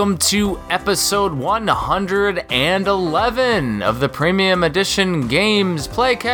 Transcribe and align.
Welcome 0.00 0.16
to 0.28 0.58
episode 0.70 1.34
111 1.34 3.82
of 3.82 4.00
the 4.00 4.08
Premium 4.08 4.64
Edition 4.64 5.28
Games 5.28 5.86
Playcast. 5.86 6.24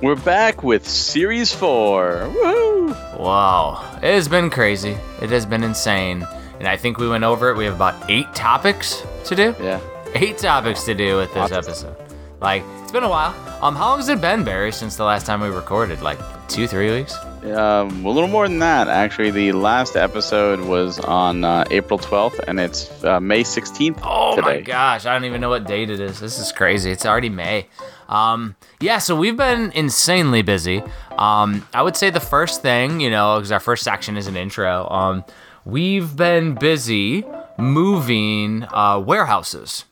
We're 0.00 0.14
back 0.14 0.62
with 0.62 0.86
Series 0.86 1.52
4. 1.52 2.30
Woohoo! 2.32 3.18
Wow, 3.18 3.96
it 3.96 4.14
has 4.14 4.28
been 4.28 4.48
crazy. 4.48 4.96
It 5.20 5.30
has 5.30 5.44
been 5.44 5.64
insane. 5.64 6.24
And 6.60 6.68
I 6.68 6.76
think 6.76 6.98
we 6.98 7.08
went 7.08 7.24
over 7.24 7.50
it. 7.50 7.56
We 7.56 7.64
have 7.64 7.74
about 7.74 8.08
eight 8.08 8.32
topics 8.32 9.02
to 9.24 9.34
do. 9.34 9.56
Yeah. 9.60 9.80
Eight 10.14 10.38
topics 10.38 10.84
to 10.84 10.94
do 10.94 11.16
with 11.16 11.34
this 11.34 11.50
episode. 11.50 11.96
Like, 12.40 12.62
it's 12.84 12.92
been 12.92 13.02
a 13.02 13.08
while. 13.08 13.34
Um, 13.60 13.74
how 13.74 13.88
long 13.88 13.98
has 13.98 14.08
it 14.08 14.20
been, 14.20 14.44
Barry, 14.44 14.70
since 14.70 14.94
the 14.94 15.02
last 15.02 15.26
time 15.26 15.40
we 15.40 15.48
recorded? 15.48 16.00
Like 16.00 16.20
two, 16.46 16.68
three 16.68 16.92
weeks? 16.92 17.16
Um, 17.52 18.04
a 18.04 18.10
little 18.10 18.28
more 18.28 18.48
than 18.48 18.58
that, 18.58 18.88
actually. 18.88 19.30
The 19.30 19.52
last 19.52 19.96
episode 19.96 20.60
was 20.60 20.98
on 21.00 21.44
uh, 21.44 21.64
April 21.70 21.98
12th, 21.98 22.40
and 22.48 22.58
it's 22.58 23.04
uh, 23.04 23.20
May 23.20 23.42
16th. 23.42 24.00
Oh 24.02 24.40
my 24.40 24.60
gosh, 24.60 25.06
I 25.06 25.12
don't 25.12 25.24
even 25.24 25.40
know 25.40 25.48
what 25.48 25.66
date 25.66 25.90
it 25.90 26.00
is. 26.00 26.18
This 26.20 26.38
is 26.38 26.52
crazy. 26.52 26.90
It's 26.90 27.06
already 27.06 27.28
May. 27.28 27.66
Um, 28.08 28.56
yeah, 28.80 28.98
so 28.98 29.16
we've 29.16 29.36
been 29.36 29.70
insanely 29.72 30.42
busy. 30.42 30.82
Um, 31.12 31.66
I 31.72 31.82
would 31.82 31.96
say 31.96 32.10
the 32.10 32.20
first 32.20 32.62
thing, 32.62 33.00
you 33.00 33.10
know, 33.10 33.38
because 33.38 33.52
our 33.52 33.60
first 33.60 33.82
section 33.84 34.16
is 34.16 34.26
an 34.26 34.36
intro. 34.36 34.88
Um, 34.88 35.24
we've 35.64 36.16
been 36.16 36.54
busy 36.54 37.24
moving 37.58 38.64
uh, 38.72 38.98
warehouses. 38.98 39.84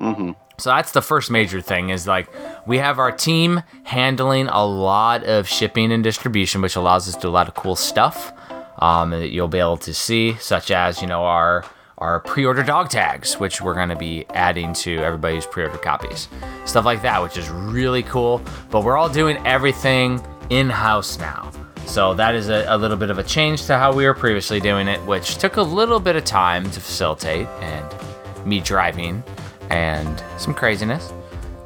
Mm-hmm. 0.00 0.32
So 0.62 0.70
that's 0.70 0.92
the 0.92 1.02
first 1.02 1.28
major 1.28 1.60
thing 1.60 1.90
is 1.90 2.06
like 2.06 2.28
we 2.68 2.78
have 2.78 3.00
our 3.00 3.10
team 3.10 3.64
handling 3.82 4.46
a 4.46 4.64
lot 4.64 5.24
of 5.24 5.48
shipping 5.48 5.90
and 5.90 6.04
distribution, 6.04 6.62
which 6.62 6.76
allows 6.76 7.08
us 7.08 7.16
to 7.16 7.22
do 7.22 7.28
a 7.28 7.30
lot 7.30 7.48
of 7.48 7.54
cool 7.54 7.74
stuff 7.74 8.32
um, 8.78 9.10
that 9.10 9.30
you'll 9.30 9.48
be 9.48 9.58
able 9.58 9.78
to 9.78 9.92
see, 9.92 10.34
such 10.34 10.70
as 10.70 11.02
you 11.02 11.08
know 11.08 11.24
our 11.24 11.64
our 11.98 12.20
pre-order 12.20 12.62
dog 12.62 12.90
tags, 12.90 13.40
which 13.40 13.60
we're 13.60 13.74
going 13.74 13.88
to 13.88 13.96
be 13.96 14.24
adding 14.34 14.72
to 14.74 14.98
everybody's 14.98 15.46
pre-order 15.46 15.78
copies, 15.78 16.28
stuff 16.64 16.84
like 16.84 17.02
that, 17.02 17.20
which 17.20 17.36
is 17.36 17.50
really 17.50 18.04
cool. 18.04 18.40
But 18.70 18.84
we're 18.84 18.96
all 18.96 19.08
doing 19.08 19.44
everything 19.44 20.24
in-house 20.50 21.18
now. 21.18 21.50
So 21.86 22.14
that 22.14 22.36
is 22.36 22.50
a, 22.50 22.66
a 22.68 22.78
little 22.78 22.96
bit 22.96 23.10
of 23.10 23.18
a 23.18 23.24
change 23.24 23.66
to 23.66 23.76
how 23.76 23.92
we 23.92 24.06
were 24.06 24.14
previously 24.14 24.60
doing 24.60 24.86
it, 24.86 25.02
which 25.06 25.38
took 25.38 25.56
a 25.56 25.62
little 25.62 25.98
bit 25.98 26.14
of 26.14 26.24
time 26.24 26.70
to 26.70 26.78
facilitate 26.78 27.48
and 27.48 28.46
me 28.46 28.60
driving 28.60 29.24
and 29.70 30.22
some 30.38 30.54
craziness, 30.54 31.12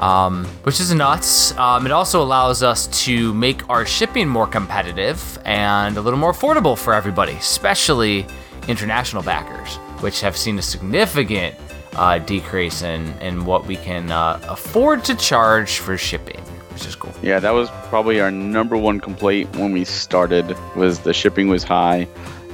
um, 0.00 0.44
which 0.62 0.81
is 0.81 0.93
nuts. 0.93 1.56
Um, 1.59 1.87
it 1.87 1.93
also 1.93 2.22
allows 2.22 2.62
us 2.62 2.87
to 3.04 3.32
make 3.34 3.69
our 3.70 3.87
shipping 3.87 4.28
more 4.28 4.47
competitive 4.47 5.38
and 5.44 5.97
a 5.97 6.00
little 6.00 6.19
more 6.19 6.32
affordable 6.32 6.76
for 6.76 6.94
everybody, 6.94 7.32
especially 7.32 8.26
international 8.69 9.22
backers, 9.22 9.76
which 10.03 10.20
have 10.20 10.37
seen 10.37 10.59
a 10.59 10.62
significant 10.62 11.54
uh, 11.94 12.19
decrease 12.19 12.82
in, 12.82 13.06
in 13.20 13.44
what 13.44 13.66
we 13.66 13.76
can 13.76 14.10
uh, 14.10 14.38
afford 14.49 15.04
to 15.04 15.15
charge 15.15 15.78
for 15.78 15.97
shipping, 15.97 16.41
which 16.72 16.87
is 16.87 16.94
cool. 16.94 17.12
Yeah, 17.22 17.41
that 17.41 17.53
was 17.53 17.70
probably 17.88 18.20
our 18.20 18.31
number 18.31 18.76
one 18.76 19.00
complaint 19.00 19.54
when 19.56 19.72
we 19.72 19.84
started 19.84 20.56
was 20.76 21.00
the 21.00 21.15
shipping 21.15 21.49
was 21.49 21.65
high, 21.65 22.06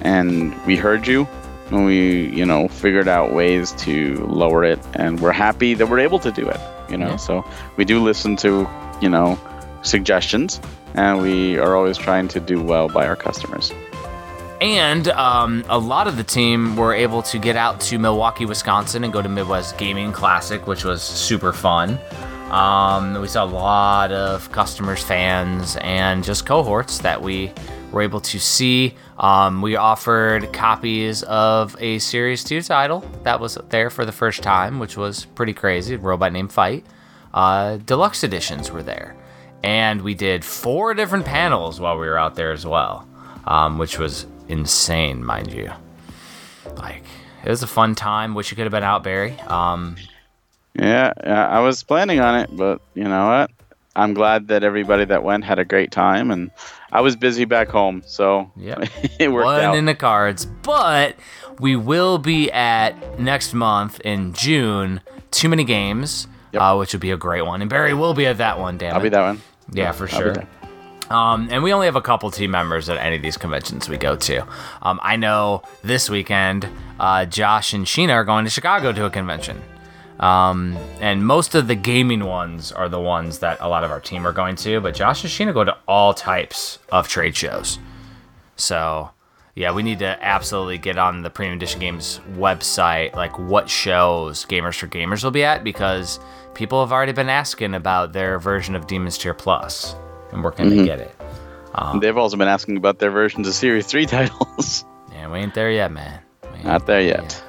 and 0.03 0.55
we 0.65 0.77
heard 0.77 1.07
you, 1.07 1.27
and 1.73 1.87
we, 1.87 2.29
you 2.29 2.45
know, 2.45 2.69
figured 2.69 3.09
out 3.09 3.33
ways 3.33 3.73
to 3.73 4.17
lower 4.27 4.63
it, 4.65 4.79
and 4.95 5.21
we're 5.21 5.33
happy 5.33 5.75
that 5.75 5.89
we're 5.89 6.01
able 6.01 6.19
to 6.21 6.31
do 6.31 6.49
it. 6.49 6.61
You 6.91 6.99
know, 6.99 7.11
Yeah. 7.11 7.17
so 7.17 7.45
we 7.77 7.85
do 7.85 8.03
listen 8.03 8.37
to, 8.37 8.69
you 9.01 9.09
know, 9.09 9.39
suggestions, 9.83 10.61
and 10.95 11.21
we 11.23 11.59
are 11.59 11.75
always 11.77 11.97
trying 11.99 12.29
to 12.29 12.41
do 12.41 12.63
well 12.63 12.89
by 12.89 13.07
our 13.07 13.17
customers. 13.17 13.73
And 14.61 15.09
um, 15.09 15.65
a 15.69 15.79
lot 15.79 16.07
of 16.07 16.17
the 16.17 16.23
team 16.23 16.77
were 16.77 16.95
able 16.95 17.23
to 17.23 17.39
get 17.39 17.57
out 17.57 17.81
to 17.81 17.99
Milwaukee, 17.99 18.47
Wisconsin, 18.47 19.03
and 19.03 19.13
go 19.13 19.21
to 19.21 19.29
Midwest 19.29 19.77
Gaming 19.77 20.13
Classic, 20.13 20.67
which 20.69 20.85
was 20.85 21.03
super 21.03 21.53
fun. 21.53 21.99
Um, 22.53 23.21
we 23.21 23.27
saw 23.27 23.45
a 23.45 23.47
lot 23.47 24.13
of 24.13 24.53
customers, 24.53 25.03
fans, 25.03 25.77
and 25.81 26.23
just 26.23 26.47
cohorts 26.47 26.99
that 26.99 27.23
we 27.23 27.51
were 27.93 28.03
able 28.03 28.21
to 28.21 28.41
see. 28.41 28.95
Um, 29.19 29.63
we 29.63 29.77
offered 29.77 30.53
copies 30.53 31.23
of 31.25 31.77
a 31.79 31.99
Series 31.99 32.43
2 32.43 32.63
title 32.63 33.01
that 33.23 33.39
was 33.39 33.59
there 33.69 33.91
for 33.91 34.05
the 34.05 34.13
first 34.13 34.43
time, 34.43 34.79
which 34.79 34.97
was 34.97 35.27
pretty 35.27 35.53
crazy. 35.53 35.97
Robot 35.97 36.33
Named 36.33 36.53
Fight. 36.53 36.85
Uh, 37.33 37.77
deluxe 37.77 38.25
editions 38.25 38.71
were 38.71 38.83
there. 38.83 39.15
And 39.63 40.03
we 40.03 40.15
did 40.15 40.45
four 40.45 40.95
different 40.95 41.25
panels 41.25 41.79
while 41.81 41.99
we 41.99 42.07
were 42.07 42.19
out 42.19 42.35
there 42.35 42.51
as 42.53 42.67
well, 42.67 43.07
um, 43.47 43.79
which 43.79 43.99
was 43.99 44.27
insane, 44.49 45.25
mind 45.25 45.53
you. 45.53 45.71
Like, 46.77 47.05
it 47.45 47.49
was 47.49 47.63
a 47.63 47.69
fun 47.69 47.95
time. 47.95 48.35
Wish 48.35 48.51
you 48.51 48.57
could 48.57 48.65
have 48.65 48.73
been 48.73 48.83
out, 48.83 49.05
Barry. 49.05 49.39
Um, 49.41 49.97
yeah, 50.75 51.13
I 51.25 51.61
was 51.61 51.83
planning 51.83 52.21
on 52.21 52.39
it, 52.41 52.51
but 52.53 52.81
you 52.95 53.05
know 53.05 53.27
what? 53.27 53.51
I'm 53.95 54.15
glad 54.15 54.49
that 54.49 54.65
everybody 54.65 55.05
that 55.05 55.23
went 55.23 55.45
had 55.45 55.59
a 55.59 55.65
great 55.65 55.91
time, 55.91 56.31
and 56.31 56.51
I 56.91 57.01
was 57.03 57.15
busy 57.17 57.45
back 57.45 57.69
home, 57.69 58.03
so 58.07 58.51
Yep. 58.57 58.89
it 59.19 59.29
worked 59.31 59.45
One 59.45 59.61
out. 59.61 59.77
in 59.77 59.85
the 59.85 59.95
cards, 59.95 60.47
but 60.47 61.17
we 61.59 61.77
will 61.77 62.19
be 62.19 62.51
at 62.53 63.21
next 63.21 63.53
month 63.53 64.01
in 64.01 64.33
June. 64.33 65.01
Too 65.31 65.49
many 65.49 65.65
games, 65.65 66.27
Yep. 66.53 66.63
uh, 66.63 66.77
which 66.77 66.93
would 66.95 67.01
be 67.01 67.11
a 67.11 67.17
great 67.17 67.43
one, 67.43 67.61
and 67.61 67.69
Barry 67.71 67.93
will 67.95 68.15
be 68.15 68.27
at 68.27 68.39
that 68.39 68.59
one. 68.59 68.79
Damn 68.79 68.95
I'll 68.95 69.01
it. 69.01 69.05
be 69.05 69.09
that 69.11 69.23
one. 69.23 69.43
Yeah, 69.73 69.93
for 69.93 70.05
I'll 70.05 70.09
sure. 70.21 70.35
Um, 71.11 71.49
and 71.51 71.63
we 71.63 71.75
only 71.75 71.87
have 71.87 71.97
a 71.97 72.01
couple 72.01 72.31
team 72.31 72.51
members 72.53 72.89
at 72.89 72.97
any 72.97 73.17
of 73.17 73.23
these 73.23 73.37
conventions 73.37 73.87
we 73.89 73.99
go 73.99 74.17
to. 74.17 74.47
Um, 74.81 74.99
I 75.03 75.17
know 75.17 75.63
this 75.83 76.09
weekend, 76.09 76.67
uh, 76.99 77.27
Josh 77.27 77.75
and 77.75 77.85
Sheena 77.85 78.13
are 78.15 78.25
going 78.25 78.45
to 78.47 78.51
Chicago 78.51 78.93
to 78.93 79.05
a 79.05 79.11
convention. 79.11 79.61
Um, 80.21 80.77
and 81.01 81.27
most 81.27 81.55
of 81.55 81.67
the 81.67 81.75
gaming 81.75 82.25
ones 82.25 82.71
are 82.71 82.89
the 82.89 83.01
ones 83.01 83.41
that 83.41 83.59
a 83.61 83.69
lot 83.69 83.83
of 83.83 83.91
our 83.91 84.01
team 84.01 84.27
are 84.27 84.33
going 84.33 84.57
to, 84.57 84.81
but 84.81 84.95
Josh 84.95 85.25
and 85.25 85.33
Sheena 85.33 85.53
go 85.53 85.65
to 85.65 85.77
all 85.89 86.15
types 86.15 86.79
of 86.91 87.09
trade 87.09 87.37
shows. 87.37 87.79
So, 88.57 89.11
yeah, 89.55 89.73
we 89.73 89.83
need 89.83 89.99
to 89.99 90.19
absolutely 90.25 90.79
get 90.79 90.97
on 90.99 91.23
the 91.23 91.31
Premium 91.31 91.57
Edition 91.57 91.81
Games 91.81 92.21
website, 92.35 93.15
like 93.15 93.37
what 93.39 93.69
shows 93.69 94.45
Gamers 94.45 94.79
for 94.79 94.87
Gamers 94.87 95.25
will 95.25 95.31
be 95.33 95.45
at, 95.45 95.65
because 95.65 96.21
people 96.55 96.81
have 96.81 96.93
already 96.93 97.13
been 97.13 97.29
asking 97.29 97.75
about 97.75 98.13
their 98.13 98.39
version 98.39 98.77
of 98.77 98.87
Demon's 98.87 99.19
Tier 99.19 99.35
Plus, 99.35 99.97
and 100.31 100.45
we're 100.45 100.53
going 100.53 100.71
to 100.71 100.85
get 100.85 101.01
it. 101.01 101.15
They've 102.01 102.17
also 102.17 102.37
been 102.37 102.49
asking 102.49 102.77
about 102.77 102.99
their 102.99 103.11
versions 103.11 103.49
of 103.49 103.55
Series 103.55 103.87
3 103.87 104.07
titles. 104.07 104.85
And 105.15 105.33
we 105.33 105.39
ain't 105.39 105.55
there 105.55 105.71
yet, 105.71 105.91
man. 105.91 106.21
Not 106.65 106.87
there 106.87 107.01
yet. 107.01 107.43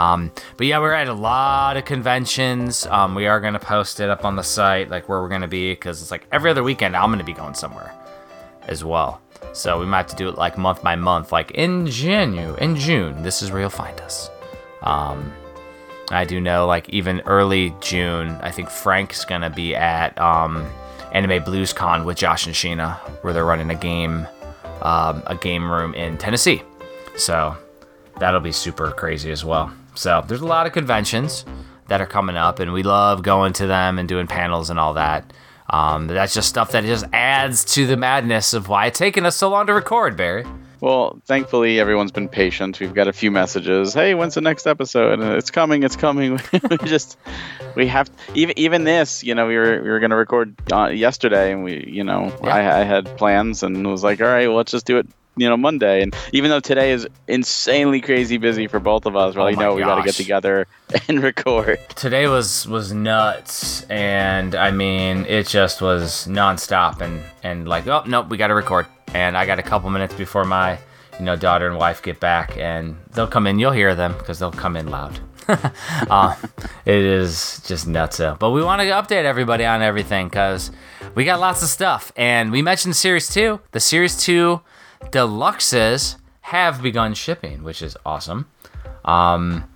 Um, 0.00 0.32
but 0.56 0.66
yeah, 0.66 0.78
we're 0.78 0.94
at 0.94 1.08
a 1.08 1.12
lot 1.12 1.76
of 1.76 1.84
conventions. 1.84 2.86
Um, 2.86 3.14
we 3.14 3.26
are 3.26 3.38
gonna 3.38 3.58
post 3.58 4.00
it 4.00 4.08
up 4.08 4.24
on 4.24 4.34
the 4.34 4.42
site, 4.42 4.88
like 4.88 5.10
where 5.10 5.20
we're 5.20 5.28
gonna 5.28 5.46
be, 5.46 5.72
because 5.72 6.00
it's 6.00 6.10
like 6.10 6.26
every 6.32 6.50
other 6.50 6.62
weekend 6.62 6.96
I'm 6.96 7.10
gonna 7.10 7.22
be 7.22 7.34
going 7.34 7.52
somewhere 7.52 7.92
as 8.66 8.82
well. 8.82 9.20
So 9.52 9.78
we 9.78 9.84
might 9.84 9.98
have 9.98 10.06
to 10.06 10.16
do 10.16 10.30
it 10.30 10.38
like 10.38 10.56
month 10.56 10.82
by 10.82 10.96
month, 10.96 11.32
like 11.32 11.50
in 11.50 11.84
Janu, 11.84 12.56
in 12.56 12.76
June. 12.76 13.22
This 13.22 13.42
is 13.42 13.50
where 13.50 13.60
you'll 13.60 13.68
find 13.68 14.00
us. 14.00 14.30
Um, 14.80 15.34
I 16.10 16.24
do 16.24 16.40
know, 16.40 16.66
like 16.66 16.88
even 16.88 17.20
early 17.26 17.74
June, 17.82 18.38
I 18.40 18.50
think 18.52 18.70
Frank's 18.70 19.26
gonna 19.26 19.50
be 19.50 19.76
at 19.76 20.18
um, 20.18 20.66
Anime 21.12 21.44
Blues 21.44 21.74
Con 21.74 22.06
with 22.06 22.16
Josh 22.16 22.46
and 22.46 22.54
Sheena, 22.54 22.96
where 23.22 23.34
they're 23.34 23.44
running 23.44 23.68
a 23.68 23.74
game, 23.74 24.26
um, 24.80 25.22
a 25.26 25.36
game 25.38 25.70
room 25.70 25.92
in 25.92 26.16
Tennessee. 26.16 26.62
So 27.18 27.54
that'll 28.18 28.40
be 28.40 28.52
super 28.52 28.92
crazy 28.92 29.30
as 29.30 29.44
well. 29.44 29.70
So 29.94 30.24
there's 30.26 30.40
a 30.40 30.46
lot 30.46 30.66
of 30.66 30.72
conventions 30.72 31.44
that 31.88 32.00
are 32.00 32.06
coming 32.06 32.36
up, 32.36 32.58
and 32.60 32.72
we 32.72 32.82
love 32.82 33.22
going 33.22 33.52
to 33.54 33.66
them 33.66 33.98
and 33.98 34.08
doing 34.08 34.26
panels 34.26 34.70
and 34.70 34.78
all 34.78 34.94
that. 34.94 35.32
Um, 35.68 36.08
that's 36.08 36.34
just 36.34 36.48
stuff 36.48 36.72
that 36.72 36.84
just 36.84 37.04
adds 37.12 37.64
to 37.74 37.86
the 37.86 37.96
madness 37.96 38.54
of 38.54 38.68
why 38.68 38.86
it's 38.86 38.98
taken 38.98 39.24
us 39.26 39.36
so 39.36 39.48
long 39.48 39.66
to 39.66 39.74
record, 39.74 40.16
Barry. 40.16 40.44
Well, 40.80 41.20
thankfully, 41.26 41.78
everyone's 41.78 42.10
been 42.10 42.28
patient. 42.28 42.80
We've 42.80 42.94
got 42.94 43.06
a 43.06 43.12
few 43.12 43.30
messages. 43.30 43.92
Hey, 43.92 44.14
when's 44.14 44.34
the 44.34 44.40
next 44.40 44.66
episode? 44.66 45.20
And 45.20 45.34
it's 45.34 45.50
coming. 45.50 45.82
It's 45.82 45.94
coming. 45.94 46.40
we 46.70 46.76
just, 46.86 47.18
we 47.76 47.86
have 47.86 48.10
even 48.34 48.58
even 48.58 48.84
this. 48.84 49.22
You 49.22 49.34
know, 49.34 49.46
we 49.46 49.56
were 49.56 49.82
we 49.82 49.90
were 49.90 50.00
gonna 50.00 50.16
record 50.16 50.56
uh, 50.72 50.86
yesterday, 50.86 51.52
and 51.52 51.64
we, 51.64 51.84
you 51.86 52.02
know, 52.02 52.34
Yeah. 52.42 52.54
I, 52.54 52.80
I 52.80 52.84
had 52.84 53.14
plans 53.18 53.62
and 53.62 53.86
was 53.86 54.02
like, 54.02 54.22
all 54.22 54.26
right, 54.28 54.46
well, 54.48 54.56
let's 54.56 54.72
just 54.72 54.86
do 54.86 54.96
it. 54.96 55.06
You 55.40 55.48
know, 55.48 55.56
Monday. 55.56 56.02
And 56.02 56.14
even 56.34 56.50
though 56.50 56.60
today 56.60 56.92
is 56.92 57.08
insanely 57.26 58.02
crazy 58.02 58.36
busy 58.36 58.66
for 58.66 58.78
both 58.78 59.06
of 59.06 59.16
us, 59.16 59.34
we're 59.34 59.40
Oh 59.40 59.44
like, 59.44 59.58
no, 59.58 59.74
we 59.74 59.80
got 59.80 59.94
to 59.94 60.02
get 60.02 60.14
together 60.14 60.66
and 61.08 61.22
record. 61.22 61.78
Today 61.96 62.26
was 62.26 62.68
was 62.68 62.92
nuts, 62.92 63.84
and 63.84 64.54
I 64.54 64.70
mean, 64.70 65.24
it 65.24 65.46
just 65.46 65.80
was 65.80 66.26
nonstop, 66.28 67.00
and 67.00 67.22
and 67.42 67.66
like, 67.66 67.86
oh 67.86 68.02
nope, 68.06 68.28
we 68.28 68.36
got 68.36 68.48
to 68.48 68.54
record, 68.54 68.86
and 69.14 69.34
I 69.34 69.46
got 69.46 69.58
a 69.58 69.62
couple 69.62 69.88
minutes 69.88 70.12
before 70.12 70.44
my, 70.44 70.78
you 71.18 71.24
know, 71.24 71.36
daughter 71.36 71.66
and 71.66 71.78
wife 71.78 72.02
get 72.02 72.20
back, 72.20 72.58
and 72.58 72.94
they'll 73.14 73.26
come 73.26 73.46
in. 73.46 73.58
You'll 73.58 73.72
hear 73.72 73.94
them 73.94 74.12
because 74.18 74.40
they'll 74.40 74.52
come 74.52 74.76
in 74.76 74.88
loud. 74.88 75.20
uh, 75.48 76.36
it 76.84 77.02
is 77.02 77.62
just 77.66 77.88
nuts. 77.88 78.18
Though. 78.18 78.36
But 78.38 78.50
we 78.50 78.62
want 78.62 78.82
to 78.82 78.88
update 78.88 79.24
everybody 79.24 79.64
on 79.64 79.80
everything 79.80 80.28
because 80.28 80.70
we 81.14 81.24
got 81.24 81.40
lots 81.40 81.62
of 81.62 81.70
stuff, 81.70 82.12
and 82.14 82.52
we 82.52 82.60
mentioned 82.60 82.94
Series 82.94 83.26
Two. 83.26 83.60
The 83.72 83.80
Series 83.80 84.22
Two 84.22 84.60
deluxes 85.06 86.16
have 86.42 86.82
begun 86.82 87.14
shipping, 87.14 87.62
which 87.62 87.82
is 87.82 87.96
awesome. 88.04 88.48
Um, 89.04 89.68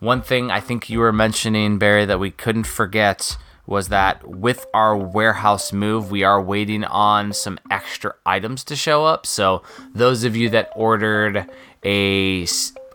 one 0.00 0.22
thing 0.22 0.50
I 0.50 0.60
think 0.60 0.88
you 0.88 1.00
were 1.00 1.12
mentioning, 1.12 1.78
Barry, 1.78 2.04
that 2.04 2.20
we 2.20 2.30
couldn't 2.30 2.66
forget 2.66 3.36
was 3.66 3.88
that 3.88 4.26
with 4.26 4.64
our 4.72 4.96
warehouse 4.96 5.72
move, 5.72 6.10
we 6.10 6.24
are 6.24 6.40
waiting 6.40 6.84
on 6.84 7.32
some 7.32 7.58
extra 7.70 8.14
items 8.24 8.64
to 8.64 8.74
show 8.74 9.04
up. 9.04 9.26
So, 9.26 9.62
those 9.94 10.24
of 10.24 10.34
you 10.34 10.48
that 10.50 10.70
ordered 10.74 11.46
a 11.84 12.46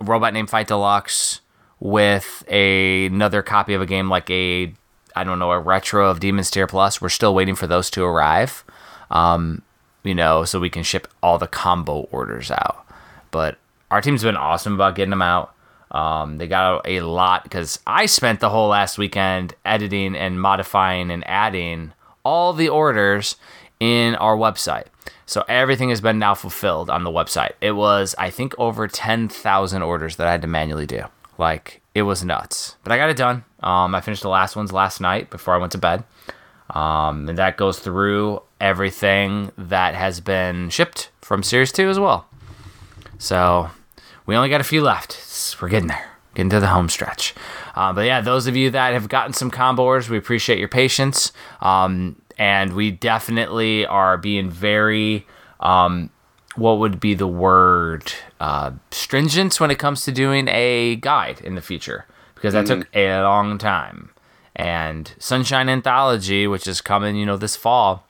robot 0.02 0.34
named 0.34 0.50
Fight 0.50 0.68
Deluxe 0.68 1.42
with 1.80 2.44
a, 2.48 3.06
another 3.06 3.44
copy 3.44 3.76
of 3.76 3.82
a 3.82 3.86
game 3.86 4.10
like 4.10 4.30
a, 4.32 4.74
I 5.16 5.24
don't 5.24 5.38
know, 5.38 5.52
a 5.52 5.60
retro 5.60 6.10
of 6.10 6.20
Demon's 6.20 6.50
Tier 6.50 6.66
Plus, 6.66 7.00
we're 7.00 7.10
still 7.10 7.36
waiting 7.36 7.56
for 7.56 7.68
those 7.68 7.92
to 7.92 8.04
arrive. 8.04 8.64
Um, 9.12 9.62
you 10.04 10.16
know, 10.16 10.44
so 10.46 10.60
we 10.60 10.70
can 10.70 10.84
ship 10.84 11.08
all 11.22 11.38
the 11.38 11.48
combo 11.48 12.08
orders 12.12 12.52
out. 12.52 12.86
But 13.32 13.58
our 13.90 14.02
team's 14.02 14.24
been 14.24 14.38
awesome 14.38 14.74
about 14.74 14.96
getting 14.96 15.10
them 15.10 15.22
out. 15.22 15.54
Um, 15.92 16.38
they 16.38 16.48
got 16.48 16.88
a 16.88 17.02
lot 17.02 17.44
because 17.44 17.80
I 17.86 18.08
spent 18.08 18.40
the 18.40 18.50
whole 18.50 18.70
last 18.70 18.98
weekend 18.98 19.56
editing 19.64 20.16
and 20.16 20.42
modifying 20.42 21.12
and 21.12 21.28
adding 21.28 21.94
all 22.24 22.54
the 22.54 22.70
orders 22.70 23.36
in 23.80 24.16
our 24.16 24.36
website. 24.36 24.86
So 25.26 25.44
everything 25.48 25.90
has 25.90 26.02
been 26.02 26.20
now 26.20 26.36
fulfilled 26.36 26.90
on 26.90 27.04
the 27.04 27.12
website. 27.12 27.52
It 27.62 27.74
was, 27.74 28.16
I 28.18 28.30
think, 28.30 28.56
over 28.58 28.88
10,000 28.88 29.82
orders 29.82 30.16
that 30.16 30.28
I 30.28 30.32
had 30.32 30.42
to 30.42 30.48
manually 30.48 30.86
do. 30.86 31.04
Like, 31.38 31.82
it 31.96 32.04
was 32.04 32.24
nuts. 32.24 32.76
But 32.84 32.92
I 32.92 32.98
got 32.98 33.10
it 33.10 33.18
done. 33.18 33.44
Um, 33.62 33.96
I 33.96 34.02
finished 34.02 34.22
the 34.22 34.30
last 34.30 34.56
ones 34.56 34.72
last 34.72 35.00
night 35.00 35.30
before 35.30 35.54
I 35.54 35.58
went 35.58 35.72
to 35.74 35.78
bed. 35.78 36.04
Um, 36.74 37.30
and 37.30 37.38
that 37.38 37.58
goes 37.58 37.80
through 37.80 38.42
everything 38.60 39.52
that 39.58 39.96
has 39.96 40.20
been 40.20 40.70
shipped 40.70 41.12
from 41.22 41.44
Series 41.44 41.72
2 41.72 41.90
as 41.90 42.00
well. 42.00 42.28
So 43.18 43.70
we 44.26 44.36
only 44.36 44.50
got 44.50 44.62
a 44.62 44.66
few 44.66 44.82
left. 44.82 45.56
We're 45.62 45.70
getting 45.70 45.88
there, 45.88 46.12
getting 46.34 46.50
to 46.50 46.60
the 46.60 46.68
home 46.68 46.90
stretch. 46.90 47.34
Uh, 47.76 47.94
but 47.94 48.06
yeah, 48.06 48.22
those 48.22 48.48
of 48.48 48.56
you 48.56 48.70
that 48.72 48.94
have 48.94 49.08
gotten 49.08 49.34
some 49.34 49.52
combo 49.52 49.84
orders, 49.84 50.10
we 50.10 50.18
appreciate 50.18 50.60
your 50.60 50.68
patience. 50.68 51.32
Um, 51.62 52.22
and 52.38 52.74
we 52.74 52.92
definitely 52.92 53.86
are 53.86 54.18
being 54.18 54.50
very, 54.50 55.28
um, 55.60 56.10
what 56.56 56.80
would 56.80 57.00
be 57.00 57.14
the 57.14 57.28
word, 57.28 58.12
uh, 58.40 58.72
stringent 58.92 59.60
when 59.60 59.70
it 59.70 59.78
comes 59.78 60.04
to 60.06 60.12
doing 60.12 60.48
a 60.48 60.96
guide 60.96 61.40
in 61.42 61.56
the 61.56 61.62
future 61.62 62.06
because 62.36 62.54
that 62.54 62.66
mm. 62.66 62.80
took 62.80 62.88
a 62.96 63.22
long 63.22 63.58
time. 63.58 64.10
And 64.56 65.14
Sunshine 65.18 65.70
Anthology, 65.70 66.48
which 66.48 66.68
is 66.68 66.82
coming, 66.82 67.16
you 67.16 67.26
know, 67.26 67.38
this 67.38 67.56
fall, 67.56 68.06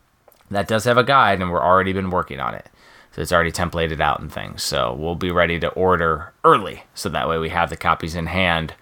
that 0.52 0.68
does 0.68 0.84
have 0.86 0.98
a 0.98 1.04
guide, 1.04 1.42
and 1.42 1.52
we're 1.52 1.64
already 1.64 1.94
been 1.94 2.10
working 2.10 2.40
on 2.40 2.54
it. 2.54 2.68
So 3.14 3.22
it's 3.22 3.32
already 3.32 3.52
templated 3.52 4.02
out 4.02 4.20
and 4.20 4.32
things. 4.32 4.64
So 4.64 4.94
we'll 4.94 5.16
be 5.16 5.32
ready 5.32 5.60
to 5.60 5.70
order 5.70 6.34
early, 6.44 6.84
so 6.94 7.10
that 7.10 7.30
way 7.30 7.38
we 7.38 7.50
have 7.50 7.70
the 7.70 7.78
copies 7.78 8.16
in 8.16 8.26
hand 8.26 8.74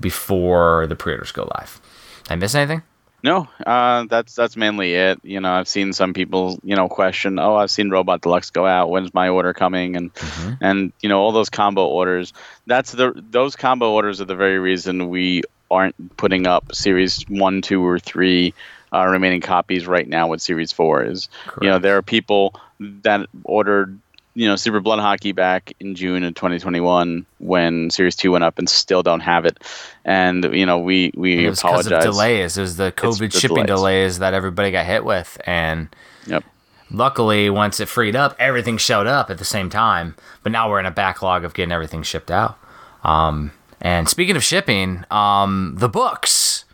before 0.00 0.86
the 0.86 0.96
pre-orders 0.96 1.32
go 1.32 1.50
live. 1.56 1.80
Did 2.24 2.32
I 2.32 2.36
miss 2.36 2.54
anything? 2.54 2.82
No, 3.24 3.48
uh, 3.66 4.04
that's 4.04 4.34
that's 4.34 4.56
mainly 4.56 4.94
it. 4.94 5.18
You 5.24 5.40
know, 5.40 5.50
I've 5.52 5.66
seen 5.66 5.92
some 5.92 6.14
people, 6.14 6.60
you 6.62 6.76
know, 6.76 6.88
question, 6.88 7.40
"Oh, 7.40 7.56
I've 7.56 7.70
seen 7.70 7.90
Robot 7.90 8.20
Deluxe 8.20 8.50
go 8.50 8.64
out. 8.64 8.90
When's 8.90 9.12
my 9.12 9.28
order 9.28 9.52
coming?" 9.52 9.96
And 9.96 10.14
mm-hmm. 10.14 10.52
and 10.60 10.92
you 11.00 11.08
know, 11.08 11.18
all 11.20 11.32
those 11.32 11.50
combo 11.50 11.84
orders. 11.84 12.32
That's 12.66 12.92
the 12.92 13.12
those 13.30 13.56
combo 13.56 13.90
orders 13.90 14.20
are 14.20 14.24
the 14.24 14.36
very 14.36 14.60
reason 14.60 15.08
we 15.08 15.42
aren't 15.70 16.16
putting 16.16 16.46
up 16.46 16.74
Series 16.74 17.22
One, 17.28 17.62
Two, 17.62 17.84
or 17.84 17.98
Three 17.98 18.54
uh, 18.92 19.06
remaining 19.06 19.40
copies 19.40 19.86
right 19.86 20.08
now 20.08 20.28
with 20.28 20.40
Series 20.40 20.72
Four 20.72 21.04
is. 21.04 21.28
Correct. 21.46 21.62
You 21.62 21.70
know, 21.70 21.78
there 21.78 21.96
are 21.96 22.02
people 22.02 22.54
that 22.80 23.26
ordered 23.44 23.98
you 24.34 24.46
know 24.46 24.56
Super 24.56 24.80
Blood 24.80 25.00
Hockey 25.00 25.32
back 25.32 25.72
in 25.80 25.94
June 25.94 26.22
of 26.22 26.34
2021 26.34 27.26
when 27.38 27.90
Series 27.90 28.14
Two 28.14 28.32
went 28.32 28.44
up 28.44 28.58
and 28.58 28.68
still 28.68 29.02
don't 29.02 29.20
have 29.20 29.44
it, 29.44 29.58
and 30.04 30.44
you 30.54 30.64
know 30.64 30.78
we 30.78 31.12
we 31.16 31.44
it 31.44 31.50
was 31.50 31.58
apologize. 31.58 32.04
Of 32.04 32.12
delays. 32.12 32.56
It 32.56 32.60
was 32.60 32.76
the 32.76 32.92
COVID 32.92 33.32
shipping 33.32 33.66
delays. 33.66 33.66
delays 33.66 34.18
that 34.20 34.34
everybody 34.34 34.70
got 34.70 34.86
hit 34.86 35.04
with, 35.04 35.40
and 35.44 35.88
yep. 36.26 36.44
Luckily, 36.90 37.50
once 37.50 37.80
it 37.80 37.86
freed 37.86 38.16
up, 38.16 38.34
everything 38.38 38.78
showed 38.78 39.06
up 39.06 39.28
at 39.28 39.38
the 39.38 39.44
same 39.44 39.68
time. 39.68 40.14
But 40.42 40.52
now 40.52 40.70
we're 40.70 40.80
in 40.80 40.86
a 40.86 40.90
backlog 40.90 41.44
of 41.44 41.52
getting 41.52 41.72
everything 41.72 42.02
shipped 42.02 42.30
out. 42.30 42.58
Um, 43.04 43.52
and 43.80 44.08
speaking 44.08 44.36
of 44.36 44.42
shipping, 44.42 45.04
um, 45.10 45.74
the 45.78 45.88
books. 45.88 46.64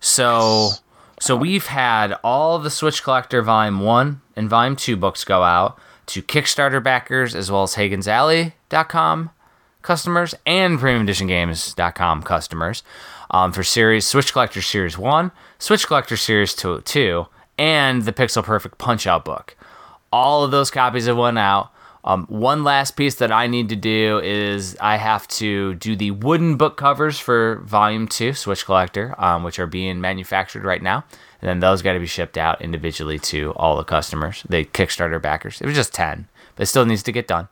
So, 0.00 0.70
so 1.20 1.36
we've 1.36 1.66
had 1.66 2.14
all 2.24 2.58
the 2.58 2.70
Switch 2.70 3.02
Collector 3.02 3.42
Volume 3.42 3.80
One 3.80 4.20
and 4.36 4.48
Volume 4.48 4.76
Two 4.76 4.96
books 4.96 5.24
go 5.24 5.42
out 5.42 5.78
to 6.06 6.22
Kickstarter 6.22 6.82
backers 6.82 7.34
as 7.34 7.50
well 7.50 7.62
as 7.62 7.74
HagensAlley.com 7.74 9.30
customers 9.82 10.34
and 10.46 10.78
PremiumEditionGames.com 10.78 12.22
customers 12.22 12.82
um, 13.30 13.52
for 13.52 13.62
series 13.62 14.06
Switch 14.06 14.32
Collector 14.32 14.62
Series 14.62 14.96
One, 14.96 15.32
Switch 15.58 15.86
Collector 15.86 16.16
Series 16.16 16.54
Two, 16.54 16.80
two 16.82 17.26
and 17.58 18.02
the 18.02 18.12
Pixel 18.12 18.42
Perfect 18.42 18.78
Punch 18.78 19.06
Out 19.06 19.24
book. 19.24 19.56
All 20.12 20.44
of 20.44 20.50
those 20.50 20.70
copies 20.70 21.06
have 21.06 21.16
went 21.16 21.38
out. 21.38 21.70
Um, 22.04 22.26
one 22.26 22.64
last 22.64 22.96
piece 22.96 23.16
that 23.16 23.30
I 23.30 23.46
need 23.46 23.68
to 23.68 23.76
do 23.76 24.20
is 24.24 24.76
I 24.80 24.96
have 24.96 25.28
to 25.28 25.74
do 25.74 25.94
the 25.94 26.10
wooden 26.10 26.56
book 26.56 26.76
covers 26.76 27.18
for 27.20 27.60
Volume 27.64 28.08
2 28.08 28.32
Switch 28.32 28.64
Collector, 28.64 29.14
um, 29.18 29.44
which 29.44 29.60
are 29.60 29.68
being 29.68 30.00
manufactured 30.00 30.64
right 30.64 30.82
now. 30.82 31.04
And 31.40 31.48
then 31.48 31.60
those 31.60 31.80
got 31.80 31.92
to 31.92 32.00
be 32.00 32.06
shipped 32.06 32.36
out 32.36 32.60
individually 32.60 33.18
to 33.20 33.52
all 33.52 33.76
the 33.76 33.84
customers, 33.84 34.44
the 34.48 34.64
Kickstarter 34.64 35.22
backers. 35.22 35.60
It 35.60 35.66
was 35.66 35.76
just 35.76 35.94
10, 35.94 36.28
but 36.56 36.64
it 36.64 36.66
still 36.66 36.86
needs 36.86 37.04
to 37.04 37.12
get 37.12 37.28
done. 37.28 37.48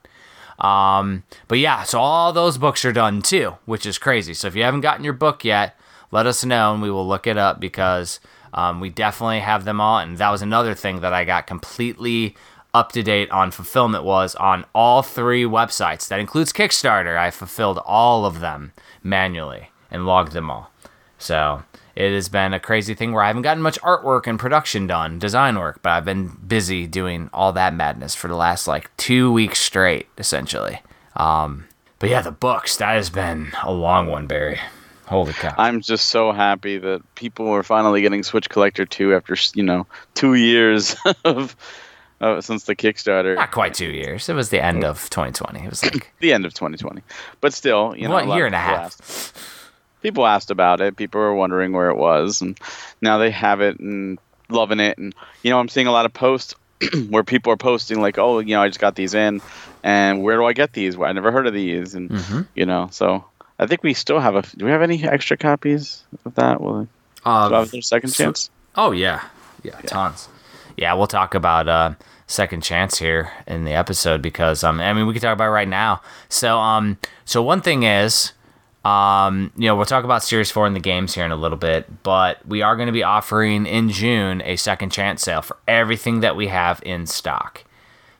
Um, 0.59 1.23
but 1.47 1.57
yeah, 1.57 1.83
so 1.83 1.99
all 1.99 2.33
those 2.33 2.57
books 2.57 2.83
are 2.85 2.91
done 2.91 3.21
too, 3.21 3.57
which 3.65 3.85
is 3.85 3.97
crazy. 3.97 4.33
So 4.33 4.47
if 4.47 4.55
you 4.55 4.63
haven't 4.63 4.81
gotten 4.81 5.03
your 5.03 5.13
book 5.13 5.43
yet, 5.43 5.79
let 6.11 6.25
us 6.27 6.43
know 6.43 6.73
and 6.73 6.81
we 6.81 6.91
will 6.91 7.07
look 7.07 7.25
it 7.25 7.37
up 7.37 7.59
because 7.59 8.19
um, 8.53 8.79
we 8.79 8.89
definitely 8.89 9.39
have 9.39 9.65
them 9.65 9.81
all. 9.81 9.99
And 9.99 10.17
that 10.17 10.29
was 10.29 10.41
another 10.41 10.75
thing 10.75 11.01
that 11.01 11.13
I 11.13 11.23
got 11.23 11.47
completely 11.47 12.35
up 12.73 12.91
to 12.93 13.03
date 13.03 13.29
on 13.31 13.51
fulfillment 13.51 14.03
was 14.03 14.35
on 14.35 14.65
all 14.73 15.01
three 15.01 15.43
websites. 15.43 16.07
That 16.07 16.19
includes 16.19 16.53
Kickstarter. 16.53 17.17
I 17.17 17.31
fulfilled 17.31 17.79
all 17.85 18.25
of 18.25 18.39
them 18.39 18.71
manually 19.03 19.69
and 19.89 20.05
logged 20.05 20.31
them 20.31 20.49
all. 20.49 20.71
So 21.17 21.63
it 21.95 22.13
has 22.13 22.29
been 22.29 22.53
a 22.53 22.59
crazy 22.59 22.93
thing 22.93 23.11
where 23.11 23.23
I 23.23 23.27
haven't 23.27 23.41
gotten 23.41 23.61
much 23.61 23.79
artwork 23.81 24.25
and 24.27 24.39
production 24.39 24.87
done, 24.87 25.19
design 25.19 25.59
work, 25.59 25.81
but 25.81 25.91
I've 25.91 26.05
been 26.05 26.27
busy 26.47 26.87
doing 26.87 27.29
all 27.33 27.51
that 27.53 27.73
madness 27.73 28.15
for 28.15 28.27
the 28.27 28.35
last 28.35 28.67
like 28.67 28.95
two 28.97 29.31
weeks 29.31 29.59
straight, 29.59 30.07
essentially. 30.17 30.81
Um, 31.15 31.65
but 31.99 32.09
yeah, 32.09 32.21
the 32.21 32.31
books, 32.31 32.77
that 32.77 32.95
has 32.95 33.09
been 33.09 33.51
a 33.63 33.71
long 33.71 34.07
one, 34.07 34.27
Barry. 34.27 34.59
Holy 35.05 35.33
cow. 35.33 35.53
I'm 35.57 35.81
just 35.81 36.07
so 36.07 36.31
happy 36.31 36.77
that 36.77 37.01
people 37.15 37.49
are 37.49 37.63
finally 37.63 38.01
getting 38.01 38.23
Switch 38.23 38.49
Collector 38.49 38.85
2 38.85 39.13
after, 39.13 39.35
you 39.55 39.63
know, 39.63 39.85
two 40.13 40.35
years 40.35 40.95
of 41.25 41.55
Oh, 42.21 42.39
since 42.39 42.65
the 42.65 42.75
Kickstarter. 42.75 43.35
Not 43.35 43.51
quite 43.51 43.73
two 43.73 43.89
years. 43.89 44.29
It 44.29 44.35
was 44.35 44.49
the 44.49 44.63
end 44.63 44.83
of 44.83 45.09
2020. 45.09 45.65
It 45.65 45.69
was 45.69 45.83
like 45.83 46.13
the 46.19 46.33
end 46.33 46.45
of 46.45 46.53
2020. 46.53 47.01
But 47.41 47.53
still, 47.53 47.95
you 47.97 48.07
know, 48.07 48.13
what 48.13 48.27
year 48.27 48.45
and 48.45 48.53
a 48.53 48.59
half. 48.59 49.01
Asked, 49.01 49.37
people 50.03 50.27
asked 50.27 50.51
about 50.51 50.81
it. 50.81 50.95
People 50.95 51.19
were 51.19 51.33
wondering 51.33 51.73
where 51.73 51.89
it 51.89 51.97
was, 51.97 52.41
and 52.41 52.59
now 53.01 53.17
they 53.17 53.31
have 53.31 53.61
it 53.61 53.79
and 53.79 54.19
loving 54.49 54.79
it. 54.79 54.99
And 54.99 55.15
you 55.41 55.49
know, 55.49 55.59
I'm 55.59 55.67
seeing 55.67 55.87
a 55.87 55.91
lot 55.91 56.05
of 56.05 56.13
posts 56.13 56.53
where 57.09 57.23
people 57.23 57.51
are 57.53 57.57
posting 57.57 58.01
like, 58.01 58.19
"Oh, 58.19 58.37
you 58.37 58.55
know, 58.55 58.61
I 58.61 58.67
just 58.67 58.79
got 58.79 58.95
these 58.95 59.15
in, 59.15 59.41
and 59.83 60.21
where 60.21 60.37
do 60.37 60.45
I 60.45 60.53
get 60.53 60.73
these? 60.73 60.99
I 60.99 61.11
never 61.13 61.31
heard 61.31 61.47
of 61.47 61.55
these." 61.55 61.95
And 61.95 62.11
mm-hmm. 62.11 62.41
you 62.53 62.67
know, 62.67 62.89
so 62.91 63.25
I 63.57 63.65
think 63.65 63.81
we 63.81 63.95
still 63.95 64.19
have 64.19 64.35
a. 64.35 64.43
Do 64.43 64.65
we 64.65 64.71
have 64.71 64.83
any 64.83 65.03
extra 65.03 65.37
copies 65.37 66.03
of 66.23 66.35
that? 66.35 66.61
Will 66.61 66.87
uh, 67.25 67.49
have 67.49 67.71
their 67.71 67.81
second 67.81 68.11
chance? 68.11 68.51
Oh 68.75 68.91
yeah. 68.91 69.23
yeah, 69.63 69.79
yeah, 69.83 69.89
tons. 69.89 70.29
Yeah, 70.81 70.93
we'll 70.95 71.07
talk 71.07 71.33
about. 71.33 71.69
Uh, 71.69 71.93
second 72.31 72.63
chance 72.63 72.97
here 72.97 73.31
in 73.45 73.65
the 73.65 73.73
episode 73.73 74.21
because 74.21 74.63
um 74.63 74.79
I 74.79 74.93
mean 74.93 75.05
we 75.05 75.13
can 75.13 75.21
talk 75.21 75.33
about 75.33 75.47
it 75.47 75.51
right 75.51 75.67
now. 75.67 76.01
So 76.29 76.57
um 76.57 76.97
so 77.25 77.43
one 77.43 77.61
thing 77.61 77.83
is 77.83 78.31
um 78.83 79.51
you 79.55 79.67
know 79.67 79.75
we'll 79.75 79.85
talk 79.85 80.05
about 80.05 80.23
Series 80.23 80.49
4 80.49 80.67
in 80.67 80.73
the 80.73 80.79
games 80.79 81.13
here 81.13 81.25
in 81.25 81.31
a 81.31 81.35
little 81.35 81.57
bit, 81.57 82.03
but 82.03 82.45
we 82.47 82.61
are 82.61 82.75
going 82.75 82.87
to 82.87 82.93
be 82.93 83.03
offering 83.03 83.65
in 83.65 83.89
June 83.89 84.41
a 84.43 84.55
second 84.55 84.91
chance 84.91 85.21
sale 85.21 85.41
for 85.41 85.57
everything 85.67 86.21
that 86.21 86.35
we 86.35 86.47
have 86.47 86.81
in 86.83 87.05
stock. 87.05 87.63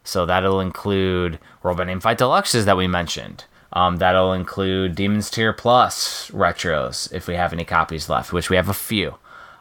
So 0.04 0.26
that'll 0.26 0.60
include 0.60 1.40
Robot 1.64 1.88
Name 1.88 2.00
Fight 2.00 2.18
Deluxes 2.18 2.66
that 2.66 2.78
we 2.78 2.88
mentioned. 2.88 3.46
Um, 3.74 3.98
that'll 3.98 4.34
include 4.34 4.96
Demon's 4.96 5.30
Tier 5.30 5.54
Plus 5.54 6.30
retros 6.32 7.12
if 7.14 7.28
we 7.28 7.36
have 7.36 7.54
any 7.54 7.64
copies 7.64 8.10
left, 8.10 8.34
which 8.34 8.50
we 8.50 8.58
have 8.58 8.68
a 8.68 8.74
few. 8.74 9.16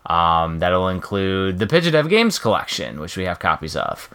Um, 0.07 0.59
that'll 0.59 0.89
include 0.89 1.59
the 1.59 1.67
Pidgeot 1.67 2.09
Games 2.09 2.39
collection, 2.39 3.01
which 3.01 3.17
we 3.17 3.25
have 3.25 3.39
copies 3.39 3.77
of. 3.77 4.09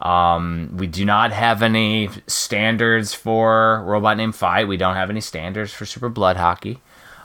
Um, 0.00 0.70
we 0.76 0.86
do 0.86 1.04
not 1.04 1.32
have 1.32 1.62
any 1.62 2.08
standards 2.26 3.14
for 3.14 3.82
Robot 3.86 4.16
Named 4.16 4.34
Fight. 4.34 4.66
We 4.68 4.76
don't 4.76 4.96
have 4.96 5.10
any 5.10 5.20
standards 5.20 5.72
for 5.72 5.86
Super 5.86 6.08
Blood 6.08 6.36
Hockey. 6.36 6.80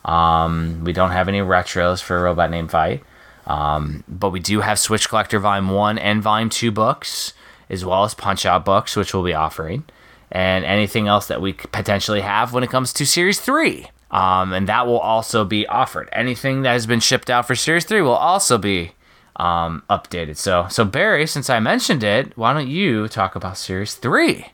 Um, 0.06 0.84
we 0.84 0.94
don't 0.94 1.12
have 1.12 1.28
any 1.28 1.40
retros 1.40 2.02
for 2.02 2.22
Robot 2.22 2.52
Named 2.52 2.70
Fight. 2.72 3.04
Um, 3.46 4.04
but 4.08 4.32
we 4.32 4.40
do 4.40 4.62
have 4.62 4.78
Switch 4.78 5.08
Collector 5.10 5.40
Volume 5.40 5.70
1 5.70 5.98
and 5.98 6.22
Volume 6.22 6.50
2 6.50 6.72
books, 6.72 7.34
as 7.70 7.84
well 7.86 8.04
as 8.04 8.14
Punch 8.14 8.46
Out 8.46 8.66
books, 8.66 8.96
which 8.96 9.14
we'll 9.14 9.24
be 9.24 9.34
offering. 9.34 9.84
and 10.30 10.66
anything 10.66 11.08
else 11.08 11.28
that 11.28 11.42
we 11.42 11.54
potentially 11.54 12.20
have 12.20 12.52
when 12.52 12.62
it 12.62 12.70
comes 12.70 12.92
to 12.92 13.06
Series 13.06 13.40
3. 13.40 13.88
Um, 14.10 14.54
and 14.54 14.68
that 14.68 14.88
will 14.88 15.00
also 15.00 15.44
be 15.44 15.68
offered. 15.68 16.10
Anything 16.12 16.62
that 16.62 16.72
has 16.72 16.86
been 16.86 17.00
shipped 17.00 17.30
out 17.30 17.46
for 17.46 17.56
Series 17.56 17.86
3 17.86 18.02
will 18.02 18.12
also 18.12 18.58
be 18.58 18.92
um, 19.36 19.84
updated. 19.90 20.38
So, 20.38 20.68
so 20.70 20.86
Barry, 20.86 21.28
since 21.28 21.50
I 21.50 21.60
mentioned 21.60 22.04
it, 22.04 22.38
why 22.38 22.54
don't 22.54 22.70
you 22.70 23.08
talk 23.08 23.36
about 23.36 23.58
Series 23.58 23.96
3? 23.96 24.46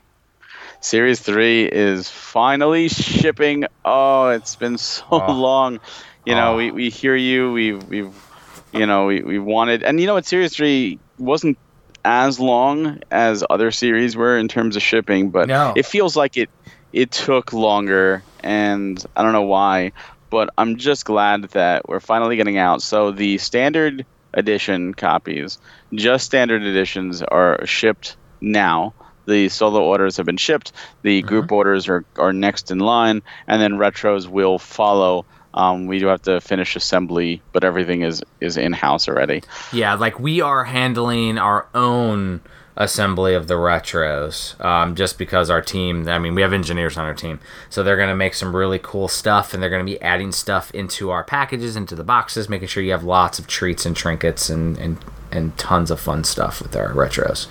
Series 0.80 1.20
3 1.20 1.66
is 1.66 2.08
finally 2.10 2.88
shipping. 2.88 3.64
Oh, 3.84 4.28
it's 4.28 4.56
been 4.56 4.76
so 4.76 5.04
oh. 5.10 5.32
long. 5.32 5.80
You 6.26 6.34
know, 6.34 6.54
oh. 6.54 6.56
we, 6.56 6.70
we 6.70 6.90
hear 6.90 7.14
you. 7.14 7.52
We've, 7.52 7.82
we've, 7.84 8.30
you 8.72 8.86
know, 8.86 9.06
we, 9.06 9.22
we 9.22 9.38
wanted, 9.38 9.82
and 9.82 10.00
you 10.00 10.06
know 10.06 10.14
what, 10.14 10.26
Series 10.26 10.54
3 10.54 10.98
wasn't 11.18 11.58
as 12.04 12.38
long 12.38 13.00
as 13.10 13.44
other 13.48 13.70
series 13.70 14.16
were 14.16 14.36
in 14.36 14.48
terms 14.48 14.76
of 14.76 14.82
shipping, 14.82 15.30
but 15.30 15.48
no. 15.48 15.72
it 15.74 15.86
feels 15.86 16.16
like 16.16 16.36
it 16.36 16.50
it 16.92 17.10
took 17.10 17.52
longer, 17.52 18.22
and 18.44 19.04
I 19.16 19.22
don't 19.22 19.32
know 19.32 19.42
why, 19.42 19.92
but 20.30 20.50
I'm 20.56 20.76
just 20.76 21.04
glad 21.04 21.44
that 21.50 21.88
we're 21.88 22.00
finally 22.00 22.36
getting 22.36 22.58
out. 22.58 22.82
So 22.82 23.10
the 23.10 23.38
standard 23.38 24.06
edition 24.34 24.94
copies, 24.94 25.58
just 25.94 26.26
standard 26.26 26.62
editions, 26.62 27.22
are 27.22 27.64
shipped 27.66 28.16
now. 28.40 28.94
The 29.26 29.48
solo 29.48 29.82
orders 29.82 30.18
have 30.18 30.26
been 30.26 30.36
shipped. 30.36 30.72
The 31.02 31.20
mm-hmm. 31.20 31.28
group 31.28 31.50
orders 31.52 31.88
are, 31.88 32.04
are 32.16 32.32
next 32.32 32.70
in 32.70 32.78
line, 32.78 33.22
and 33.46 33.60
then 33.60 33.72
retros 33.72 34.28
will 34.28 34.58
follow 34.58 35.24
um, 35.54 35.86
we 35.86 36.00
do 36.00 36.06
have 36.06 36.22
to 36.22 36.40
finish 36.40 36.74
assembly, 36.74 37.40
but 37.52 37.62
everything 37.62 38.02
is 38.02 38.22
is 38.40 38.56
in 38.56 38.72
house 38.72 39.08
already. 39.08 39.42
Yeah, 39.72 39.94
like 39.94 40.18
we 40.18 40.40
are 40.40 40.64
handling 40.64 41.38
our 41.38 41.68
own 41.74 42.40
assembly 42.76 43.34
of 43.34 43.46
the 43.46 43.54
retros 43.54 44.60
um, 44.64 44.96
just 44.96 45.16
because 45.16 45.48
our 45.48 45.62
team 45.62 46.08
i 46.08 46.18
mean 46.18 46.34
we 46.34 46.42
have 46.42 46.52
engineers 46.52 46.96
on 46.96 47.04
our 47.04 47.14
team 47.14 47.38
so 47.70 47.82
they're 47.82 47.96
going 47.96 48.08
to 48.08 48.16
make 48.16 48.34
some 48.34 48.54
really 48.54 48.80
cool 48.82 49.06
stuff 49.06 49.54
and 49.54 49.62
they're 49.62 49.70
going 49.70 49.84
to 49.84 49.90
be 49.90 50.00
adding 50.02 50.32
stuff 50.32 50.72
into 50.72 51.10
our 51.10 51.22
packages 51.22 51.76
into 51.76 51.94
the 51.94 52.04
boxes 52.04 52.48
making 52.48 52.66
sure 52.68 52.82
you 52.82 52.90
have 52.90 53.04
lots 53.04 53.38
of 53.38 53.46
treats 53.46 53.86
and 53.86 53.96
trinkets 53.96 54.50
and 54.50 54.78
and, 54.78 54.98
and 55.30 55.56
tons 55.58 55.90
of 55.90 56.00
fun 56.00 56.24
stuff 56.24 56.62
with 56.62 56.76
our 56.76 56.92
retros. 56.92 57.50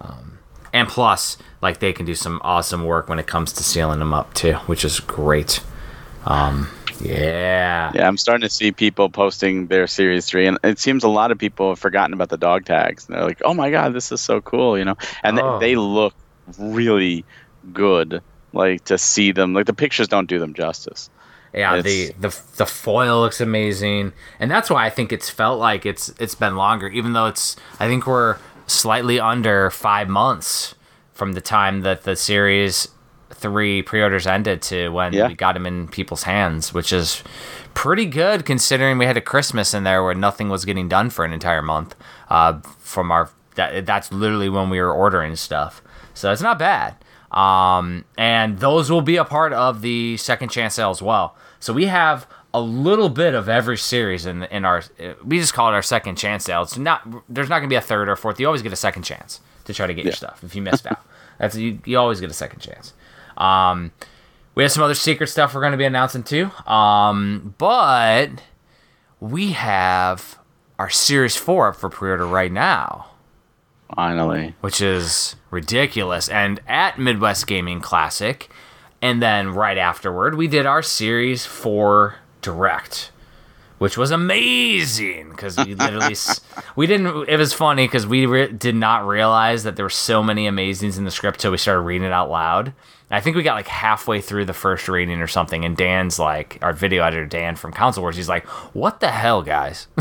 Um, 0.00 0.38
and 0.72 0.88
plus 0.88 1.36
like 1.62 1.80
they 1.80 1.92
can 1.92 2.06
do 2.06 2.14
some 2.14 2.40
awesome 2.42 2.84
work 2.84 3.08
when 3.08 3.18
it 3.18 3.26
comes 3.26 3.52
to 3.54 3.64
sealing 3.64 3.98
them 3.98 4.14
up 4.14 4.34
too 4.34 4.54
which 4.66 4.84
is 4.84 5.00
great. 5.00 5.60
Um, 6.24 6.68
yeah. 7.00 7.92
Yeah, 7.94 8.08
I'm 8.08 8.16
starting 8.16 8.46
to 8.46 8.52
see 8.52 8.72
people 8.72 9.08
posting 9.08 9.66
their 9.66 9.86
Series 9.86 10.26
3, 10.26 10.46
and 10.46 10.58
it 10.64 10.78
seems 10.78 11.04
a 11.04 11.08
lot 11.08 11.30
of 11.30 11.38
people 11.38 11.70
have 11.70 11.78
forgotten 11.78 12.12
about 12.12 12.28
the 12.28 12.36
dog 12.36 12.64
tags. 12.64 13.06
And 13.06 13.16
they're 13.16 13.24
like, 13.24 13.42
oh 13.44 13.54
my 13.54 13.70
God, 13.70 13.92
this 13.92 14.12
is 14.12 14.20
so 14.20 14.40
cool, 14.40 14.78
you 14.78 14.84
know? 14.84 14.96
And 15.22 15.38
oh. 15.38 15.58
they, 15.58 15.70
they 15.70 15.76
look 15.76 16.14
really 16.58 17.24
good, 17.72 18.22
like 18.52 18.84
to 18.86 18.98
see 18.98 19.32
them. 19.32 19.54
Like 19.54 19.66
the 19.66 19.74
pictures 19.74 20.08
don't 20.08 20.28
do 20.28 20.38
them 20.38 20.54
justice. 20.54 21.10
Yeah, 21.54 21.80
the, 21.80 22.12
the 22.18 22.38
the 22.56 22.66
foil 22.66 23.20
looks 23.20 23.40
amazing, 23.40 24.12
and 24.38 24.50
that's 24.50 24.68
why 24.68 24.84
I 24.84 24.90
think 24.90 25.10
it's 25.10 25.30
felt 25.30 25.58
like 25.58 25.86
it's 25.86 26.10
it's 26.20 26.34
been 26.34 26.54
longer, 26.54 26.88
even 26.88 27.14
though 27.14 27.26
it's 27.26 27.56
I 27.80 27.86
think 27.86 28.06
we're 28.06 28.36
slightly 28.66 29.18
under 29.18 29.70
five 29.70 30.06
months 30.06 30.74
from 31.14 31.32
the 31.32 31.40
time 31.40 31.80
that 31.80 32.02
the 32.02 32.14
series 32.14 32.88
three 33.36 33.82
pre-orders 33.82 34.26
ended 34.26 34.62
to 34.62 34.88
when 34.88 35.12
yeah. 35.12 35.28
we 35.28 35.34
got 35.34 35.52
them 35.52 35.66
in 35.66 35.88
people's 35.88 36.24
hands, 36.24 36.72
which 36.74 36.92
is 36.92 37.22
pretty 37.74 38.06
good 38.06 38.44
considering 38.44 38.98
we 38.98 39.06
had 39.06 39.16
a 39.16 39.20
Christmas 39.20 39.74
in 39.74 39.84
there 39.84 40.02
where 40.02 40.14
nothing 40.14 40.48
was 40.48 40.64
getting 40.64 40.88
done 40.88 41.10
for 41.10 41.24
an 41.24 41.32
entire 41.32 41.62
month. 41.62 41.94
Uh, 42.28 42.60
from 42.78 43.10
our 43.10 43.30
that 43.54 43.86
that's 43.86 44.12
literally 44.12 44.48
when 44.48 44.70
we 44.70 44.80
were 44.80 44.92
ordering 44.92 45.36
stuff, 45.36 45.82
so 46.14 46.32
it's 46.32 46.42
not 46.42 46.58
bad. 46.58 46.96
Um, 47.30 48.04
and 48.16 48.58
those 48.58 48.90
will 48.90 49.02
be 49.02 49.16
a 49.16 49.24
part 49.24 49.52
of 49.52 49.82
the 49.82 50.16
second 50.16 50.50
chance 50.50 50.74
sale 50.74 50.90
as 50.90 51.02
well. 51.02 51.36
So 51.60 51.72
we 51.72 51.86
have 51.86 52.26
a 52.54 52.60
little 52.60 53.08
bit 53.08 53.34
of 53.34 53.48
every 53.48 53.76
series 53.76 54.24
in 54.24 54.44
in 54.44 54.64
our. 54.64 54.82
We 55.24 55.38
just 55.38 55.52
call 55.52 55.68
it 55.68 55.74
our 55.74 55.82
second 55.82 56.16
chance 56.16 56.44
sale. 56.44 56.62
It's 56.62 56.78
not. 56.78 57.02
There's 57.28 57.48
not 57.48 57.58
going 57.58 57.68
to 57.68 57.72
be 57.72 57.76
a 57.76 57.80
third 57.80 58.08
or 58.08 58.16
fourth. 58.16 58.40
You 58.40 58.46
always 58.46 58.62
get 58.62 58.72
a 58.72 58.76
second 58.76 59.02
chance 59.02 59.40
to 59.64 59.74
try 59.74 59.86
to 59.86 59.94
get 59.94 60.04
yeah. 60.04 60.10
your 60.10 60.16
stuff 60.16 60.42
if 60.42 60.54
you 60.54 60.62
missed 60.62 60.86
out. 60.86 61.00
That's 61.38 61.56
you, 61.56 61.80
you 61.84 61.98
always 61.98 62.20
get 62.20 62.30
a 62.30 62.34
second 62.34 62.60
chance. 62.60 62.94
Um, 63.36 63.92
we 64.54 64.62
have 64.62 64.72
some 64.72 64.82
other 64.82 64.94
secret 64.94 65.28
stuff 65.28 65.54
we're 65.54 65.60
going 65.60 65.72
to 65.72 65.78
be 65.78 65.84
announcing 65.84 66.22
too. 66.22 66.50
Um, 66.66 67.54
but 67.58 68.30
we 69.20 69.52
have 69.52 70.38
our 70.78 70.90
Series 70.90 71.36
4 71.36 71.68
up 71.68 71.76
for 71.76 71.88
pre 71.88 72.10
order 72.10 72.26
right 72.26 72.52
now. 72.52 73.06
Finally. 73.94 74.54
Which 74.60 74.80
is 74.80 75.36
ridiculous. 75.50 76.28
And 76.28 76.60
at 76.66 76.98
Midwest 76.98 77.46
Gaming 77.46 77.80
Classic, 77.80 78.50
and 79.00 79.22
then 79.22 79.50
right 79.50 79.78
afterward, 79.78 80.34
we 80.34 80.48
did 80.48 80.66
our 80.66 80.82
Series 80.82 81.46
4 81.46 82.16
Direct 82.42 83.12
which 83.78 83.98
was 83.98 84.10
amazing 84.10 85.30
because 85.30 85.56
we 85.58 85.74
literally 85.74 86.14
we 86.76 86.86
didn't 86.86 87.28
it 87.28 87.36
was 87.36 87.52
funny 87.52 87.86
because 87.86 88.06
we 88.06 88.26
re- 88.26 88.50
did 88.50 88.74
not 88.74 89.06
realize 89.06 89.64
that 89.64 89.76
there 89.76 89.84
were 89.84 89.90
so 89.90 90.22
many 90.22 90.46
amazings 90.46 90.96
in 90.96 91.04
the 91.04 91.10
script 91.10 91.40
till 91.40 91.50
we 91.50 91.58
started 91.58 91.80
reading 91.80 92.06
it 92.06 92.12
out 92.12 92.30
loud 92.30 92.72
i 93.10 93.20
think 93.20 93.36
we 93.36 93.42
got 93.42 93.54
like 93.54 93.68
halfway 93.68 94.20
through 94.20 94.44
the 94.44 94.52
first 94.52 94.88
reading 94.88 95.20
or 95.20 95.26
something 95.26 95.64
and 95.64 95.76
dan's 95.76 96.18
like 96.18 96.58
our 96.62 96.72
video 96.72 97.02
editor 97.02 97.26
dan 97.26 97.56
from 97.56 97.72
Council 97.72 98.02
wars 98.02 98.16
he's 98.16 98.28
like 98.28 98.44
what 98.74 99.00
the 99.00 99.10
hell 99.10 99.42
guys? 99.42 99.88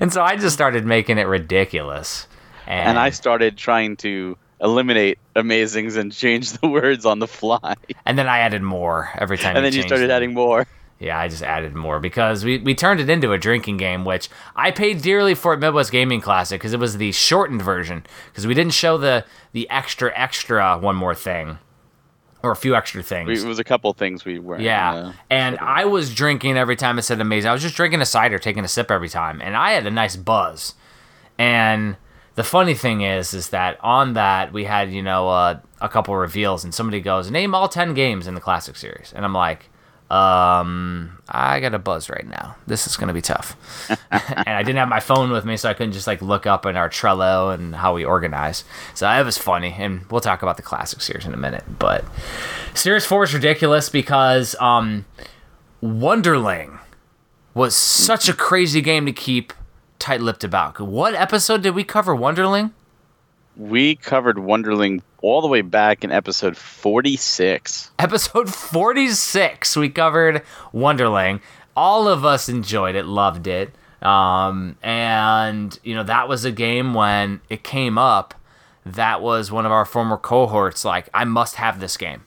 And 0.00 0.12
so 0.12 0.22
i 0.22 0.36
just 0.36 0.54
started 0.54 0.84
making 0.84 1.18
it 1.18 1.26
ridiculous. 1.26 2.26
And, 2.66 2.90
and 2.90 2.98
i 2.98 3.10
started 3.10 3.56
trying 3.56 3.96
to 3.98 4.36
eliminate 4.60 5.18
amazings 5.36 5.96
and 5.96 6.12
change 6.12 6.52
the 6.60 6.68
words 6.68 7.06
on 7.06 7.18
the 7.20 7.28
fly. 7.28 7.74
And 8.04 8.18
then 8.18 8.28
i 8.28 8.38
added 8.40 8.62
more 8.62 9.10
every 9.16 9.38
time 9.38 9.56
and 9.56 9.64
then 9.64 9.72
you 9.72 9.82
started 9.82 10.10
them. 10.10 10.16
adding 10.16 10.34
more 10.34 10.66
yeah, 10.98 11.18
I 11.18 11.28
just 11.28 11.42
added 11.42 11.74
more 11.74 12.00
because 12.00 12.44
we, 12.44 12.58
we 12.58 12.74
turned 12.74 12.98
it 12.98 13.08
into 13.08 13.32
a 13.32 13.38
drinking 13.38 13.76
game, 13.76 14.04
which 14.04 14.28
I 14.56 14.72
paid 14.72 15.00
dearly 15.00 15.34
for 15.34 15.52
at 15.52 15.60
Midwest 15.60 15.92
Gaming 15.92 16.20
Classic 16.20 16.60
because 16.60 16.72
it 16.72 16.80
was 16.80 16.96
the 16.96 17.12
shortened 17.12 17.62
version 17.62 18.04
because 18.26 18.46
we 18.46 18.54
didn't 18.54 18.72
show 18.72 18.98
the 18.98 19.24
the 19.52 19.70
extra 19.70 20.12
extra 20.16 20.76
one 20.76 20.96
more 20.96 21.14
thing 21.14 21.58
or 22.42 22.50
a 22.50 22.56
few 22.56 22.74
extra 22.74 23.02
things. 23.02 23.42
it 23.42 23.46
was 23.46 23.58
a 23.58 23.64
couple 23.64 23.92
things 23.92 24.24
we 24.24 24.38
were. 24.38 24.58
Yeah, 24.60 24.94
uh, 24.94 25.12
and 25.30 25.58
I 25.58 25.84
was 25.84 26.12
drinking 26.14 26.56
every 26.56 26.76
time 26.76 26.98
it 26.98 27.02
said 27.02 27.20
amazing. 27.20 27.48
I 27.48 27.52
was 27.52 27.62
just 27.62 27.76
drinking 27.76 28.00
a 28.00 28.06
cider, 28.06 28.38
taking 28.38 28.64
a 28.64 28.68
sip 28.68 28.90
every 28.90 29.08
time, 29.08 29.40
and 29.40 29.56
I 29.56 29.72
had 29.72 29.86
a 29.86 29.90
nice 29.90 30.16
buzz. 30.16 30.74
And 31.38 31.96
the 32.34 32.44
funny 32.44 32.74
thing 32.74 33.02
is, 33.02 33.34
is 33.34 33.50
that 33.50 33.78
on 33.82 34.14
that 34.14 34.52
we 34.52 34.64
had 34.64 34.92
you 34.92 35.02
know 35.02 35.28
uh, 35.28 35.60
a 35.80 35.88
couple 35.88 36.16
reveals, 36.16 36.64
and 36.64 36.74
somebody 36.74 37.00
goes, 37.00 37.30
"Name 37.30 37.54
all 37.54 37.68
ten 37.68 37.94
games 37.94 38.26
in 38.26 38.34
the 38.34 38.40
classic 38.40 38.74
series," 38.74 39.12
and 39.14 39.24
I'm 39.24 39.32
like 39.34 39.67
um, 40.10 41.18
I 41.28 41.60
got 41.60 41.74
a 41.74 41.78
buzz 41.78 42.08
right 42.08 42.26
now. 42.26 42.56
This 42.66 42.86
is 42.86 42.96
gonna 42.96 43.12
be 43.12 43.20
tough. 43.20 43.56
and 44.10 44.48
I 44.48 44.62
didn't 44.62 44.78
have 44.78 44.88
my 44.88 45.00
phone 45.00 45.30
with 45.30 45.44
me, 45.44 45.56
so 45.56 45.68
I 45.68 45.74
couldn't 45.74 45.92
just 45.92 46.06
like 46.06 46.22
look 46.22 46.46
up 46.46 46.64
in 46.64 46.76
our 46.76 46.88
Trello 46.88 47.52
and 47.52 47.74
how 47.74 47.94
we 47.94 48.04
organize. 48.04 48.64
So 48.94 49.04
that 49.04 49.24
was 49.24 49.36
funny, 49.36 49.74
and 49.78 50.06
we'll 50.10 50.22
talk 50.22 50.42
about 50.42 50.56
the 50.56 50.62
classic 50.62 51.02
series 51.02 51.26
in 51.26 51.34
a 51.34 51.36
minute. 51.36 51.64
But 51.78 52.04
Series 52.74 53.04
Four 53.04 53.24
is 53.24 53.34
ridiculous 53.34 53.90
because 53.90 54.56
um, 54.60 55.04
Wonderling 55.82 56.78
was 57.52 57.76
such 57.76 58.28
a 58.28 58.32
crazy 58.32 58.80
game 58.80 59.04
to 59.04 59.12
keep 59.12 59.52
tight-lipped 59.98 60.44
about. 60.44 60.80
What 60.80 61.14
episode 61.14 61.62
did 61.62 61.74
we 61.74 61.84
cover 61.84 62.14
Wonderling? 62.14 62.72
We 63.56 63.96
covered 63.96 64.36
Wonderling 64.36 65.02
all 65.22 65.40
the 65.40 65.48
way 65.48 65.62
back 65.62 66.04
in 66.04 66.12
episode 66.12 66.56
46. 66.56 67.90
Episode 67.98 68.52
46, 68.54 69.76
we 69.76 69.88
covered 69.88 70.42
Wonderling. 70.72 71.40
All 71.76 72.08
of 72.08 72.24
us 72.24 72.48
enjoyed 72.48 72.94
it, 72.94 73.04
loved 73.04 73.46
it. 73.46 73.72
Um, 74.02 74.76
and, 74.82 75.78
you 75.82 75.94
know, 75.94 76.04
that 76.04 76.28
was 76.28 76.44
a 76.44 76.52
game 76.52 76.94
when 76.94 77.40
it 77.48 77.64
came 77.64 77.98
up. 77.98 78.34
That 78.86 79.20
was 79.20 79.50
one 79.50 79.66
of 79.66 79.72
our 79.72 79.84
former 79.84 80.16
cohorts. 80.16 80.84
Like, 80.84 81.08
I 81.12 81.24
must 81.24 81.56
have 81.56 81.80
this 81.80 81.96
game. 81.96 82.22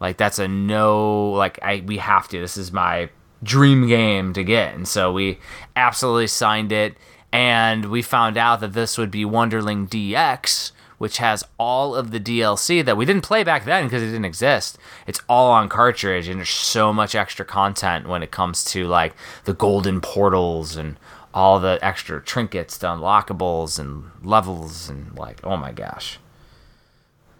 Like, 0.00 0.16
that's 0.16 0.38
a 0.38 0.46
no, 0.46 1.30
like, 1.30 1.58
I 1.62 1.82
we 1.86 1.96
have 1.96 2.28
to. 2.28 2.40
This 2.40 2.56
is 2.56 2.72
my 2.72 3.08
dream 3.42 3.86
game 3.86 4.32
to 4.34 4.44
get. 4.44 4.74
And 4.74 4.86
so 4.86 5.12
we 5.12 5.38
absolutely 5.76 6.26
signed 6.26 6.72
it. 6.72 6.96
And 7.32 7.86
we 7.86 8.00
found 8.02 8.36
out 8.36 8.60
that 8.60 8.74
this 8.74 8.96
would 8.96 9.10
be 9.10 9.24
Wonderling 9.24 9.88
DX 9.88 10.72
which 10.98 11.18
has 11.18 11.44
all 11.58 11.94
of 11.94 12.10
the 12.10 12.20
DLC 12.20 12.84
that 12.84 12.96
we 12.96 13.04
didn't 13.04 13.22
play 13.22 13.44
back 13.44 13.64
then 13.64 13.84
because 13.84 14.02
it 14.02 14.06
didn't 14.06 14.24
exist. 14.24 14.78
It's 15.06 15.20
all 15.28 15.50
on 15.52 15.68
cartridge, 15.68 16.28
and 16.28 16.40
there's 16.40 16.50
so 16.50 16.92
much 16.92 17.14
extra 17.14 17.44
content 17.44 18.08
when 18.08 18.22
it 18.22 18.30
comes 18.30 18.64
to 18.66 18.86
like 18.86 19.14
the 19.44 19.54
golden 19.54 20.00
portals 20.00 20.76
and 20.76 20.96
all 21.32 21.58
the 21.58 21.78
extra 21.82 22.22
trinkets, 22.22 22.78
the 22.78 22.86
unlockables 22.86 23.78
and 23.78 24.10
levels, 24.22 24.88
and 24.88 25.16
like, 25.18 25.40
oh 25.44 25.56
my 25.56 25.72
gosh. 25.72 26.18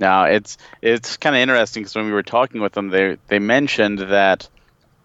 Now 0.01 0.25
it's 0.25 0.59
it's 0.83 1.17
kind 1.17 1.37
of 1.37 1.41
interesting 1.41 1.83
because 1.83 1.95
when 1.95 2.07
we 2.07 2.13
were 2.13 2.23
talking 2.23 2.61
with 2.61 2.73
them, 2.73 2.89
they 2.89 3.17
they 3.29 3.39
mentioned 3.39 4.01
that 4.01 4.49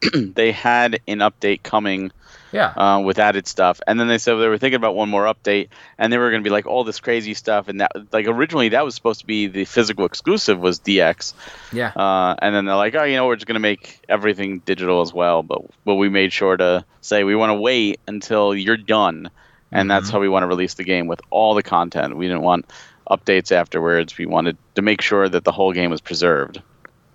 they 0.13 0.51
had 0.51 1.00
an 1.08 1.20
update 1.20 1.63
coming 1.63 2.12
Yeah. 2.51 2.68
uh, 2.70 3.00
with 3.00 3.20
added 3.20 3.48
stuff. 3.48 3.79
And 3.86 4.00
then 4.00 4.08
they 4.08 4.18
said 4.18 4.36
they 4.36 4.48
were 4.48 4.58
thinking 4.58 4.75
about 4.77 4.96
one 4.96 5.10
more 5.10 5.25
update, 5.25 5.70
and 5.98 6.12
they 6.12 6.18
were 6.18 6.29
going 6.29 6.41
to 6.44 6.48
be 6.48 6.51
like 6.51 6.65
all 6.65 6.84
this 6.84 7.00
crazy 7.00 7.34
stuff. 7.34 7.68
And 7.68 7.82
that, 7.82 7.91
like 8.12 8.27
originally, 8.27 8.70
that 8.70 8.84
was 8.84 8.96
supposed 8.96 9.20
to 9.22 9.25
be 9.25 9.48
the 9.48 9.65
physical 9.65 10.06
exclusive 10.06 10.60
was 10.60 10.79
DX. 10.79 11.34
Yeah. 11.72 11.89
Uh, 11.96 12.36
and 12.41 12.56
then 12.56 12.65
they're 12.65 12.75
like, 12.75 12.96
oh, 12.96 13.03
you 13.03 13.15
know, 13.15 13.27
we're 13.27 13.36
just 13.36 13.48
going 13.48 13.56
to 13.56 13.60
make 13.60 14.01
everything 14.10 14.60
digital 14.60 15.01
as 15.01 15.13
well. 15.13 15.44
But 15.44 15.62
but 15.86 15.96
we 15.96 16.10
made 16.10 16.34
sure 16.34 16.58
to 16.58 16.86
say 17.01 17.24
we 17.24 17.36
want 17.36 17.51
to 17.51 17.56
wait 17.56 18.00
until 18.08 18.56
you're 18.56 18.77
done, 18.77 19.29
and 19.72 19.89
that's 19.89 20.10
how 20.10 20.20
we 20.20 20.29
want 20.29 20.44
to 20.44 20.48
release 20.48 20.74
the 20.74 20.84
game 20.84 21.08
with 21.08 21.22
all 21.29 21.53
the 21.53 21.63
content. 21.63 22.18
We 22.18 22.27
didn't 22.27 22.41
want 22.41 22.65
updates 23.10 23.51
afterwards. 23.51 24.18
We 24.18 24.25
wanted 24.25 24.58
to 24.75 24.82
make 24.82 25.01
sure 25.01 25.27
that 25.27 25.44
the 25.44 25.51
whole 25.51 25.74
game 25.74 25.89
was 25.91 26.01
preserved. 26.01 26.62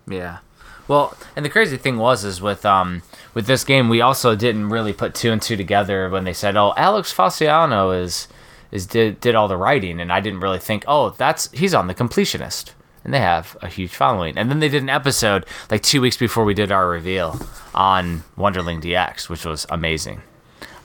Yeah. 0.09 0.39
Well, 0.87 1.17
and 1.35 1.45
the 1.45 1.51
crazy 1.51 1.77
thing 1.77 1.97
was 1.97 2.25
is 2.25 2.41
with 2.43 2.67
um 2.67 3.03
with 3.35 3.47
this 3.47 3.65
game 3.65 3.89
we 3.89 4.01
also 4.01 4.35
didn't 4.35 4.71
really 4.71 4.93
put 4.93 5.15
two 5.15 5.33
and 5.33 5.43
two 5.43 5.57
together 5.57 6.09
when 6.09 6.25
they 6.25 6.33
said, 6.33 6.57
"Oh, 6.57 6.73
Alex 6.77 7.13
Faciane 7.13 8.01
is 8.01 8.29
is 8.71 8.87
did 8.87 9.21
did 9.21 9.35
all 9.35 9.49
the 9.49 9.57
writing," 9.57 10.01
and 10.01 10.13
I 10.13 10.21
didn't 10.21 10.41
really 10.41 10.59
think, 10.59 10.85
"Oh, 10.87 11.11
that's 11.11 11.51
he's 11.53 11.75
on 11.75 11.89
the 11.89 11.95
completionist." 11.95 12.71
And 13.05 13.13
they 13.13 13.21
have 13.21 13.55
a 13.61 13.69
huge 13.69 13.95
following. 13.95 14.39
And 14.39 14.51
then 14.51 14.61
they 14.61 14.69
did 14.71 14.83
an 14.83 14.89
episode 14.89 15.45
like 15.71 15.83
2 15.83 16.01
weeks 16.01 16.17
before 16.17 16.47
we 16.47 16.55
did 16.55 16.73
our 16.73 16.89
reveal 16.89 17.39
on 17.75 18.25
Wonderling 18.39 18.81
DX, 18.81 19.29
which 19.29 19.45
was 19.45 19.67
amazing. 19.69 20.23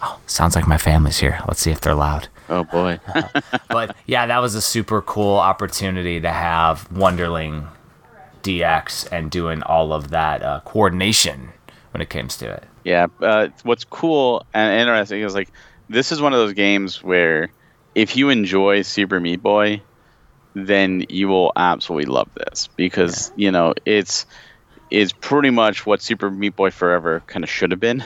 Oh, 0.02 0.20
sounds 0.26 0.54
like 0.54 0.68
my 0.68 0.78
family's 0.78 1.20
here. 1.20 1.40
Let's 1.48 1.62
see 1.62 1.72
if 1.72 1.80
they're 1.80 1.96
loud. 1.96 2.28
Oh 2.50 2.66
boy. 2.66 3.00
but 3.70 3.96
yeah, 4.06 4.26
that 4.26 4.40
was 4.40 4.54
a 4.54 4.62
super 4.62 5.02
cool 5.02 5.38
opportunity 5.38 6.20
to 6.20 6.30
have 6.30 6.90
Wonderling 6.90 7.68
DX 8.44 9.10
and 9.12 9.32
doing 9.32 9.62
all 9.64 9.94
of 9.94 10.10
that 10.10 10.44
uh, 10.44 10.62
coordination 10.66 11.54
when 11.92 12.02
it 12.02 12.10
comes 12.10 12.38
to 12.38 12.52
it. 12.52 12.64
Yeah, 12.84 13.08
uh, 13.22 13.50
what's 13.64 13.84
cool 13.84 14.46
and 14.54 14.80
interesting 14.80 15.22
is 15.22 15.36
like 15.36 15.50
this 15.90 16.12
is 16.12 16.22
one 16.22 16.34
of 16.34 16.40
those 16.40 16.54
games 16.54 17.04
where 17.04 17.52
if 17.96 18.16
you 18.16 18.30
enjoy 18.30 18.84
Super 18.84 19.20
Meat 19.20 19.42
Boy, 19.42 19.82
then 20.54 21.06
you 21.10 21.28
will 21.28 21.52
absolutely 21.56 22.12
love 22.12 22.30
this 22.36 22.70
because 22.76 23.32
you 23.36 23.52
know 23.52 23.74
it's 23.86 24.26
it's 24.92 25.12
pretty 25.12 25.50
much 25.50 25.86
what 25.86 26.02
Super 26.02 26.30
Meat 26.30 26.56
Boy 26.56 26.72
Forever 26.72 27.22
kind 27.28 27.44
of 27.44 27.50
should 27.50 27.72
have 27.72 27.80
been, 27.80 28.04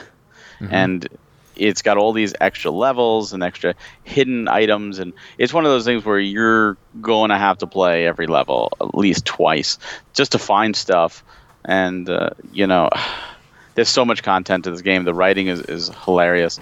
and 0.70 1.08
it's 1.56 1.82
got 1.82 1.96
all 1.96 2.12
these 2.12 2.34
extra 2.40 2.70
levels 2.70 3.32
and 3.32 3.42
extra 3.42 3.74
hidden 4.02 4.48
items 4.48 4.98
and 4.98 5.12
it's 5.38 5.52
one 5.52 5.64
of 5.64 5.70
those 5.70 5.84
things 5.84 6.04
where 6.04 6.18
you're 6.18 6.76
going 7.00 7.30
to 7.30 7.38
have 7.38 7.58
to 7.58 7.66
play 7.66 8.06
every 8.06 8.26
level 8.26 8.72
at 8.80 8.94
least 8.94 9.24
twice 9.24 9.78
just 10.14 10.32
to 10.32 10.38
find 10.38 10.74
stuff. 10.74 11.22
And 11.64 12.10
uh, 12.10 12.30
you 12.52 12.66
know 12.66 12.90
there's 13.74 13.88
so 13.88 14.04
much 14.04 14.22
content 14.22 14.64
to 14.64 14.70
this 14.70 14.82
game 14.82 15.04
the 15.04 15.14
writing 15.14 15.48
is, 15.48 15.60
is 15.60 15.90
hilarious 16.04 16.60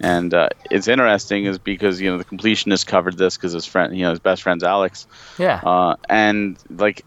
and 0.00 0.34
uh, 0.34 0.48
it's 0.70 0.88
interesting 0.88 1.44
is 1.44 1.58
because 1.58 2.00
you 2.00 2.10
know 2.10 2.18
the 2.18 2.24
completionist 2.24 2.86
covered 2.86 3.16
this 3.16 3.36
because 3.36 3.52
his 3.52 3.66
friend 3.66 3.96
you 3.96 4.02
know 4.04 4.10
his 4.10 4.20
best 4.20 4.42
friend's 4.42 4.64
alex 4.64 5.06
Yeah. 5.38 5.60
uh, 5.64 5.96
and 6.08 6.56
like 6.70 7.04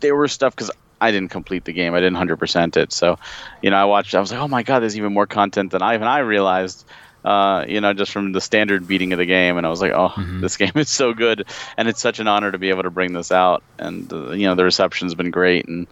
there 0.00 0.14
were 0.14 0.28
stuff 0.28 0.54
because 0.54 0.70
I 1.02 1.10
didn't 1.12 1.30
complete 1.30 1.64
the 1.64 1.72
game. 1.72 1.94
I 1.94 2.00
didn't 2.00 2.16
hundred 2.16 2.36
percent 2.36 2.76
it. 2.76 2.92
So, 2.92 3.18
you 3.62 3.70
know, 3.70 3.76
I 3.78 3.84
watched. 3.84 4.14
I 4.14 4.20
was 4.20 4.30
like, 4.30 4.38
oh 4.42 4.48
my 4.48 4.62
god, 4.62 4.80
there's 4.80 4.98
even 4.98 5.14
more 5.14 5.26
content 5.26 5.70
than 5.72 5.80
I 5.80 5.94
even 5.94 6.06
I 6.06 6.18
realized. 6.18 6.84
Uh, 7.24 7.64
you 7.66 7.80
know, 7.80 7.94
just 7.94 8.12
from 8.12 8.32
the 8.32 8.40
standard 8.42 8.86
beating 8.86 9.14
of 9.14 9.18
the 9.18 9.24
game, 9.24 9.56
and 9.56 9.66
I 9.66 9.70
was 9.70 9.80
like, 9.80 9.92
oh, 9.94 10.12
this 10.42 10.56
game 10.62 10.72
is 10.74 10.90
so 10.90 11.14
good, 11.14 11.46
and 11.78 11.88
it's 11.88 12.02
such 12.02 12.20
an 12.20 12.28
honor 12.28 12.52
to 12.52 12.58
be 12.58 12.68
able 12.68 12.82
to 12.82 12.90
bring 12.90 13.14
this 13.14 13.32
out. 13.32 13.62
And 13.78 14.12
uh, 14.12 14.32
you 14.32 14.46
know, 14.46 14.54
the 14.54 14.64
reception's 14.64 15.14
been 15.14 15.30
great, 15.30 15.66
and 15.68 15.86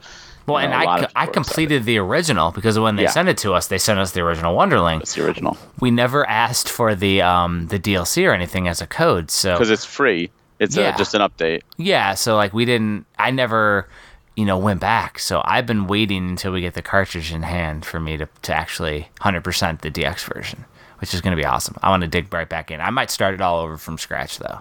well, 0.48 0.58
and 0.64 0.72
a 0.72 0.76
I, 0.76 1.08
I 1.14 1.26
completed 1.26 1.84
the 1.84 1.98
original 1.98 2.50
because 2.50 2.78
when 2.78 2.96
they 2.96 3.04
Yeah. 3.04 3.10
sent 3.10 3.28
it 3.28 3.38
to 3.38 3.52
us, 3.54 3.66
they 3.68 3.78
sent 3.78 3.98
us 3.98 4.12
the 4.12 4.20
original 4.20 4.56
Wonderling. 4.56 5.00
it's 5.00 5.14
the 5.14 5.24
original 5.24 5.56
We 5.80 5.90
never 5.90 6.28
asked 6.28 6.68
for 6.68 6.94
the 6.94 7.22
um 7.22 7.68
the 7.68 7.78
DLC 7.78 8.26
or 8.28 8.32
anything 8.32 8.66
as 8.68 8.80
a 8.80 8.86
code. 8.86 9.30
So 9.30 9.54
because 9.54 9.70
it's 9.70 9.84
free. 9.84 10.30
It's 10.58 10.76
Yeah. 10.76 10.88
uh 10.90 10.96
just 10.98 11.14
an 11.14 11.20
update. 11.20 11.62
Yeah, 11.76 12.14
so 12.14 12.36
like 12.36 12.52
we 12.52 12.64
didn't 12.64 13.06
I 13.18 13.30
never, 13.30 13.88
you 14.36 14.44
know, 14.44 14.58
went 14.58 14.80
back. 14.80 15.18
So 15.18 15.42
I've 15.44 15.66
been 15.66 15.86
waiting 15.86 16.28
until 16.28 16.52
we 16.52 16.60
get 16.60 16.74
the 16.74 16.82
cartridge 16.82 17.32
in 17.32 17.42
hand 17.42 17.84
for 17.84 18.00
me 18.00 18.16
to, 18.16 18.28
to 18.42 18.54
actually 18.54 19.08
100% 19.20 19.80
the 19.82 19.90
DX 19.90 20.32
version, 20.34 20.64
which 21.00 21.12
is 21.14 21.20
going 21.20 21.36
to 21.36 21.40
be 21.40 21.46
awesome. 21.46 21.76
I 21.82 21.90
want 21.90 22.02
to 22.02 22.08
dig 22.08 22.32
right 22.32 22.48
back 22.48 22.70
in. 22.70 22.80
I 22.80 22.90
might 22.90 23.10
start 23.10 23.34
it 23.34 23.40
all 23.40 23.60
over 23.60 23.76
from 23.76 23.98
scratch 23.98 24.38
though, 24.38 24.60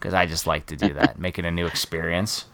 cuz 0.00 0.12
I 0.14 0.26
just 0.26 0.46
like 0.46 0.66
to 0.66 0.76
do 0.76 0.92
that, 0.94 1.18
make 1.24 1.38
it 1.38 1.44
a 1.44 1.50
new 1.50 1.66
experience. 1.66 2.44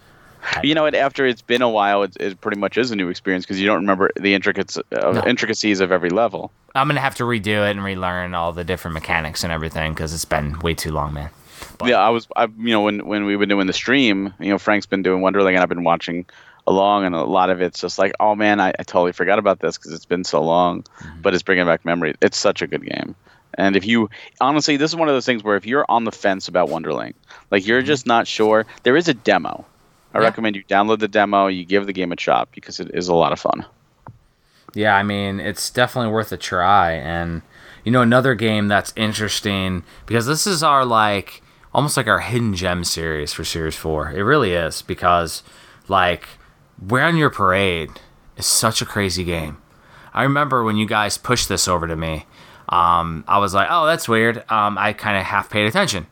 You 0.63 0.75
know 0.75 0.83
what? 0.83 0.95
After 0.95 1.27
it's 1.27 1.43
been 1.43 1.63
a 1.63 1.69
while, 1.69 2.03
it, 2.03 2.17
it 2.21 2.41
pretty 2.41 2.59
much 2.59 2.77
is 2.79 2.91
a 2.91 2.97
new 2.97 3.09
experience 3.09 3.45
because 3.45 3.61
you 3.61 3.67
don't 3.67 3.81
remember 3.81 4.11
the 4.17 4.35
intricacies 4.35 4.83
uh, 4.93 5.13
No. 5.13 5.23
intricacies 5.27 5.81
of 5.81 5.91
every 5.93 6.11
level. 6.11 6.51
I'm 6.75 6.87
going 6.89 6.97
to 6.97 7.01
have 7.03 7.15
to 7.17 7.25
redo 7.25 7.67
it 7.69 7.71
and 7.73 7.85
relearn 7.85 8.35
all 8.35 8.53
the 8.53 8.65
different 8.65 8.95
mechanics 8.95 9.45
and 9.45 9.53
everything 9.53 9.95
cuz 9.95 10.13
it's 10.13 10.25
been 10.25 10.59
way 10.61 10.75
too 10.75 10.91
long, 10.93 11.15
man. 11.15 11.31
But- 11.79 11.89
yeah, 11.89 11.97
I 11.99 12.11
was, 12.11 12.29
I, 12.37 12.45
you 12.45 12.71
know, 12.73 12.83
when 12.83 13.07
when 13.07 13.25
we've 13.25 13.39
been 13.39 13.49
doing 13.49 13.67
the 13.67 13.73
stream, 13.73 14.35
you 14.41 14.51
know, 14.51 14.59
Frank's 14.59 14.87
been 14.87 15.03
doing 15.03 15.23
Wonderling, 15.23 15.51
and 15.55 15.59
I've 15.59 15.69
been 15.69 15.85
watching 15.85 16.27
along, 16.67 17.05
and 17.05 17.15
a 17.15 17.25
lot 17.25 17.51
of 17.51 17.61
it's 17.63 17.81
just 17.81 17.99
like, 17.99 18.13
oh 18.21 18.35
man, 18.35 18.61
I, 18.61 18.69
I 18.79 18.83
totally 18.85 19.13
forgot 19.13 19.39
about 19.39 19.61
this 19.61 19.77
because 19.79 19.93
it's 19.93 20.05
been 20.07 20.25
so 20.25 20.43
long, 20.43 20.83
Mm-hmm. 20.83 21.21
but 21.23 21.35
it's 21.35 21.43
bringing 21.43 21.67
back 21.67 21.85
memories. 21.85 22.17
It's 22.21 22.39
such 22.39 22.61
a 22.63 22.67
good 22.67 22.85
game, 22.85 23.15
and 23.55 23.77
if 23.77 23.87
you 23.87 24.09
honestly, 24.41 24.77
this 24.77 24.91
is 24.91 24.97
one 24.97 25.09
of 25.09 25.15
those 25.15 25.27
things 25.27 25.43
where 25.45 25.57
if 25.57 25.67
you're 25.67 25.85
on 25.89 26.05
the 26.05 26.13
fence 26.13 26.49
about 26.49 26.69
Wonderling, 26.69 27.15
like 27.51 27.67
you're 27.67 27.83
just 27.83 28.07
not 28.07 28.27
sure, 28.27 28.67
there 28.83 28.97
is 28.97 29.09
a 29.09 29.15
demo. 29.15 29.65
I. 30.15 30.19
Yeah. 30.21 30.25
recommend 30.25 30.57
you 30.57 30.65
download 30.65 31.01
the 31.01 31.09
demo, 31.09 31.49
you 31.49 31.65
give 31.65 31.87
the 31.87 31.93
game 31.93 32.13
a 32.13 32.19
shot 32.19 32.49
because 32.53 32.81
it 32.81 32.91
is 32.95 33.09
a 33.09 33.15
lot 33.15 33.33
of 33.33 33.41
fun. 33.41 33.67
Yeah, 34.75 34.97
I 34.97 35.03
mean, 35.03 35.41
it's 35.41 35.71
definitely 35.71 36.13
worth 36.13 36.33
a 36.33 36.37
try. 36.37 36.93
And, 36.93 37.43
you 37.85 37.93
know, 37.93 38.03
another 38.03 38.35
game 38.35 38.69
that's 38.69 38.93
interesting 38.97 39.85
because 40.07 40.27
this 40.27 40.47
is 40.47 40.63
our, 40.63 40.85
like, 40.85 41.43
almost 41.73 41.97
like 41.97 42.07
our 42.07 42.21
hidden 42.21 42.55
gem 42.55 42.85
series 42.85 43.33
for 43.33 43.45
Series 43.45 43.77
4. 43.77 44.13
It 44.13 44.23
really 44.23 44.53
is 44.53 44.83
because, 44.83 45.43
like, 45.89 46.27
Rain 46.81 47.05
on 47.05 47.17
Your 47.17 47.31
Parade 47.31 47.91
is 48.37 48.47
such 48.47 48.83
a 48.83 48.87
crazy 48.87 49.25
game. 49.25 49.59
I 50.13 50.23
remember 50.23 50.65
when 50.65 50.77
you 50.77 50.87
guys 50.87 51.19
pushed 51.19 51.49
this 51.49 51.69
over 51.69 51.87
to 51.87 51.97
me, 51.97 52.27
um, 52.69 53.25
I 53.29 53.39
was 53.39 53.55
like, 53.55 53.69
oh, 53.71 53.87
that's 53.87 54.09
weird. 54.09 54.39
Um, 54.51 54.79
I 54.79 54.93
kind 54.93 55.17
of 55.17 55.25
half 55.25 55.51
paid 55.51 55.67
attention. 55.67 56.07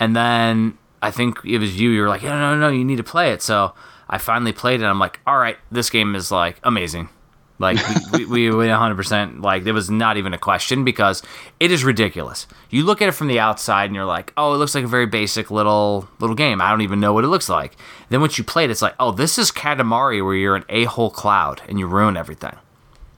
And 0.00 0.16
then 0.16 0.78
I 1.04 1.10
think 1.10 1.44
it 1.44 1.58
was 1.58 1.78
you. 1.78 1.90
You 1.90 2.02
were 2.02 2.08
like, 2.08 2.22
no, 2.22 2.30
no, 2.30 2.56
no, 2.56 2.68
you 2.68 2.84
need 2.84 2.96
to 2.96 3.04
play 3.04 3.32
it. 3.32 3.42
So 3.42 3.74
I 4.08 4.18
finally 4.18 4.52
played 4.52 4.80
it. 4.80 4.84
I'm 4.84 4.98
like, 4.98 5.20
all 5.26 5.36
right, 5.36 5.58
this 5.70 5.90
game 5.90 6.14
is 6.14 6.30
like 6.30 6.58
amazing. 6.62 7.08
Like 7.58 7.78
we, 8.12 8.24
we, 8.24 8.50
we 8.50 8.66
100% 8.68 9.42
like 9.42 9.64
it 9.66 9.72
was 9.72 9.90
not 9.90 10.16
even 10.16 10.32
a 10.34 10.38
question 10.38 10.84
because 10.84 11.22
it 11.60 11.70
is 11.70 11.84
ridiculous. 11.84 12.46
You 12.70 12.84
look 12.84 13.00
at 13.00 13.08
it 13.08 13.12
from 13.12 13.28
the 13.28 13.38
outside 13.38 13.86
and 13.86 13.94
you're 13.94 14.04
like, 14.04 14.32
oh, 14.36 14.54
it 14.54 14.56
looks 14.56 14.74
like 14.74 14.84
a 14.84 14.88
very 14.88 15.06
basic 15.06 15.50
little 15.50 16.08
little 16.18 16.34
game. 16.34 16.60
I 16.60 16.70
don't 16.70 16.80
even 16.80 17.00
know 17.00 17.12
what 17.12 17.24
it 17.24 17.28
looks 17.28 17.48
like. 17.48 17.76
Then 18.08 18.20
once 18.20 18.38
you 18.38 18.44
play 18.44 18.64
it, 18.64 18.70
it's 18.70 18.82
like, 18.82 18.94
oh, 18.98 19.12
this 19.12 19.38
is 19.38 19.52
Katamari 19.52 20.24
where 20.24 20.34
you're 20.34 20.56
an 20.56 20.64
a 20.68 20.84
hole 20.84 21.10
cloud 21.10 21.62
and 21.68 21.78
you 21.78 21.86
ruin 21.86 22.16
everything. 22.16 22.56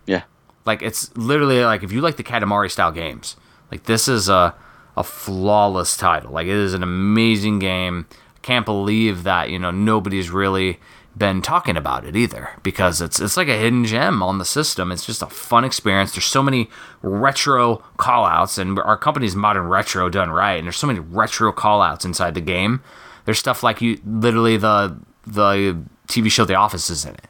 Yeah. 0.07 0.25
Like 0.65 0.83
it's 0.83 1.17
literally 1.17 1.65
like 1.65 1.83
if 1.83 1.93
you 1.93 2.01
like 2.01 2.17
the 2.17 2.25
Katamari 2.25 2.71
style 2.71 2.93
games, 2.93 3.37
like 3.71 3.85
this 3.85 4.07
is 4.09 4.29
a 4.29 4.55
a 4.97 5.05
flawless 5.05 5.97
title. 5.97 6.33
Like 6.33 6.47
it 6.47 6.57
is 6.57 6.75
an 6.75 6.83
amazing 6.83 7.59
game. 7.59 8.07
Can't 8.43 8.67
believe 8.67 9.25
that 9.25 9.51
you 9.51 9.59
know 9.59 9.71
nobody's 9.71 10.31
really 10.31 10.79
been 11.17 11.41
talking 11.41 11.79
about 11.79 12.05
it 12.05 12.15
either 12.15 12.51
because 12.63 13.01
it's 13.01 13.21
it's 13.21 13.37
like 13.37 13.49
a 13.49 13.57
hidden 13.57 13.85
gem 13.85 14.23
on 14.23 14.39
the 14.39 14.45
system. 14.45 14.93
It's 14.93 15.07
just 15.07 15.23
a 15.23 15.27
fun 15.27 15.65
experience. 15.65 16.13
There's 16.13 16.27
so 16.27 16.43
many 16.43 16.69
retro 17.03 17.83
callouts, 17.99 18.59
and 18.59 18.79
our 18.79 18.97
company's 18.97 19.35
modern 19.35 19.69
retro 19.69 20.09
done 20.09 20.31
right. 20.31 20.57
And 20.59 20.67
there's 20.67 20.77
so 20.77 20.87
many 20.87 21.01
retro 21.01 21.53
callouts 21.53 22.05
inside 22.05 22.35
the 22.35 22.41
game. 22.41 22.83
There's 23.25 23.39
stuff 23.39 23.63
like 23.63 23.81
you 23.81 24.01
literally 24.05 24.57
the 24.57 24.97
the 25.27 25.83
TV 26.07 26.31
show 26.31 26.45
The 26.45 26.55
Office 26.55 26.91
is 26.91 27.05
in 27.05 27.15
it. 27.15 27.29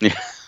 Yeah. 0.00 0.18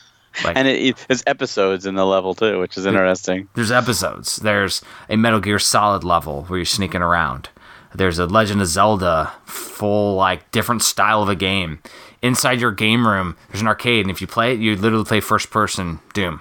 Like, 0.45 0.57
And 0.57 0.69
it, 0.69 0.97
there's 1.09 1.23
episodes 1.27 1.87
in 1.87 1.95
the 1.95 2.07
level 2.07 2.35
too, 2.35 2.59
which 2.59 2.77
is 2.77 2.87
interesting. 2.87 3.49
There's 3.55 3.71
episodes. 3.71 4.37
There's 4.37 4.83
a 5.09 5.17
Metal 5.17 5.41
Gear 5.41 5.59
Solid 5.59 6.05
level 6.05 6.45
where 6.45 6.59
you're 6.59 6.67
sneaking 6.67 7.03
around. 7.03 7.49
There's 7.95 8.19
a 8.19 8.27
Legend 8.27 8.61
of 8.63 8.69
Zelda 8.69 9.33
full 9.45 10.17
like 10.17 10.51
different 10.51 10.83
style 10.83 11.23
of 11.23 11.29
a 11.29 11.35
game. 11.35 11.83
Inside 12.23 12.61
your 12.61 12.73
game 12.73 13.07
room, 13.07 13.37
there's 13.49 13.61
an 13.61 13.67
arcade, 13.67 14.05
and 14.05 14.11
if 14.11 14.21
you 14.21 14.27
play 14.27 14.55
it, 14.55 14.61
you 14.61 14.77
literally 14.77 15.05
play 15.05 15.21
first 15.21 15.51
person 15.51 16.01
Doom 16.15 16.41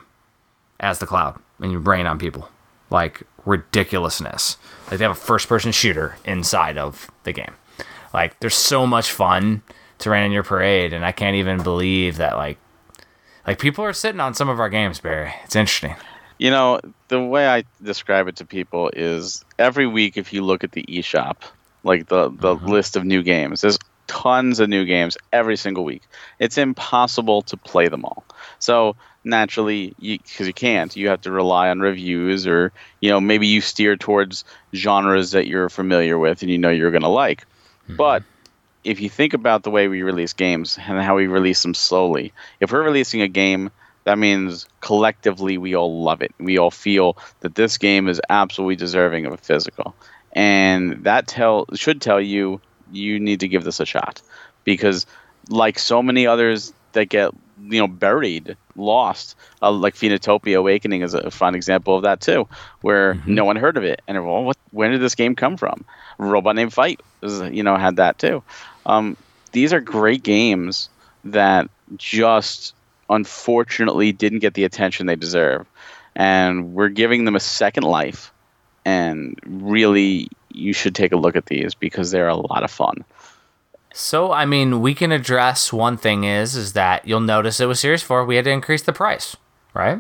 as 0.79 0.99
the 0.99 1.07
Cloud, 1.07 1.39
and 1.59 1.71
you 1.71 1.79
rain 1.79 2.05
on 2.05 2.19
people. 2.19 2.49
Like 2.89 3.23
ridiculousness. 3.45 4.57
Like 4.89 4.99
they 4.99 5.03
have 5.03 5.11
a 5.11 5.15
first 5.15 5.47
person 5.47 5.71
shooter 5.71 6.17
inside 6.25 6.77
of 6.77 7.09
the 7.23 7.33
game. 7.33 7.53
Like 8.13 8.39
there's 8.39 8.55
so 8.55 8.85
much 8.85 9.11
fun 9.11 9.63
to 9.99 10.09
rain 10.09 10.25
on 10.25 10.31
your 10.31 10.43
parade, 10.43 10.93
and 10.93 11.05
I 11.05 11.11
can't 11.11 11.35
even 11.35 11.63
believe 11.63 12.17
that 12.17 12.35
like 12.35 12.57
like 13.45 13.59
people 13.59 13.83
are 13.83 13.93
sitting 13.93 14.19
on 14.19 14.33
some 14.33 14.49
of 14.49 14.59
our 14.59 14.69
games, 14.69 14.99
Barry. 14.99 15.33
It's 15.43 15.55
interesting. 15.55 15.95
You 16.37 16.49
know, 16.49 16.79
the 17.07 17.21
way 17.21 17.47
I 17.47 17.63
describe 17.83 18.27
it 18.27 18.37
to 18.37 18.45
people 18.45 18.89
is 18.95 19.45
every 19.59 19.85
week 19.85 20.17
if 20.17 20.33
you 20.33 20.41
look 20.41 20.63
at 20.63 20.71
the 20.71 20.83
eShop, 20.83 21.37
like 21.83 22.07
the 22.07 22.29
the 22.29 22.55
list 22.55 22.95
of 22.95 23.05
new 23.05 23.23
games, 23.23 23.61
there's 23.61 23.77
tons 24.07 24.59
of 24.59 24.67
new 24.67 24.85
games 24.85 25.17
every 25.31 25.55
single 25.55 25.83
week. 25.83 26.03
It's 26.39 26.57
impossible 26.57 27.43
to 27.43 27.57
play 27.57 27.87
them 27.87 28.03
all. 28.03 28.25
So 28.59 28.95
naturally, 29.23 29.95
because 29.99 30.39
you, 30.41 30.47
you 30.47 30.53
can't, 30.53 30.95
you 30.95 31.09
have 31.09 31.21
to 31.21 31.31
rely 31.31 31.69
on 31.69 31.79
reviews, 31.79 32.47
or 32.47 32.71
you 32.99 33.09
know 33.09 33.21
maybe 33.21 33.47
you 33.47 33.61
steer 33.61 33.95
towards 33.95 34.43
genres 34.73 35.31
that 35.31 35.47
you're 35.47 35.69
familiar 35.69 36.17
with 36.17 36.41
and 36.41 36.51
you 36.51 36.57
know 36.57 36.69
you're 36.69 36.91
going 36.91 37.03
to 37.03 37.07
like. 37.07 37.41
Mm-hmm. 37.83 37.95
But 37.95 38.23
if 38.83 38.99
you 38.99 39.09
think 39.09 39.33
about 39.33 39.63
the 39.63 39.71
way 39.71 39.87
we 39.87 40.01
release 40.01 40.33
games 40.33 40.77
and 40.77 41.01
how 41.01 41.15
we 41.15 41.27
release 41.27 41.61
them 41.61 41.73
slowly, 41.73 42.33
if 42.59 42.71
we're 42.71 42.83
releasing 42.83 43.21
a 43.21 43.27
game, 43.27 43.71
that 44.03 44.17
means 44.17 44.65
collectively 44.79 45.57
we 45.57 45.75
all 45.75 46.01
love 46.01 46.21
it. 46.21 46.33
We 46.39 46.57
all 46.57 46.71
feel 46.71 47.17
that 47.41 47.55
this 47.55 47.77
game 47.77 48.07
is 48.07 48.19
absolutely 48.29 48.75
deserving 48.75 49.25
of 49.25 49.33
a 49.33 49.37
physical, 49.37 49.95
and 50.33 51.03
that 51.03 51.27
tell 51.27 51.67
should 51.75 52.01
tell 52.01 52.19
you 52.19 52.61
you 52.91 53.19
need 53.19 53.41
to 53.41 53.47
give 53.47 53.63
this 53.63 53.79
a 53.79 53.85
shot 53.85 54.21
because, 54.63 55.05
like 55.49 55.77
so 55.77 56.01
many 56.01 56.25
others 56.25 56.73
that 56.93 57.09
get 57.09 57.31
you 57.61 57.79
know 57.79 57.87
buried, 57.87 58.57
lost, 58.75 59.35
uh, 59.61 59.71
like 59.71 59.95
Phoenotopia 59.95 60.57
Awakening 60.57 61.03
is 61.03 61.13
a 61.13 61.29
fun 61.29 61.53
example 61.53 61.95
of 61.95 62.03
that 62.03 62.21
too, 62.21 62.47
where 62.81 63.15
mm-hmm. 63.15 63.35
no 63.35 63.45
one 63.45 63.55
heard 63.55 63.77
of 63.77 63.83
it 63.83 64.01
and 64.07 64.17
everyone, 64.17 64.45
what? 64.45 64.57
When 64.71 64.91
did 64.91 65.01
this 65.01 65.15
game 65.15 65.35
come 65.35 65.57
from? 65.57 65.85
Robot 66.17 66.55
Named 66.55 66.73
Fight, 66.73 67.01
was, 67.21 67.41
you 67.41 67.63
know, 67.63 67.75
had 67.75 67.97
that 67.97 68.17
too. 68.17 68.43
Um, 68.85 69.17
these 69.51 69.73
are 69.73 69.79
great 69.79 70.23
games 70.23 70.89
that 71.25 71.69
just 71.97 72.73
unfortunately 73.09 74.11
didn't 74.11 74.39
get 74.39 74.53
the 74.53 74.63
attention 74.63 75.05
they 75.05 75.15
deserve. 75.15 75.67
And 76.15 76.73
we're 76.73 76.89
giving 76.89 77.25
them 77.25 77.35
a 77.35 77.39
second 77.39 77.83
life. 77.83 78.31
And 78.85 79.39
really, 79.45 80.29
you 80.49 80.73
should 80.73 80.95
take 80.95 81.11
a 81.11 81.17
look 81.17 81.35
at 81.35 81.45
these 81.45 81.75
because 81.75 82.11
they're 82.11 82.27
a 82.27 82.35
lot 82.35 82.63
of 82.63 82.71
fun. 82.71 83.03
So, 83.93 84.31
I 84.31 84.45
mean, 84.45 84.81
we 84.81 84.93
can 84.93 85.11
address 85.11 85.71
one 85.73 85.97
thing 85.97 86.23
is 86.23 86.55
is 86.55 86.73
that 86.73 87.07
you'll 87.07 87.19
notice 87.19 87.59
it 87.59 87.65
was 87.65 87.79
Series 87.79 88.01
4, 88.01 88.25
we 88.25 88.37
had 88.37 88.45
to 88.45 88.51
increase 88.51 88.81
the 88.81 88.93
price, 88.93 89.35
right? 89.73 89.99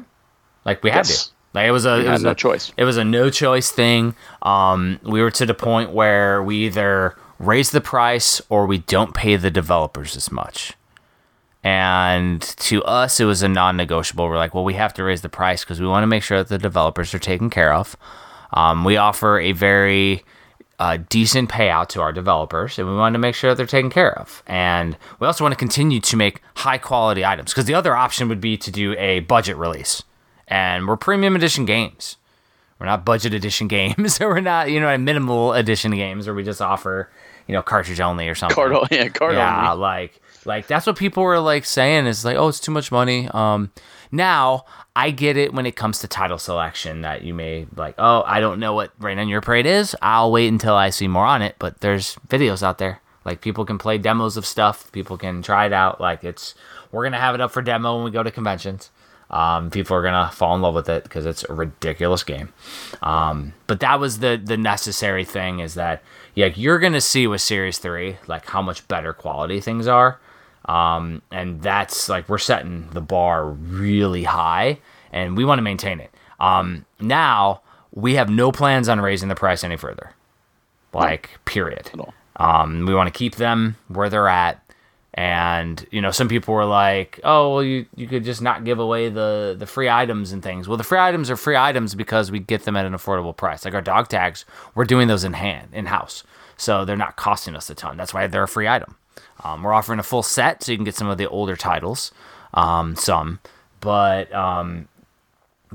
Like 0.65 0.83
we 0.83 0.89
had 0.89 1.05
to. 1.05 1.29
Like 1.53 1.67
it 1.67 1.71
was 1.71 1.85
a 1.85 1.97
we 1.97 2.07
it 2.07 2.11
was 2.11 2.23
no 2.23 2.31
a, 2.31 2.35
choice. 2.35 2.71
It 2.77 2.85
was 2.85 2.95
a 2.95 3.03
no 3.03 3.29
choice 3.29 3.71
thing. 3.71 4.15
Um, 4.41 4.99
we 5.03 5.21
were 5.21 5.31
to 5.31 5.45
the 5.45 5.53
point 5.53 5.91
where 5.91 6.41
we 6.41 6.67
either 6.67 7.17
raise 7.41 7.71
the 7.71 7.81
price 7.81 8.41
or 8.49 8.65
we 8.65 8.79
don't 8.79 9.13
pay 9.13 9.35
the 9.35 9.51
developers 9.51 10.15
as 10.15 10.31
much. 10.31 10.73
And 11.63 12.41
to 12.41 12.83
us, 12.83 13.19
it 13.19 13.25
was 13.25 13.43
a 13.43 13.47
non 13.47 13.77
negotiable. 13.77 14.27
We're 14.27 14.37
like, 14.37 14.55
well, 14.55 14.63
we 14.63 14.73
have 14.75 14.93
to 14.95 15.03
raise 15.03 15.21
the 15.21 15.29
price 15.29 15.63
because 15.63 15.79
we 15.79 15.87
want 15.87 16.03
to 16.03 16.07
make 16.07 16.23
sure 16.23 16.39
that 16.39 16.49
the 16.49 16.57
developers 16.57 17.13
are 17.13 17.19
taken 17.19 17.49
care 17.49 17.73
of. 17.73 17.95
Um, 18.53 18.83
we 18.83 18.97
offer 18.97 19.39
a 19.39 19.51
very 19.51 20.23
uh, 20.79 20.97
decent 21.09 21.49
payout 21.49 21.87
to 21.89 22.01
our 22.01 22.11
developers, 22.11 22.79
and 22.79 22.87
we 22.87 22.95
want 22.95 23.13
to 23.13 23.19
make 23.19 23.35
sure 23.35 23.51
that 23.51 23.55
they're 23.57 23.67
taken 23.67 23.91
care 23.91 24.17
of. 24.17 24.41
And 24.47 24.97
we 25.19 25.27
also 25.27 25.43
want 25.43 25.51
to 25.51 25.57
continue 25.57 25.99
to 25.99 26.17
make 26.17 26.41
high 26.55 26.79
quality 26.79 27.23
items 27.23 27.51
because 27.51 27.65
the 27.65 27.75
other 27.75 27.95
option 27.95 28.27
would 28.29 28.41
be 28.41 28.57
to 28.57 28.71
do 28.71 28.95
a 28.97 29.19
budget 29.21 29.57
release. 29.57 30.03
And 30.47 30.87
we're 30.87 30.97
premium 30.97 31.35
edition 31.35 31.65
games. 31.65 32.17
We're 32.79 32.87
not 32.87 33.05
budget 33.05 33.35
edition 33.35 33.67
games, 33.67 34.19
we're 34.19 34.39
not, 34.39 34.71
you 34.71 34.79
know, 34.79 34.97
minimal 34.97 35.53
edition 35.53 35.91
games, 35.91 36.25
where 36.25 36.33
we 36.33 36.43
just 36.43 36.61
offer 36.61 37.11
you 37.51 37.57
know, 37.57 37.61
cartridge 37.61 37.99
only 37.99 38.29
or 38.29 38.35
something. 38.35 38.55
Card, 38.55 38.71
yeah, 38.91 39.09
card 39.09 39.35
yeah, 39.35 39.71
only. 39.73 39.81
like, 39.81 40.21
like 40.45 40.67
that's 40.67 40.87
what 40.87 40.97
people 40.97 41.21
were 41.21 41.37
like 41.37 41.65
saying 41.65 42.05
is 42.05 42.23
like, 42.23 42.37
oh, 42.37 42.47
it's 42.47 42.61
too 42.61 42.71
much 42.71 42.93
money. 42.93 43.27
Um, 43.33 43.73
now 44.09 44.63
I 44.95 45.11
get 45.11 45.35
it 45.35 45.53
when 45.53 45.65
it 45.65 45.75
comes 45.75 45.99
to 45.99 46.07
title 46.07 46.37
selection 46.37 47.01
that 47.01 47.23
you 47.23 47.33
may 47.33 47.67
like, 47.75 47.95
oh, 47.97 48.23
I 48.25 48.39
don't 48.39 48.61
know 48.61 48.71
what 48.73 48.93
Rain 48.99 49.19
on 49.19 49.27
Your 49.27 49.41
Parade 49.41 49.65
is. 49.65 49.93
I'll 50.01 50.31
wait 50.31 50.47
until 50.47 50.75
I 50.75 50.91
see 50.91 51.09
more 51.09 51.25
on 51.25 51.41
it. 51.41 51.57
But 51.59 51.81
there's 51.81 52.15
videos 52.29 52.63
out 52.63 52.77
there. 52.77 53.01
Like 53.25 53.41
people 53.41 53.65
can 53.65 53.77
play 53.77 53.97
demos 53.97 54.37
of 54.37 54.45
stuff. 54.45 54.89
People 54.93 55.17
can 55.17 55.41
try 55.41 55.65
it 55.65 55.73
out. 55.73 55.99
Like 55.99 56.23
it's, 56.23 56.55
we're 56.93 57.03
gonna 57.03 57.19
have 57.19 57.35
it 57.35 57.41
up 57.41 57.51
for 57.51 57.61
demo 57.61 57.95
when 57.95 58.05
we 58.05 58.11
go 58.11 58.23
to 58.23 58.31
conventions. 58.31 58.91
Um, 59.29 59.71
people 59.71 59.95
are 59.97 60.03
gonna 60.03 60.31
fall 60.31 60.55
in 60.55 60.61
love 60.61 60.73
with 60.73 60.87
it 60.87 61.03
because 61.03 61.25
it's 61.25 61.43
a 61.43 61.53
ridiculous 61.53 62.23
game. 62.23 62.53
Um, 63.01 63.53
but 63.67 63.81
that 63.81 63.99
was 63.99 64.19
the 64.19 64.41
the 64.41 64.57
necessary 64.57 65.25
thing 65.25 65.59
is 65.59 65.73
that 65.75 66.01
yeah, 66.35 66.47
you're 66.55 66.79
gonna 66.79 67.01
see 67.01 67.27
with 67.27 67.41
Series 67.41 67.77
Three 67.77 68.17
like 68.27 68.45
how 68.45 68.61
much 68.61 68.87
better 68.87 69.13
quality 69.13 69.59
things 69.59 69.87
are, 69.87 70.19
um, 70.65 71.21
and 71.31 71.61
that's 71.61 72.09
like 72.09 72.29
we're 72.29 72.37
setting 72.37 72.89
the 72.91 73.01
bar 73.01 73.45
really 73.45 74.23
high, 74.23 74.79
and 75.11 75.35
we 75.35 75.45
want 75.45 75.59
to 75.59 75.63
maintain 75.63 75.99
it. 75.99 76.11
Um, 76.39 76.85
now 76.99 77.61
we 77.93 78.15
have 78.15 78.29
no 78.29 78.51
plans 78.51 78.87
on 78.89 79.01
raising 79.01 79.29
the 79.29 79.35
price 79.35 79.63
any 79.63 79.77
further, 79.77 80.11
like 80.93 81.29
period. 81.45 81.91
Um, 82.37 82.85
we 82.85 82.95
want 82.95 83.13
to 83.13 83.17
keep 83.17 83.35
them 83.35 83.75
where 83.89 84.09
they're 84.09 84.27
at. 84.27 84.60
And 85.13 85.85
you 85.91 85.99
know, 86.01 86.11
some 86.11 86.29
people 86.29 86.53
were 86.53 86.65
like, 86.65 87.19
"Oh, 87.23 87.55
well, 87.55 87.63
you 87.63 87.85
you 87.95 88.07
could 88.07 88.23
just 88.23 88.41
not 88.41 88.63
give 88.63 88.79
away 88.79 89.09
the 89.09 89.55
the 89.57 89.65
free 89.65 89.89
items 89.89 90.31
and 90.31 90.41
things." 90.41 90.69
Well, 90.69 90.77
the 90.77 90.85
free 90.85 90.99
items 90.99 91.29
are 91.29 91.35
free 91.35 91.57
items 91.57 91.95
because 91.95 92.31
we 92.31 92.39
get 92.39 92.63
them 92.63 92.77
at 92.77 92.85
an 92.85 92.93
affordable 92.93 93.35
price. 93.35 93.65
Like 93.65 93.73
our 93.73 93.81
dog 93.81 94.07
tags, 94.07 94.45
we're 94.73 94.85
doing 94.85 95.09
those 95.09 95.25
in 95.25 95.33
hand, 95.33 95.69
in 95.73 95.87
house, 95.87 96.23
so 96.55 96.85
they're 96.85 96.95
not 96.95 97.17
costing 97.17 97.57
us 97.57 97.69
a 97.69 97.75
ton. 97.75 97.97
That's 97.97 98.13
why 98.13 98.27
they're 98.27 98.43
a 98.43 98.47
free 98.47 98.69
item. 98.69 98.95
Um, 99.43 99.63
we're 99.63 99.73
offering 99.73 99.99
a 99.99 100.03
full 100.03 100.23
set, 100.23 100.63
so 100.63 100.71
you 100.71 100.77
can 100.77 100.85
get 100.85 100.95
some 100.95 101.09
of 101.09 101.17
the 101.17 101.27
older 101.27 101.57
titles, 101.57 102.11
um, 102.53 102.95
some, 102.95 103.39
but 103.81 104.33
um, 104.33 104.87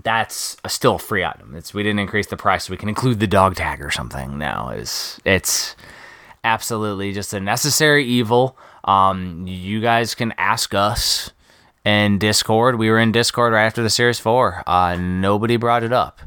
that's 0.03 0.57
a 0.65 0.69
still 0.69 0.95
a 0.95 0.99
free 0.99 1.25
item. 1.25 1.55
It's 1.55 1.75
we 1.75 1.83
didn't 1.83 1.99
increase 1.99 2.29
the 2.29 2.37
price, 2.37 2.65
so 2.67 2.71
we 2.71 2.77
can 2.77 2.89
include 2.89 3.21
the 3.21 3.27
dog 3.27 3.57
tag 3.57 3.83
or 3.83 3.91
something. 3.91 4.39
Now 4.39 4.71
is 4.71 5.21
it's 5.25 5.77
absolutely 6.45 7.13
just 7.13 7.35
a 7.35 7.41
necessary 7.41 8.05
evil. 8.05 8.57
Um, 8.87 9.47
you 9.47 9.81
guys 9.81 10.15
can 10.15 10.33
ask 10.39 10.75
us 10.75 11.33
in 11.85 12.19
Discord. 12.19 12.77
We 12.77 12.91
were 12.91 12.99
in 12.99 13.13
Discord 13.13 13.53
right 13.53 13.67
after 13.67 13.83
the 13.83 13.91
Series 13.91 14.19
4. 14.19 14.65
Uh, 14.67 14.97
nobody 14.97 15.57
brought 15.57 15.83
it 15.83 15.93
up. 15.93 16.21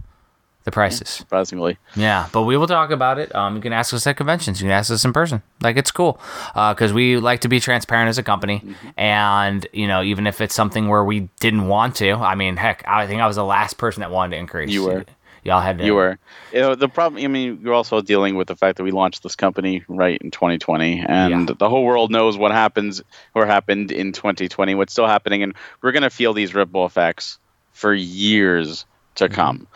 The 0.65 0.71
prices. 0.71 1.09
Surprisingly. 1.09 1.77
Yeah, 1.95 2.27
but 2.33 2.43
we 2.43 2.57
will 2.57 2.67
talk 2.67 2.91
about 2.91 3.17
it. 3.17 3.33
Um, 3.33 3.55
you 3.55 3.61
can 3.61 3.71
ask 3.71 3.93
us 3.93 4.05
at 4.05 4.17
conventions. 4.17 4.61
You 4.61 4.65
can 4.65 4.73
ask 4.73 4.91
us 4.91 5.05
in 5.05 5.13
person. 5.13 5.41
Like, 5.61 5.77
it's 5.77 5.89
cool. 5.89 6.19
Because 6.53 6.91
uh, 6.91 6.95
we 6.95 7.17
like 7.17 7.41
to 7.41 7.47
be 7.47 7.61
transparent 7.61 8.09
as 8.09 8.17
a 8.17 8.23
company. 8.23 8.59
Mm-hmm. 8.59 8.89
And, 8.99 9.65
you 9.71 9.87
know, 9.87 10.03
even 10.03 10.27
if 10.27 10.41
it's 10.41 10.53
something 10.53 10.89
where 10.89 11.03
we 11.03 11.29
didn't 11.39 11.69
want 11.69 11.95
to, 11.95 12.11
I 12.11 12.35
mean, 12.35 12.57
heck, 12.57 12.83
I 12.85 13.07
think 13.07 13.21
I 13.21 13.27
was 13.27 13.37
the 13.37 13.45
last 13.45 13.77
person 13.77 14.01
that 14.01 14.11
wanted 14.11 14.35
to 14.35 14.39
increase. 14.41 14.69
You 14.69 14.83
were 14.83 15.05
y'all 15.49 15.61
had 15.61 15.79
to. 15.79 15.85
You 15.85 15.95
were. 15.95 16.17
You 16.53 16.61
know, 16.61 16.75
the 16.75 16.87
problem. 16.87 17.23
I 17.23 17.27
mean, 17.27 17.59
you're 17.61 17.73
also 17.73 18.01
dealing 18.01 18.35
with 18.35 18.47
the 18.47 18.55
fact 18.55 18.77
that 18.77 18.83
we 18.83 18.91
launched 18.91 19.23
this 19.23 19.35
company 19.35 19.83
right 19.87 20.19
in 20.21 20.31
2020, 20.31 21.03
and 21.07 21.49
yeah. 21.49 21.55
the 21.57 21.69
whole 21.69 21.83
world 21.83 22.11
knows 22.11 22.37
what 22.37 22.51
happens 22.51 23.01
or 23.35 23.45
happened 23.45 23.91
in 23.91 24.13
2020, 24.13 24.75
what's 24.75 24.93
still 24.93 25.07
happening, 25.07 25.43
and 25.43 25.53
we're 25.81 25.91
gonna 25.91 26.09
feel 26.09 26.33
these 26.33 26.55
ripple 26.55 26.85
effects 26.85 27.39
for 27.73 27.93
years 27.93 28.85
to 29.15 29.25
mm-hmm. 29.25 29.33
come. 29.33 29.67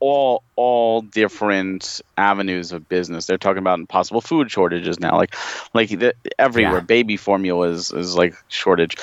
All 0.00 0.42
all 0.56 1.02
different 1.02 2.00
avenues 2.16 2.72
of 2.72 2.88
business. 2.88 3.26
They're 3.26 3.38
talking 3.38 3.58
about 3.58 3.88
possible 3.88 4.20
food 4.20 4.50
shortages 4.50 5.00
now, 5.00 5.16
like 5.16 5.34
like 5.72 5.88
the, 5.90 6.14
everywhere. 6.38 6.78
Yeah. 6.78 6.80
Baby 6.80 7.16
formula 7.16 7.68
is 7.68 7.92
is 7.92 8.16
like 8.16 8.34
shortage. 8.48 8.96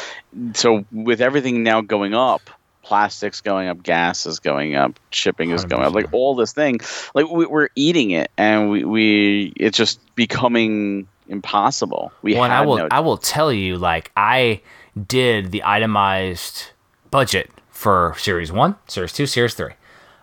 So 0.53 0.85
with 0.91 1.21
everything 1.21 1.63
now 1.63 1.81
going 1.81 2.13
up 2.13 2.49
plastics 2.89 3.41
going 3.41 3.67
up, 3.67 3.83
gas 3.83 4.25
is 4.25 4.39
going 4.39 4.73
up, 4.73 4.99
shipping 5.11 5.51
is 5.51 5.63
going 5.63 5.83
up, 5.83 5.93
like 5.93 6.11
all 6.11 6.33
this 6.33 6.53
thing. 6.53 6.79
Like 7.13 7.29
we, 7.29 7.45
are 7.45 7.69
eating 7.75 8.09
it, 8.09 8.31
and 8.35 8.71
we, 8.71 8.83
we 8.83 9.53
it's 9.55 9.77
just 9.77 9.99
becoming 10.15 11.07
impossible. 11.27 12.11
We 12.23 12.33
well, 12.33 12.49
I 12.49 12.61
will 12.61 12.77
no- 12.77 12.87
I 12.89 13.01
will 13.01 13.17
tell 13.17 13.53
you, 13.53 13.77
like 13.77 14.11
I 14.17 14.61
did 15.07 15.51
the 15.51 15.63
itemized 15.63 16.71
budget 17.11 17.51
for 17.69 18.15
Series 18.17 18.51
One, 18.51 18.75
Series 18.87 19.13
Two, 19.13 19.27
Series 19.27 19.53
Three. 19.53 19.73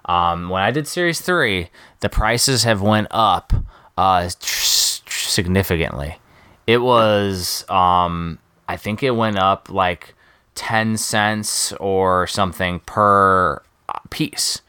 Um, 0.06 0.48
when 0.48 0.60
I 0.60 0.72
did 0.72 0.88
Series 0.88 1.20
Three, 1.20 1.70
the 2.00 2.08
prices 2.08 2.64
have 2.64 2.82
went 2.82 3.06
up 3.12 3.52
uh, 3.96 4.28
significantly. 4.40 6.18
It 6.66 6.78
was 6.78 7.64
um, 7.68 8.40
I 8.68 8.76
think 8.76 9.04
it 9.04 9.12
went 9.12 9.38
up 9.38 9.70
like 9.70 10.15
10 10.56 10.96
cents 10.96 11.72
or 11.74 12.26
something 12.26 12.80
per 12.80 13.62
piece. 14.10 14.62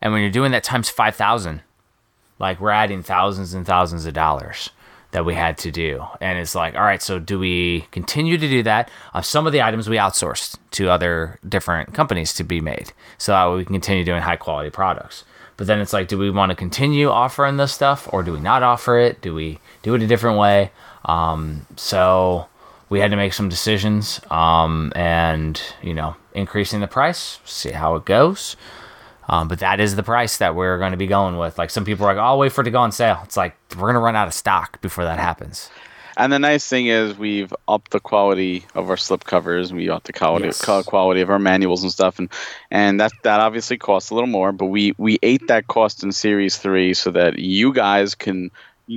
And 0.00 0.12
when 0.12 0.22
you're 0.22 0.30
doing 0.30 0.52
that 0.52 0.64
times 0.64 0.88
5,000, 0.88 1.62
like 2.38 2.60
we're 2.60 2.70
adding 2.70 3.02
thousands 3.02 3.54
and 3.54 3.64
thousands 3.64 4.04
of 4.06 4.14
dollars 4.14 4.70
that 5.12 5.24
we 5.24 5.34
had 5.34 5.56
to 5.58 5.70
do. 5.70 6.04
And 6.20 6.38
it's 6.38 6.54
like, 6.54 6.74
all 6.74 6.82
right, 6.82 7.00
so 7.00 7.18
do 7.18 7.38
we 7.38 7.86
continue 7.90 8.36
to 8.36 8.48
do 8.48 8.62
that? 8.64 8.90
Uh, 9.14 9.22
some 9.22 9.46
of 9.46 9.52
the 9.52 9.62
items 9.62 9.88
we 9.88 9.96
outsourced 9.96 10.58
to 10.72 10.90
other 10.90 11.38
different 11.48 11.94
companies 11.94 12.34
to 12.34 12.44
be 12.44 12.60
made 12.60 12.92
so 13.16 13.32
that 13.32 13.46
we 13.46 13.64
can 13.64 13.74
continue 13.74 14.04
doing 14.04 14.22
high 14.22 14.36
quality 14.36 14.68
products. 14.68 15.24
But 15.56 15.68
then 15.68 15.80
it's 15.80 15.92
like, 15.92 16.08
do 16.08 16.18
we 16.18 16.30
want 16.30 16.50
to 16.50 16.56
continue 16.56 17.08
offering 17.08 17.56
this 17.56 17.72
stuff 17.72 18.08
or 18.12 18.22
do 18.22 18.32
we 18.32 18.40
not 18.40 18.62
offer 18.62 18.98
it? 18.98 19.22
Do 19.22 19.32
we 19.32 19.58
do 19.82 19.94
it 19.94 20.02
a 20.02 20.06
different 20.06 20.38
way? 20.38 20.70
Um, 21.06 21.66
so 21.76 22.46
we 22.88 23.00
had 23.00 23.10
to 23.10 23.16
make 23.16 23.32
some 23.32 23.48
decisions 23.48 24.20
um, 24.30 24.92
and 24.94 25.60
you 25.82 25.94
know 25.94 26.16
increasing 26.34 26.80
the 26.80 26.86
price 26.88 27.40
see 27.44 27.72
how 27.72 27.96
it 27.96 28.04
goes 28.04 28.56
um, 29.28 29.48
but 29.48 29.58
that 29.58 29.80
is 29.80 29.96
the 29.96 30.02
price 30.04 30.38
that 30.38 30.54
we're 30.54 30.78
going 30.78 30.92
to 30.92 30.96
be 30.96 31.06
going 31.08 31.36
with 31.36 31.58
like 31.58 31.70
some 31.70 31.84
people 31.84 32.06
are 32.06 32.14
like 32.14 32.22
oh, 32.22 32.26
i'll 32.26 32.38
wait 32.38 32.52
for 32.52 32.60
it 32.60 32.64
to 32.64 32.70
go 32.70 32.78
on 32.80 32.92
sale 32.92 33.20
it's 33.24 33.36
like 33.36 33.56
we're 33.74 33.82
going 33.92 33.94
to 33.94 34.00
run 34.00 34.16
out 34.16 34.28
of 34.28 34.34
stock 34.34 34.80
before 34.80 35.04
that 35.04 35.18
happens 35.18 35.70
And 36.18 36.32
the 36.32 36.38
nice 36.38 36.66
thing 36.66 36.86
is 36.86 37.18
we've 37.18 37.52
upped 37.68 37.90
the 37.90 38.00
quality 38.00 38.64
of 38.74 38.88
our 38.88 38.96
slip 38.96 39.24
covers. 39.24 39.70
We 39.70 39.90
upped 39.90 40.06
the 40.06 40.14
quality 40.14 40.46
Yes. 40.46 40.62
quality 40.86 41.20
of 41.20 41.28
our 41.28 41.38
manuals 41.38 41.82
and 41.82 41.92
stuff, 41.92 42.18
and 42.18 42.30
and 42.70 42.98
that 43.00 43.12
that 43.22 43.40
obviously 43.40 43.76
costs 43.76 44.08
a 44.10 44.14
little 44.14 44.26
more. 44.30 44.50
But 44.52 44.66
we 44.72 44.94
we 44.96 45.18
ate 45.22 45.46
that 45.48 45.66
cost 45.66 46.02
in 46.02 46.12
Series 46.12 46.56
Three 46.56 46.94
so 46.94 47.10
that 47.10 47.38
you 47.38 47.70
guys 47.74 48.14
can 48.14 48.50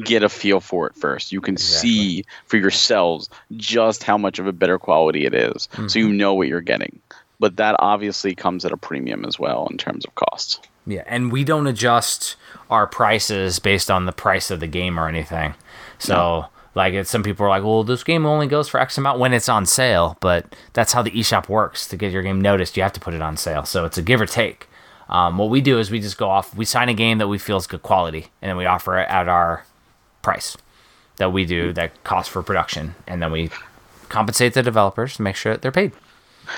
get 0.04 0.22
a 0.24 0.30
feel 0.30 0.60
for 0.60 0.88
it 0.88 0.96
first. 0.96 1.32
You 1.32 1.42
can 1.42 1.56
Exactly. 1.56 1.90
see 1.90 2.26
for 2.46 2.58
yourselves 2.58 3.30
just 3.58 4.04
how 4.04 4.18
much 4.18 4.38
of 4.40 4.46
a 4.48 4.52
better 4.54 4.78
quality 4.78 5.26
it 5.26 5.34
is, 5.34 5.68
so 5.74 5.82
Mm-hmm. 5.82 5.98
you 6.00 6.10
know 6.14 6.34
what 6.34 6.48
you're 6.48 6.62
getting. 6.62 7.00
But 7.40 7.56
that 7.58 7.76
obviously 7.80 8.36
comes 8.36 8.66
at 8.66 8.72
a 8.72 8.78
premium 8.78 9.26
as 9.26 9.40
well 9.40 9.68
in 9.72 9.78
terms 9.78 10.06
of 10.06 10.14
cost. 10.16 10.68
Yeah, 10.86 11.04
and 11.08 11.32
we 11.32 11.44
don't 11.44 11.68
adjust 11.68 12.36
our 12.70 12.86
prices 12.86 13.60
based 13.60 13.90
on 13.90 14.06
the 14.06 14.12
price 14.12 14.52
of 14.52 14.60
the 14.60 14.68
game 14.68 15.00
or 15.00 15.08
anything. 15.08 15.54
So, 16.00 16.46
like, 16.76 16.94
it's, 16.94 17.10
some 17.10 17.24
people 17.24 17.46
are 17.46 17.50
like, 17.50 17.64
"Well, 17.64 17.84
this 17.84 18.04
game 18.04 18.26
only 18.26 18.48
goes 18.48 18.68
for 18.70 18.80
X 18.80 18.98
amount 18.98 19.20
when 19.20 19.34
it's 19.34 19.48
on 19.50 19.66
sale," 19.66 20.18
but 20.20 20.56
that's 20.74 20.94
how 20.94 21.02
the 21.02 21.12
eShop 21.12 21.48
works. 21.48 21.88
To 21.88 21.98
get 21.98 22.12
your 22.12 22.24
game 22.24 22.42
noticed, 22.42 22.76
you 22.78 22.84
have 22.84 22.94
to 22.94 23.00
put 23.00 23.14
it 23.14 23.22
on 23.22 23.38
sale. 23.38 23.66
So 23.66 23.86
it's 23.86 23.98
a 23.98 24.02
give 24.02 24.20
or 24.22 24.26
take. 24.26 24.68
Um, 25.10 25.38
what 25.38 25.50
we 25.50 25.62
do 25.62 25.80
is 25.80 25.90
we 25.92 26.00
just 26.00 26.18
go 26.18 26.30
off. 26.30 26.56
We 26.56 26.66
sign 26.66 26.90
a 26.90 26.94
game 26.94 27.18
that 27.20 27.28
we 27.28 27.38
feel 27.38 27.58
is 27.58 27.68
good 27.68 27.82
quality, 27.84 28.28
and 28.42 28.50
then 28.50 28.58
we 28.58 28.66
offer 28.66 29.00
it 29.00 29.08
at 29.10 29.28
our 29.30 29.64
price 30.22 30.58
that 31.18 31.32
we 31.34 31.46
do 31.46 31.74
that 31.74 32.04
cost 32.04 32.30
for 32.30 32.42
production, 32.42 32.96
and 33.08 33.22
then 33.22 33.32
we 33.32 33.50
compensate 34.10 34.54
the 34.54 34.64
developers 34.64 35.16
to 35.18 35.22
make 35.22 35.36
sure 35.36 35.54
that 35.54 35.62
they're 35.62 35.72
paid. 35.72 35.92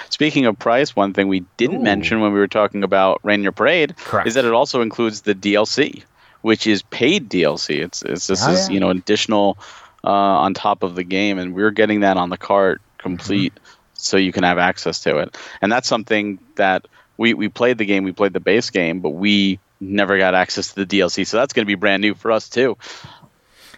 Speaking 0.09 0.45
of 0.45 0.57
price, 0.57 0.95
one 0.95 1.13
thing 1.13 1.27
we 1.27 1.41
didn't 1.57 1.81
Ooh. 1.81 1.83
mention 1.83 2.21
when 2.21 2.31
we 2.31 2.39
were 2.39 2.47
talking 2.47 2.83
about 2.83 3.19
Rain 3.23 3.43
Your 3.43 3.51
Parade 3.51 3.95
Correct. 3.97 4.27
is 4.27 4.35
that 4.35 4.45
it 4.45 4.53
also 4.53 4.81
includes 4.81 5.21
the 5.21 5.35
DLC, 5.35 6.03
which 6.41 6.65
is 6.65 6.81
paid 6.83 7.29
DLC. 7.29 7.83
It's 7.83 8.01
it's 8.03 8.27
this 8.27 8.45
Oh, 8.45 8.51
is 8.51 8.69
yeah. 8.69 8.73
you 8.73 8.79
know 8.79 8.89
additional 8.89 9.57
uh, 10.03 10.09
on 10.09 10.53
top 10.53 10.83
of 10.83 10.95
the 10.95 11.03
game, 11.03 11.37
and 11.39 11.53
we're 11.53 11.71
getting 11.71 11.99
that 12.01 12.17
on 12.17 12.29
the 12.29 12.37
cart 12.37 12.81
complete, 12.99 13.53
Mm-hmm. 13.55 13.63
so 13.95 14.15
you 14.17 14.31
can 14.31 14.43
have 14.43 14.57
access 14.57 15.01
to 15.01 15.17
it. 15.17 15.35
And 15.61 15.71
that's 15.71 15.87
something 15.87 16.39
that 16.55 16.87
we 17.17 17.33
we 17.33 17.49
played 17.49 17.77
the 17.77 17.85
game, 17.85 18.03
we 18.05 18.11
played 18.13 18.33
the 18.33 18.39
base 18.39 18.69
game, 18.69 18.99
but 19.01 19.09
we 19.09 19.59
never 19.81 20.17
got 20.17 20.35
access 20.35 20.69
to 20.73 20.85
the 20.85 20.99
DLC. 20.99 21.27
So 21.27 21.35
that's 21.37 21.51
going 21.53 21.65
to 21.65 21.67
be 21.67 21.75
brand 21.75 22.01
new 22.01 22.13
for 22.15 22.31
us 22.31 22.47
too. 22.47 22.77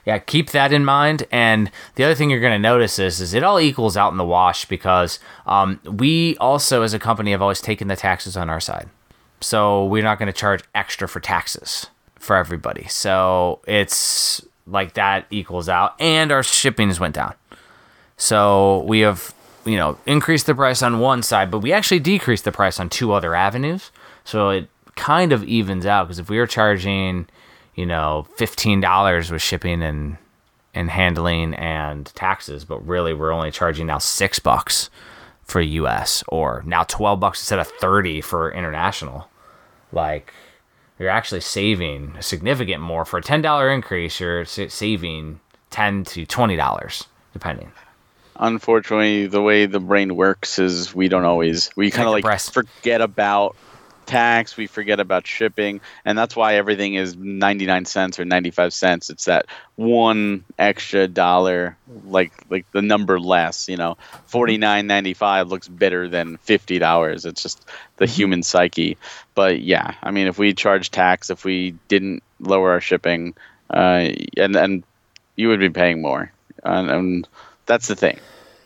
Yeah 0.05 0.19
keep 0.19 0.51
that 0.51 0.73
in 0.73 0.85
mind. 0.85 1.25
And 1.31 1.71
the 1.95 2.03
other 2.03 2.15
thing 2.15 2.29
you're 2.29 2.39
going 2.39 2.53
to 2.53 2.59
notice 2.59 2.99
is 2.99 3.21
is 3.21 3.33
it 3.33 3.43
all 3.43 3.59
equals 3.59 3.97
out 3.97 4.11
in 4.11 4.17
the 4.17 4.25
wash 4.25 4.65
because 4.65 5.19
um, 5.45 5.79
we 5.83 6.37
also 6.37 6.81
as 6.81 6.93
a 6.93 6.99
company 6.99 7.31
have 7.31 7.41
always 7.41 7.61
taken 7.61 7.87
the 7.87 7.95
taxes 7.95 8.37
on 8.37 8.49
our 8.49 8.59
side. 8.59 8.89
So 9.41 9.85
we're 9.85 10.03
not 10.03 10.19
going 10.19 10.27
to 10.27 10.33
charge 10.33 10.63
extra 10.73 11.07
for 11.07 11.19
taxes 11.19 11.87
for 12.17 12.35
everybody. 12.35 12.87
So 12.87 13.59
it's 13.67 14.41
like 14.65 14.93
that 14.93 15.25
equals 15.29 15.67
out 15.67 15.99
and 15.99 16.31
our 16.31 16.43
shippings 16.43 16.99
went 16.99 17.15
down. 17.15 17.33
So 18.17 18.83
we 18.83 19.01
have 19.01 19.33
you 19.65 19.77
know 19.77 19.97
increased 20.05 20.45
the 20.45 20.55
price 20.55 20.81
on 20.81 20.99
one 20.99 21.23
side 21.23 21.49
but 21.49 21.59
we 21.59 21.71
actually 21.71 21.99
decreased 21.99 22.43
the 22.43 22.51
price 22.51 22.79
on 22.79 22.89
two 22.89 23.11
other 23.11 23.35
avenues. 23.35 23.91
So 24.23 24.49
it 24.49 24.69
kind 24.95 25.33
of 25.33 25.43
evens 25.43 25.85
out 25.85 26.07
because 26.07 26.19
if 26.19 26.29
we 26.29 26.37
were 26.37 26.47
charging 26.47 27.27
you 27.75 27.85
know 27.85 28.27
$15 28.37 29.31
with 29.31 29.41
shipping 29.41 29.81
and 29.81 30.17
and 30.75 30.89
handling 30.89 31.53
and 31.53 32.07
taxes 32.15 32.65
but 32.65 32.85
really 32.87 33.13
we're 33.13 33.31
only 33.31 33.51
charging 33.51 33.87
now 33.87 33.99
six 33.99 34.39
bucks 34.39 34.89
for 35.43 35.61
us 35.61 36.23
or 36.27 36.63
now 36.65 36.83
12 36.83 37.19
bucks 37.19 37.41
instead 37.41 37.59
of 37.59 37.67
30 37.67 38.21
for 38.21 38.51
international 38.51 39.29
like 39.91 40.33
you're 40.97 41.09
actually 41.09 41.41
saving 41.41 42.15
significant 42.21 42.81
more 42.81 43.05
for 43.05 43.19
a 43.19 43.21
$10 43.21 43.73
increase 43.73 44.19
you're 44.19 44.45
saving 44.45 45.39
10 45.69 46.05
to 46.05 46.25
$20 46.25 47.05
depending 47.33 47.71
unfortunately 48.37 49.27
the 49.27 49.41
way 49.41 49.65
the 49.65 49.79
brain 49.79 50.15
works 50.15 50.57
is 50.57 50.95
we 50.95 51.07
don't 51.07 51.25
always 51.25 51.69
we 51.75 51.91
kind 51.91 52.07
of 52.07 52.13
like 52.13 52.23
breast. 52.23 52.53
forget 52.53 53.01
about 53.01 53.55
tax 54.05 54.57
we 54.57 54.67
forget 54.67 54.99
about 54.99 55.25
shipping 55.25 55.81
and 56.05 56.17
that's 56.17 56.35
why 56.35 56.55
everything 56.55 56.95
is 56.95 57.15
99 57.15 57.85
cents 57.85 58.19
or 58.19 58.25
95 58.25 58.73
cents. 58.73 59.09
It's 59.09 59.25
that 59.25 59.47
one 59.75 60.43
extra 60.57 61.07
dollar 61.07 61.77
like 62.05 62.31
like 62.49 62.69
the 62.71 62.81
number 62.81 63.19
less 63.19 63.69
you 63.69 63.77
know. 63.77 63.97
49.95 64.29 65.49
looks 65.49 65.67
better 65.67 66.07
than 66.07 66.37
$50 66.39 67.25
it's 67.25 67.41
just 67.43 67.65
the 67.97 68.05
human 68.05 68.43
psyche. 68.43 68.97
But 69.35 69.61
yeah 69.61 69.95
i 70.03 70.11
mean 70.11 70.27
if 70.27 70.37
we 70.37 70.53
charge 70.53 70.91
tax 70.91 71.29
if 71.29 71.45
we 71.45 71.75
didn't 71.87 72.23
lower 72.39 72.71
our 72.71 72.81
shipping 72.81 73.35
uh, 73.69 74.09
and 74.37 74.55
and 74.55 74.83
you 75.35 75.49
would 75.49 75.59
be 75.59 75.69
paying 75.69 76.01
more. 76.01 76.31
And, 76.63 76.89
and 76.89 77.27
that's 77.65 77.87
the 77.87 77.95
thing 77.95 78.19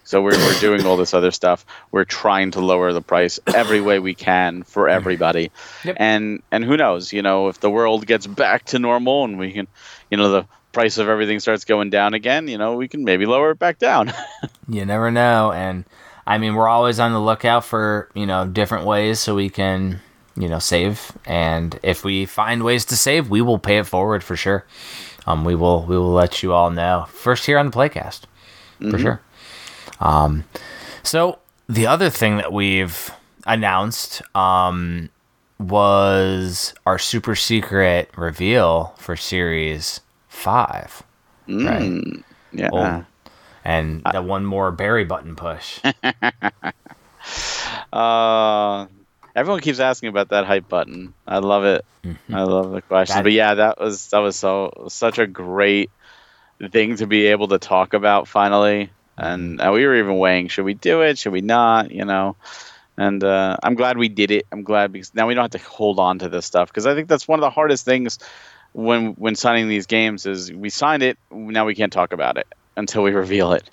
so 0.08 0.22
we're, 0.22 0.38
we're 0.38 0.60
doing 0.62 0.86
all 0.86 0.96
this 0.96 1.14
other 1.14 1.32
stuff. 1.32 1.66
We're 1.92 2.06
trying 2.06 2.52
to 2.52 2.62
lower 2.62 2.94
the 2.94 3.02
price 3.02 3.42
every 3.54 3.82
way 3.82 4.00
we 4.00 4.14
can 4.14 4.64
for 4.64 4.88
everybody. 4.88 5.52
Yep. 5.84 5.98
and 6.00 6.42
and 6.50 6.64
who 6.64 6.78
knows 6.78 7.12
you 7.12 7.22
know 7.22 7.50
if 7.50 7.60
the 7.60 7.70
world 7.70 8.08
gets 8.08 8.26
back 8.26 8.64
to 8.68 8.80
normal 8.80 9.26
and 9.26 9.38
we 9.38 9.52
can 9.52 9.68
you 10.10 10.16
know 10.16 10.32
the 10.32 10.46
price 10.72 10.98
of 10.98 11.10
everything 11.10 11.42
starts 11.42 11.66
going 11.66 11.90
down 11.90 12.14
again 12.14 12.48
you 12.48 12.58
know 12.58 12.76
we 12.76 12.88
can 12.88 13.04
maybe 13.04 13.26
lower 13.26 13.52
it 13.52 13.60
back 13.60 13.80
down. 13.80 14.14
You 14.70 14.86
never 14.86 15.12
know. 15.12 15.52
And 15.52 15.84
i 16.26 16.38
mean 16.38 16.56
we're 16.56 16.70
always 16.70 17.00
on 17.00 17.12
the 17.12 17.22
lookout 17.22 17.66
for 17.66 18.10
you 18.14 18.26
know 18.26 18.46
different 18.48 18.86
ways 18.86 19.20
so 19.20 19.36
we 19.36 19.50
can 19.50 20.00
you 20.38 20.48
know 20.48 20.60
save. 20.60 21.12
And 21.26 21.78
if 21.84 22.06
we 22.06 22.26
find 22.26 22.64
ways 22.64 22.86
to 22.86 22.96
save 22.96 23.30
we 23.30 23.42
will 23.42 23.60
pay 23.60 23.78
it 23.80 23.88
forward 23.88 24.24
for 24.24 24.38
sure. 24.38 24.66
Um 25.26 25.44
we 25.44 25.54
will 25.54 25.84
we 25.84 25.98
will 25.98 26.14
let 26.14 26.42
you 26.44 26.54
all 26.54 26.72
know. 26.72 27.08
First 27.10 27.46
here 27.46 27.58
on 27.58 27.66
the 27.66 27.74
playcast. 27.74 28.22
For 28.92 29.00
sure 29.00 29.22
um 30.00 30.44
so 31.04 31.40
the 31.68 31.86
other 31.88 32.10
thing 32.10 32.38
that 32.38 32.52
we've 32.54 33.12
announced 33.46 34.22
um 34.36 35.10
was 35.60 36.74
our 36.86 37.00
super 37.00 37.36
secret 37.36 38.10
reveal 38.16 38.94
for 38.98 39.16
series 39.16 40.02
5 40.30 41.04
right 41.48 41.82
Mm, 41.82 42.24
yeah 42.52 42.70
Oh, 42.72 43.06
and 43.66 44.02
the 44.14 44.22
one 44.22 44.46
more 44.46 44.72
Barry 44.72 45.04
button 45.04 45.36
push. 45.36 45.80
Uh, 47.92 48.88
everyone 49.36 49.62
keeps 49.62 49.80
asking 49.80 50.10
about 50.10 50.30
that 50.30 50.46
hype 50.46 50.68
button. 50.70 51.14
I 51.28 51.40
love 51.40 51.64
it. 51.66 51.84
I 52.32 52.44
love 52.44 52.72
the 52.72 52.82
question. 52.82 53.16
That- 53.18 53.24
but 53.24 53.32
yeah, 53.34 53.54
that 53.56 53.80
was 53.80 54.10
that 54.10 54.20
was 54.20 54.36
so 54.36 54.86
such 54.90 55.20
a 55.20 55.28
great 55.28 55.90
thing 56.72 56.96
to 56.98 57.08
be 57.08 57.28
able 57.28 57.50
to 57.50 57.58
talk 57.60 57.94
about 57.94 58.28
finally. 58.28 58.90
And 59.18 59.60
uh, 59.60 59.72
we 59.74 59.86
were 59.86 59.96
even 59.96 60.18
weighing 60.18 60.48
should 60.48 60.66
we 60.66 60.76
do 60.76 61.02
it, 61.02 61.18
should 61.18 61.34
we 61.34 61.42
not, 61.42 61.92
you 61.92 62.06
know. 62.06 62.36
And 62.98 63.24
uh, 63.24 63.58
I'm 63.62 63.76
glad 63.76 63.98
we 63.98 64.10
did 64.10 64.32
it. 64.32 64.46
I'm 64.52 64.64
glad 64.64 64.92
because 64.92 65.14
now 65.14 65.28
we 65.28 65.34
don't 65.34 65.52
have 65.52 65.62
to 65.62 65.68
hold 65.68 66.00
on 66.00 66.20
to 66.20 66.30
this 66.30 66.46
stuff 66.46 66.70
because 66.70 66.88
I 66.88 66.96
think 66.96 67.08
that's 67.08 67.28
one 67.28 67.40
of 67.40 67.42
the 67.42 67.50
hardest 67.50 67.86
things 67.86 68.20
when 68.74 69.14
when 69.14 69.36
signing 69.36 69.68
these 69.68 69.86
games 69.86 70.26
is 70.26 70.52
we 70.52 70.70
signed 70.70 71.04
it, 71.04 71.18
now 71.32 71.66
we 71.66 71.76
can't 71.76 71.92
talk 71.92 72.14
about 72.14 72.38
it 72.38 72.48
until 72.76 73.04
we 73.04 73.12
reveal 73.12 73.54
it. 73.54 73.70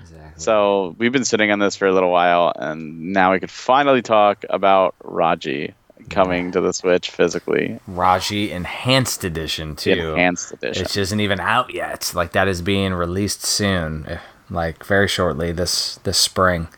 Exactly. 0.00 0.40
So 0.40 0.94
we've 0.98 1.12
been 1.12 1.24
sitting 1.24 1.50
on 1.50 1.58
this 1.58 1.76
for 1.76 1.86
a 1.86 1.92
little 1.92 2.10
while, 2.10 2.52
and 2.56 3.12
now 3.12 3.32
we 3.32 3.40
could 3.40 3.50
finally 3.50 4.02
talk 4.02 4.44
about 4.48 4.94
Raji 5.04 5.74
coming 6.08 6.52
to 6.52 6.60
the 6.60 6.72
Switch 6.72 7.10
physically, 7.10 7.78
Raji 7.86 8.52
Enhanced 8.52 9.24
Edition 9.24 9.76
too. 9.76 10.12
enhanced 10.12 10.52
edition. 10.52 10.84
Which 10.84 10.96
isn't 10.96 11.20
even 11.20 11.40
out 11.40 11.74
yet. 11.74 12.12
Like 12.14 12.32
that 12.32 12.48
is 12.48 12.62
being 12.62 12.94
released 12.94 13.42
soon, 13.42 14.18
like 14.50 14.84
very 14.84 15.08
shortly 15.08 15.52
this 15.52 15.96
this 16.04 16.18
spring. 16.18 16.68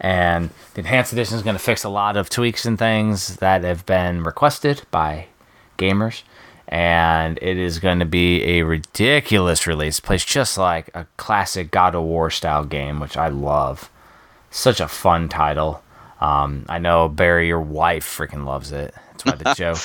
And 0.00 0.50
the 0.74 0.80
enhanced 0.80 1.12
edition 1.12 1.36
is 1.36 1.42
going 1.42 1.56
to 1.56 1.62
fix 1.62 1.84
a 1.84 1.90
lot 1.90 2.16
of 2.16 2.30
tweaks 2.30 2.64
and 2.64 2.78
things 2.78 3.36
that 3.36 3.64
have 3.64 3.84
been 3.84 4.22
requested 4.22 4.82
by 4.90 5.26
gamers. 5.78 6.22
And 6.66 7.38
it 7.42 7.58
is 7.58 7.80
going 7.80 7.98
to 7.98 8.06
be 8.06 8.42
a 8.44 8.62
ridiculous 8.62 9.66
release. 9.66 10.00
Plays 10.00 10.24
just 10.24 10.56
like 10.56 10.88
a 10.94 11.06
classic 11.16 11.70
God 11.70 11.94
of 11.94 12.04
War 12.04 12.30
style 12.30 12.64
game, 12.64 13.00
which 13.00 13.16
I 13.16 13.28
love. 13.28 13.90
Such 14.50 14.80
a 14.80 14.88
fun 14.88 15.28
title. 15.28 15.82
Um, 16.20 16.64
I 16.68 16.78
know 16.78 17.08
Barry, 17.08 17.48
your 17.48 17.60
wife, 17.60 18.04
freaking 18.06 18.46
loves 18.46 18.72
it. 18.72 18.94
That's 19.12 19.24
why 19.24 19.34
the 19.34 19.54
joke. 19.56 19.78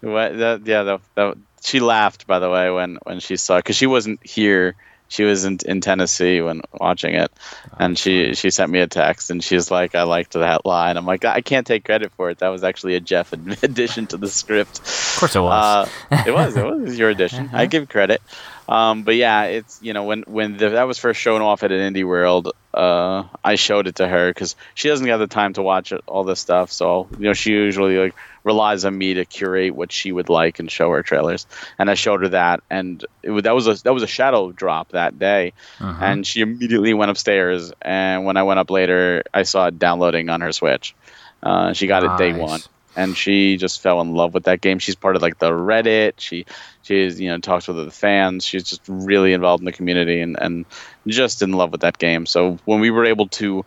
What, 0.00 0.38
that, 0.38 0.66
yeah, 0.66 0.82
that, 0.82 1.00
that, 1.14 1.36
she 1.62 1.80
laughed 1.80 2.26
by 2.26 2.38
the 2.38 2.50
way 2.50 2.70
when 2.70 2.98
when 3.04 3.20
she 3.20 3.36
saw 3.36 3.56
because 3.56 3.76
she 3.76 3.86
wasn't 3.86 4.24
here. 4.24 4.76
She 5.14 5.22
was 5.22 5.44
in, 5.44 5.58
in 5.64 5.80
Tennessee 5.80 6.40
when 6.40 6.60
watching 6.72 7.14
it, 7.14 7.30
and 7.78 7.96
she 7.96 8.34
she 8.34 8.50
sent 8.50 8.72
me 8.72 8.80
a 8.80 8.88
text 8.88 9.30
and 9.30 9.44
she's 9.44 9.70
like, 9.70 9.94
"I 9.94 10.02
liked 10.02 10.32
that 10.32 10.66
line." 10.66 10.96
I'm 10.96 11.06
like, 11.06 11.24
"I 11.24 11.40
can't 11.40 11.64
take 11.64 11.84
credit 11.84 12.10
for 12.16 12.30
it. 12.30 12.38
That 12.38 12.48
was 12.48 12.64
actually 12.64 12.96
a 12.96 13.00
Jeff 13.00 13.32
addition 13.62 14.08
to 14.08 14.16
the 14.16 14.26
script." 14.26 14.80
Of 14.80 15.16
course 15.20 15.36
it 15.36 15.40
was. 15.40 15.88
Uh, 16.10 16.22
it 16.26 16.34
was. 16.34 16.56
It 16.56 16.64
was 16.80 16.98
your 16.98 17.10
addition. 17.10 17.50
I 17.52 17.66
give 17.66 17.88
credit. 17.88 18.20
Um, 18.68 19.02
but 19.02 19.16
yeah, 19.16 19.44
it's 19.44 19.78
you 19.82 19.92
know 19.92 20.04
when 20.04 20.22
when 20.26 20.56
the, 20.56 20.70
that 20.70 20.84
was 20.84 20.98
first 20.98 21.20
shown 21.20 21.42
off 21.42 21.62
at 21.62 21.72
an 21.72 21.92
indie 21.94 22.06
world, 22.06 22.52
uh, 22.72 23.24
I 23.44 23.56
showed 23.56 23.86
it 23.86 23.96
to 23.96 24.08
her 24.08 24.30
because 24.30 24.56
she 24.74 24.88
doesn't 24.88 25.06
have 25.06 25.20
the 25.20 25.26
time 25.26 25.52
to 25.54 25.62
watch 25.62 25.92
it, 25.92 26.02
all 26.06 26.24
this 26.24 26.40
stuff. 26.40 26.72
So 26.72 27.08
you 27.18 27.26
know 27.26 27.32
she 27.34 27.50
usually 27.52 27.98
like 27.98 28.14
relies 28.42 28.84
on 28.84 28.96
me 28.96 29.14
to 29.14 29.24
curate 29.24 29.74
what 29.74 29.90
she 29.92 30.12
would 30.12 30.28
like 30.28 30.58
and 30.58 30.70
show 30.70 30.90
her 30.90 31.02
trailers. 31.02 31.46
And 31.78 31.90
I 31.90 31.94
showed 31.94 32.22
her 32.22 32.28
that, 32.30 32.62
and 32.70 33.04
it, 33.22 33.42
that 33.44 33.54
was 33.54 33.66
a 33.66 33.74
that 33.84 33.92
was 33.92 34.02
a 34.02 34.06
shadow 34.06 34.50
drop 34.52 34.90
that 34.92 35.18
day, 35.18 35.52
Mhm. 35.78 36.00
and 36.00 36.26
she 36.26 36.40
immediately 36.40 36.94
went 36.94 37.10
upstairs. 37.10 37.72
And 37.82 38.24
when 38.24 38.36
I 38.38 38.44
went 38.44 38.60
up 38.60 38.70
later, 38.70 39.24
I 39.34 39.42
saw 39.42 39.66
it 39.66 39.78
downloading 39.78 40.30
on 40.30 40.40
her 40.40 40.52
Switch. 40.52 40.94
Uh, 41.42 41.74
she 41.74 41.86
got 41.86 42.02
it 42.02 42.16
day 42.16 42.32
one 42.32 42.60
and 42.96 43.16
she 43.16 43.56
just 43.56 43.80
fell 43.80 44.00
in 44.00 44.14
love 44.14 44.34
with 44.34 44.44
that 44.44 44.60
game. 44.60 44.78
She's 44.78 44.94
part 44.94 45.16
of 45.16 45.22
like 45.22 45.38
the 45.38 45.50
Reddit. 45.50 46.14
She 46.18 46.46
she's 46.82 47.20
you 47.20 47.28
know 47.30 47.38
talks 47.38 47.68
with 47.68 47.76
the 47.76 47.90
fans. 47.90 48.44
She's 48.44 48.64
just 48.64 48.82
really 48.88 49.32
involved 49.32 49.60
in 49.60 49.64
the 49.64 49.72
community 49.72 50.20
and 50.20 50.36
and 50.40 50.66
just 51.06 51.42
in 51.42 51.52
love 51.52 51.72
with 51.72 51.82
that 51.82 51.98
game. 51.98 52.26
So 52.26 52.58
when 52.64 52.80
we 52.80 52.90
were 52.90 53.04
able 53.04 53.28
to 53.28 53.64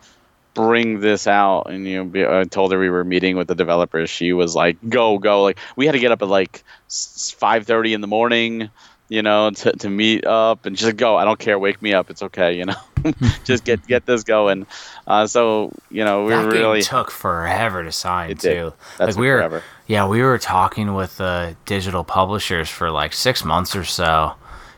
bring 0.54 0.98
this 0.98 1.28
out 1.28 1.70
and 1.70 1.86
you 1.86 2.04
know 2.04 2.40
I 2.40 2.44
told 2.44 2.72
her 2.72 2.80
we 2.80 2.90
were 2.90 3.04
meeting 3.04 3.36
with 3.36 3.48
the 3.48 3.54
developers, 3.54 4.10
she 4.10 4.32
was 4.32 4.54
like 4.54 4.76
go 4.88 5.18
go 5.18 5.42
like 5.42 5.58
we 5.76 5.86
had 5.86 5.92
to 5.92 5.98
get 6.00 6.12
up 6.12 6.22
at 6.22 6.28
like 6.28 6.64
five 7.38 7.66
thirty 7.66 7.94
in 7.94 8.00
the 8.00 8.06
morning. 8.06 8.70
You 9.08 9.22
know, 9.22 9.50
to, 9.50 9.72
to 9.72 9.88
meet 9.88 10.26
up 10.26 10.66
and 10.66 10.76
just 10.76 10.96
go. 10.96 11.16
I 11.16 11.24
don't 11.24 11.38
care. 11.38 11.58
Wake 11.58 11.80
me 11.80 11.94
up. 11.94 12.10
It's 12.10 12.22
okay. 12.22 12.56
You 12.56 12.66
know, 12.66 12.74
just 13.44 13.64
get 13.64 13.86
get 13.86 14.06
this 14.06 14.22
going. 14.22 14.66
Uh, 15.06 15.26
so 15.26 15.72
you 15.90 16.04
know, 16.04 16.24
we 16.24 16.30
that 16.30 16.52
really 16.52 16.82
took 16.82 17.10
forever 17.10 17.82
to 17.84 17.92
sign 17.92 18.36
too. 18.36 18.72
That's 18.98 19.16
like 19.16 19.20
we 19.20 19.28
were, 19.28 19.38
forever. 19.38 19.62
yeah, 19.86 20.06
we 20.06 20.22
were 20.22 20.38
talking 20.38 20.94
with 20.94 21.20
uh, 21.20 21.54
digital 21.64 22.04
publishers 22.04 22.68
for 22.68 22.90
like 22.90 23.12
six 23.12 23.44
months 23.44 23.74
or 23.74 23.84
so 23.84 24.34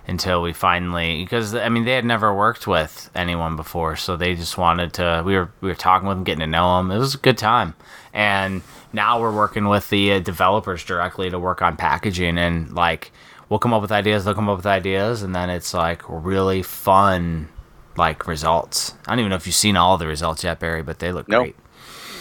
until 0.07 0.43
we 0.43 0.53
finally, 0.53 1.23
because 1.23 1.55
I 1.55 1.69
mean 1.69 1.85
they 1.85 1.95
had 1.95 2.05
never 2.05 2.35
worked 2.35 2.67
with 2.67 3.11
anyone 3.15 3.57
before, 3.57 3.97
so 3.97 4.17
they 4.17 4.35
just 4.35 4.59
wanted 4.59 4.93
to. 4.95 5.23
We 5.25 5.37
were 5.37 5.51
we 5.61 5.69
were 5.69 5.75
talking 5.75 6.09
with 6.09 6.17
them, 6.17 6.25
getting 6.25 6.41
to 6.41 6.47
know 6.47 6.79
them. 6.79 6.91
It 6.91 6.99
was 6.99 7.15
a 7.15 7.19
good 7.19 7.39
time, 7.39 7.75
and 8.13 8.63
now 8.93 9.21
we're 9.21 9.35
working 9.35 9.69
with 9.69 9.89
the 9.89 10.15
uh, 10.15 10.19
developers 10.19 10.85
directly 10.85 11.31
to 11.31 11.39
work 11.39 11.63
on 11.63 11.77
packaging 11.77 12.39
and 12.39 12.73
like 12.73 13.13
we'll 13.51 13.59
come 13.59 13.75
up 13.75 13.83
with 13.83 13.93
ideas, 13.93 14.25
they'll 14.25 14.33
come 14.35 14.49
up 14.49 14.57
with 14.57 14.67
ideas, 14.67 15.23
and 15.23 15.35
then 15.35 15.51
it's 15.51 15.75
like 15.75 16.01
really 16.09 16.63
fun. 16.63 17.49
Like 17.97 18.27
results. 18.27 18.95
I 19.07 19.11
don't 19.11 19.19
even 19.19 19.31
know 19.31 19.37
if 19.37 19.47
you've 19.47 19.55
seen 19.55 19.77
all 19.77 19.99
the 19.99 20.07
results 20.07 20.45
yet, 20.45 20.59
Barry, 20.61 20.83
but 20.83 21.01
they 21.01 21.13
look 21.13 21.29
Nope. 21.29 21.43
great. 21.43 21.57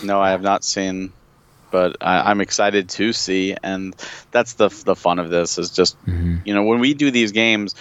No, 0.03 0.19
I 0.19 0.31
have 0.31 0.41
not 0.41 0.63
seen, 0.65 1.13
but 1.71 1.95
I, 2.01 2.31
I'm 2.31 2.41
excited 2.41 2.89
to 2.89 3.13
see, 3.13 3.55
and 3.63 3.95
that's 4.31 4.53
the 4.53 4.69
the 4.83 4.95
fun 4.95 5.19
of 5.19 5.29
this 5.29 5.57
is 5.57 5.69
just 5.69 5.95
you 6.05 6.53
know 6.53 6.63
when 6.63 6.79
we 6.79 6.95
do 6.95 7.11
these 7.11 7.31
games, 7.31 7.75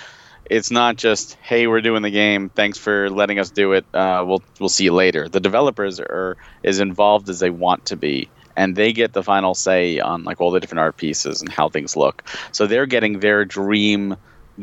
it's 0.48 0.70
not 0.70 0.96
just 0.96 1.36
hey 1.42 1.66
we're 1.66 1.80
doing 1.80 2.02
the 2.02 2.10
game, 2.10 2.50
thanks 2.50 2.78
for 2.78 3.08
letting 3.10 3.38
us 3.40 3.50
do 3.50 3.72
it, 3.72 3.86
uh, 3.94 4.22
we'll 4.24 4.42
we'll 4.60 4.68
see 4.68 4.84
you 4.84 4.92
later. 4.92 5.28
The 5.28 5.40
developers 5.40 5.98
are 5.98 6.36
as 6.62 6.78
involved 6.80 7.28
as 7.30 7.40
they 7.40 7.50
want 7.50 7.86
to 7.86 7.96
be, 7.96 8.28
and 8.58 8.74
they 8.74 8.92
get 8.92 9.12
the 9.12 9.22
final 9.22 9.54
say 9.54 10.00
on 10.00 10.24
like 10.24 10.40
all 10.40 10.50
the 10.50 10.58
different 10.58 10.80
art 10.80 10.96
pieces 10.96 11.40
and 11.40 11.50
how 11.50 11.68
things 11.68 11.96
look. 11.96 12.24
So 12.52 12.66
they're 12.66 12.86
getting 12.86 13.20
their 13.20 13.44
dream 13.44 14.16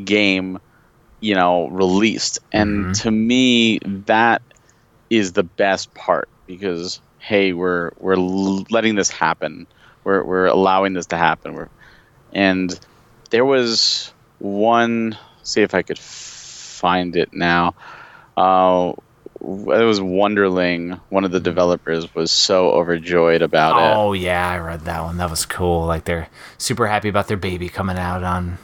game, 0.04 0.60
you 1.22 1.34
know, 1.34 1.68
released, 1.68 2.40
and 2.52 2.94
to 2.96 3.10
me 3.10 3.80
that 4.08 4.42
is 5.10 5.32
the 5.34 5.44
best 5.44 5.94
part 5.94 6.28
because 6.46 7.00
hey 7.20 7.54
we're 7.54 7.92
we're 7.98 8.18
letting 8.18 8.96
this 8.96 9.10
happen. 9.10 9.66
We're 10.04 10.24
we're 10.24 10.48
allowing 10.48 10.94
this 10.94 11.08
to 11.08 11.18
happen. 11.18 11.56
We're 11.56 11.70
and 12.34 12.78
there 13.30 13.46
was 13.46 14.12
one 14.40 15.18
see 15.44 15.62
if 15.62 15.74
i 15.74 15.82
could 15.82 16.00
find 16.00 17.16
it 17.16 17.34
now. 17.34 17.74
Uh 18.36 18.92
it 19.42 19.86
was 19.86 20.00
wonderling 20.00 21.00
one 21.10 21.26
of 21.26 21.32
the 21.32 21.40
developers 21.40 22.14
was 22.16 22.32
so 22.32 22.72
overjoyed 22.72 23.42
about 23.42 23.78
it 23.78 23.96
Oh 23.98 24.14
yeah, 24.14 24.50
I 24.50 24.58
read 24.58 24.82
that 24.82 25.04
one. 25.04 25.18
That 25.18 25.30
was 25.30 25.46
cool. 25.46 25.86
Like 25.86 26.06
they're 26.06 26.30
super 26.58 26.88
happy 26.88 27.10
about 27.10 27.28
their 27.28 27.38
baby 27.38 27.70
coming 27.70 27.98
out 27.98 28.24
on 28.24 28.58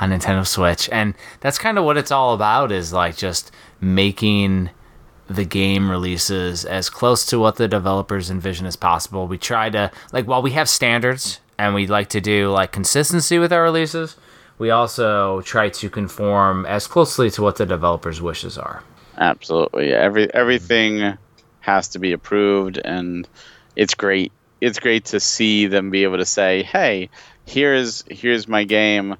on 0.00 0.10
Nintendo 0.10 0.46
Switch. 0.46 0.88
And 0.90 1.14
that's 1.40 1.58
kind 1.58 1.78
of 1.78 1.84
what 1.84 1.96
it's 1.96 2.10
all 2.10 2.34
about 2.34 2.72
is 2.72 2.92
like 2.92 3.16
just 3.16 3.50
making 3.80 4.70
the 5.28 5.44
game 5.44 5.90
releases 5.90 6.64
as 6.64 6.90
close 6.90 7.24
to 7.26 7.38
what 7.38 7.56
the 7.56 7.68
developers 7.68 8.30
envision 8.30 8.66
as 8.66 8.76
possible. 8.76 9.26
We 9.26 9.38
try 9.38 9.70
to 9.70 9.90
like 10.12 10.26
while 10.26 10.42
we 10.42 10.50
have 10.52 10.68
standards 10.68 11.40
and 11.58 11.74
we 11.74 11.86
like 11.86 12.08
to 12.10 12.20
do 12.20 12.50
like 12.50 12.72
consistency 12.72 13.38
with 13.38 13.52
our 13.52 13.62
releases, 13.62 14.16
we 14.58 14.70
also 14.70 15.40
try 15.42 15.68
to 15.68 15.88
conform 15.88 16.66
as 16.66 16.86
closely 16.86 17.30
to 17.30 17.42
what 17.42 17.56
the 17.56 17.66
developers' 17.66 18.20
wishes 18.20 18.58
are. 18.58 18.82
Absolutely. 19.16 19.92
Every 19.92 20.32
everything 20.32 21.16
has 21.60 21.88
to 21.88 21.98
be 21.98 22.12
approved 22.12 22.80
and 22.84 23.28
it's 23.76 23.94
great. 23.94 24.32
It's 24.60 24.78
great 24.78 25.06
to 25.06 25.20
see 25.20 25.66
them 25.66 25.90
be 25.90 26.04
able 26.04 26.18
to 26.18 26.26
say, 26.26 26.62
"Hey, 26.62 27.10
here's 27.44 28.04
here's 28.08 28.48
my 28.48 28.64
game. 28.64 29.16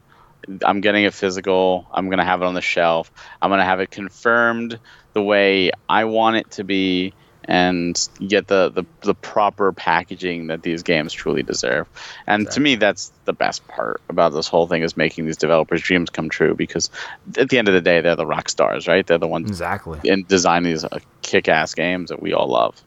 I'm 0.65 0.81
getting 0.81 1.07
a 1.07 1.11
physical. 1.11 1.87
I'm 1.93 2.07
going 2.07 2.19
to 2.19 2.25
have 2.25 2.43
it 2.43 2.47
on 2.47 2.55
the 2.55 2.61
shelf. 2.61 3.11
I'm 3.41 3.51
going 3.51 3.61
to 3.61 3.65
have 3.65 3.81
it 3.81 3.91
confirmed 3.91 4.79
the 5.15 5.23
way 5.23 5.71
I 5.89 6.05
want 6.05 6.37
it 6.37 6.51
to 6.53 6.65
be 6.65 7.15
and 7.47 8.09
get 8.27 8.47
the, 8.49 8.71
the, 8.71 8.85
the 9.03 9.15
proper 9.15 9.73
packaging 9.73 10.47
that 10.49 10.63
these 10.63 10.83
games 10.83 11.13
truly 11.13 11.43
deserve. 11.43 11.87
And 12.27 12.51
to 12.53 12.61
me, 12.61 12.75
that's 12.77 13.13
the 13.27 13.33
best 13.33 13.67
part 13.69 14.01
about 14.09 14.33
this 14.33 14.49
whole 14.49 14.67
thing 14.67 14.83
is 14.83 14.97
making 14.97 15.27
these 15.27 15.37
developers' 15.37 15.83
dreams 15.83 16.11
come 16.11 16.29
true 16.29 16.55
because 16.55 16.91
at 17.39 17.51
the 17.51 17.59
end 17.59 17.69
of 17.69 17.75
the 17.75 17.81
day, 17.81 18.01
they're 18.01 18.17
the 18.17 18.27
rock 18.27 18.49
stars, 18.49 18.87
right? 18.89 19.07
They're 19.07 19.19
the 19.19 19.29
ones 19.29 19.49
Exactly. 19.51 20.01
and 20.11 20.27
design 20.27 20.63
these 20.63 20.85
uh, 20.85 20.99
kick-ass 21.23 21.75
games 21.75 22.09
that 22.11 22.23
we 22.23 22.33
all 22.33 22.49
love. 22.49 22.81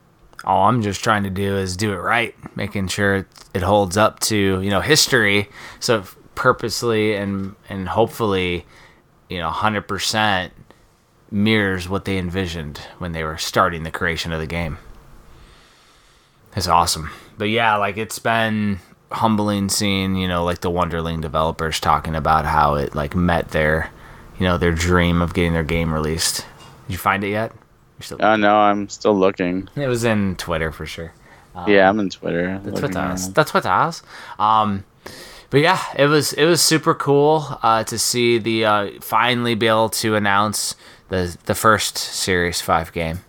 all 0.44 0.68
I'm 0.70 0.82
just 0.82 1.04
trying 1.04 1.24
to 1.24 1.30
do 1.30 1.58
is 1.58 1.78
do 1.78 1.94
it 1.94 1.98
right, 1.98 2.36
making 2.56 2.88
sure 2.88 3.16
it, 3.18 3.26
it 3.54 3.62
holds 3.64 3.98
up 3.98 4.20
to 4.22 4.62
you 4.62 4.70
know 4.70 4.82
history. 4.82 5.50
So 5.80 6.04
purposely 6.36 7.16
and 7.16 7.56
and 7.70 7.88
hopefully, 7.90 8.66
you 9.30 9.40
know, 9.40 9.50
hundred 9.50 9.88
percent 9.88 10.54
mirrors 11.32 11.90
what 11.90 12.06
they 12.06 12.18
envisioned 12.18 12.78
when 13.00 13.12
they 13.12 13.24
were 13.24 13.38
starting 13.38 13.84
the 13.84 13.92
creation 13.92 14.32
of 14.32 14.40
the 14.40 14.48
game. 14.48 14.78
It's 16.56 16.68
awesome, 16.68 17.12
but 17.38 17.50
yeah, 17.50 17.76
like 17.76 17.98
it's 17.98 18.20
been 18.20 18.80
humbling 19.12 19.70
seeing 19.70 20.16
you 20.16 20.28
know 20.28 20.44
like 20.44 20.60
the 20.62 20.72
Wonderling 20.72 21.22
developers 21.22 21.80
talking 21.80 22.16
about 22.16 22.46
how 22.46 22.76
it 22.76 22.96
like 22.96 23.16
met 23.16 23.50
their 23.50 23.92
you 24.40 24.46
know 24.46 24.58
their 24.58 24.72
dream 24.72 25.22
of 25.22 25.34
getting 25.34 25.54
their 25.54 25.64
game 25.64 25.94
released. 25.94 26.46
Did 26.88 26.94
you 26.94 26.98
find 26.98 27.24
it 27.24 27.30
yet? 27.30 27.52
You're 27.98 28.04
still- 28.04 28.18
Oh 28.22 28.36
no, 28.36 28.56
I'm 28.56 28.90
still 28.90 29.16
looking. 29.18 29.70
it 29.76 29.88
was 29.88 30.04
in 30.04 30.36
Twitter 30.36 30.72
for 30.72 30.86
sure. 30.86 31.14
yeah, 31.68 31.90
I'm 31.90 32.00
in 32.00 32.10
Twitter. 32.10 32.60
That's 32.64 32.82
what 32.82 32.96
us. 32.96 33.28
That's 33.30 33.54
what 33.54 33.66
us. 33.66 34.02
Um, 34.40 34.84
but 35.50 35.60
yeah, 35.62 35.82
it 35.96 36.08
was 36.08 36.34
it 36.34 36.46
was 36.46 36.62
super 36.62 36.96
cool 36.96 37.60
uh, 37.62 37.84
to 37.84 38.00
see 38.00 38.40
the 38.40 38.66
uh, 38.66 38.90
finally 39.02 39.54
be 39.54 39.68
able 39.68 39.90
to 39.90 40.16
announce 40.16 40.76
the 41.10 41.38
the 41.46 41.56
first 41.56 41.98
Series 41.98 42.62
Five 42.62 42.92
game. 42.94 43.20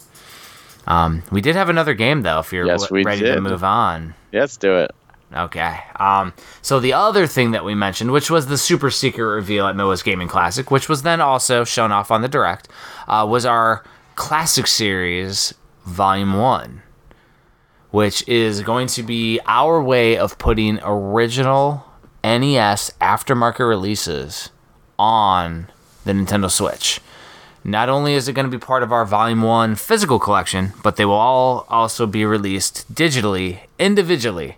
Um, 0.87 1.23
we 1.31 1.41
did 1.41 1.55
have 1.57 1.69
another 1.69 1.95
game 1.95 2.23
though. 2.23 2.39
If 2.41 2.53
you're 2.53 2.67
Yes, 2.67 2.91
ready 2.91 3.21
to 3.21 3.41
move 3.41 3.63
on. 3.65 4.15
Let's 4.33 4.57
do 4.57 4.77
it. 4.79 4.91
Okay. 5.35 5.77
Um, 5.97 6.33
so 6.63 6.81
the 6.81 6.95
other 6.95 7.27
thing 7.27 7.51
that 7.51 7.63
we 7.65 7.75
mentioned, 7.75 8.13
which 8.13 8.31
was 8.31 8.47
the 8.47 8.57
super 8.57 8.91
secret 8.91 9.25
reveal 9.27 9.67
at 9.67 9.77
Noah's 9.77 10.03
Gaming 10.03 10.29
Classic, 10.29 10.71
which 10.71 10.89
was 10.89 11.03
then 11.03 11.21
also 11.21 11.65
shown 11.65 11.93
off 11.93 12.11
on 12.11 12.23
the 12.23 12.29
direct, 12.29 12.69
uh, 13.07 13.27
was 13.29 13.45
our 13.45 13.85
Classic 14.15 14.67
Series 14.67 15.53
Volume 15.85 16.33
One, 16.39 16.81
which 17.91 18.27
is 18.27 18.63
going 18.63 18.87
to 18.89 19.03
be 19.03 19.39
our 19.47 19.83
way 19.83 20.17
of 20.17 20.39
putting 20.39 20.79
original 20.83 21.85
NES 22.25 22.91
aftermarket 23.01 23.69
releases 23.69 24.49
on 24.99 25.69
the 26.05 26.13
Nintendo 26.13 26.51
Switch. 26.51 27.01
Not 27.65 27.89
only 27.89 28.15
is 28.15 28.29
it 28.29 28.33
going 28.33 28.51
to 28.51 28.57
be 28.57 28.65
part 28.65 28.83
of 28.83 28.93
our 28.93 29.05
Volume 29.05 29.43
1 29.43 29.75
physical 29.75 30.19
collection, 30.19 30.73
but 30.83 30.97
they 30.97 31.05
will 31.05 31.15
all 31.15 31.67
also 31.69 32.07
be 32.07 32.25
released 32.25 32.93
digitally, 32.93 33.61
individually, 33.79 34.57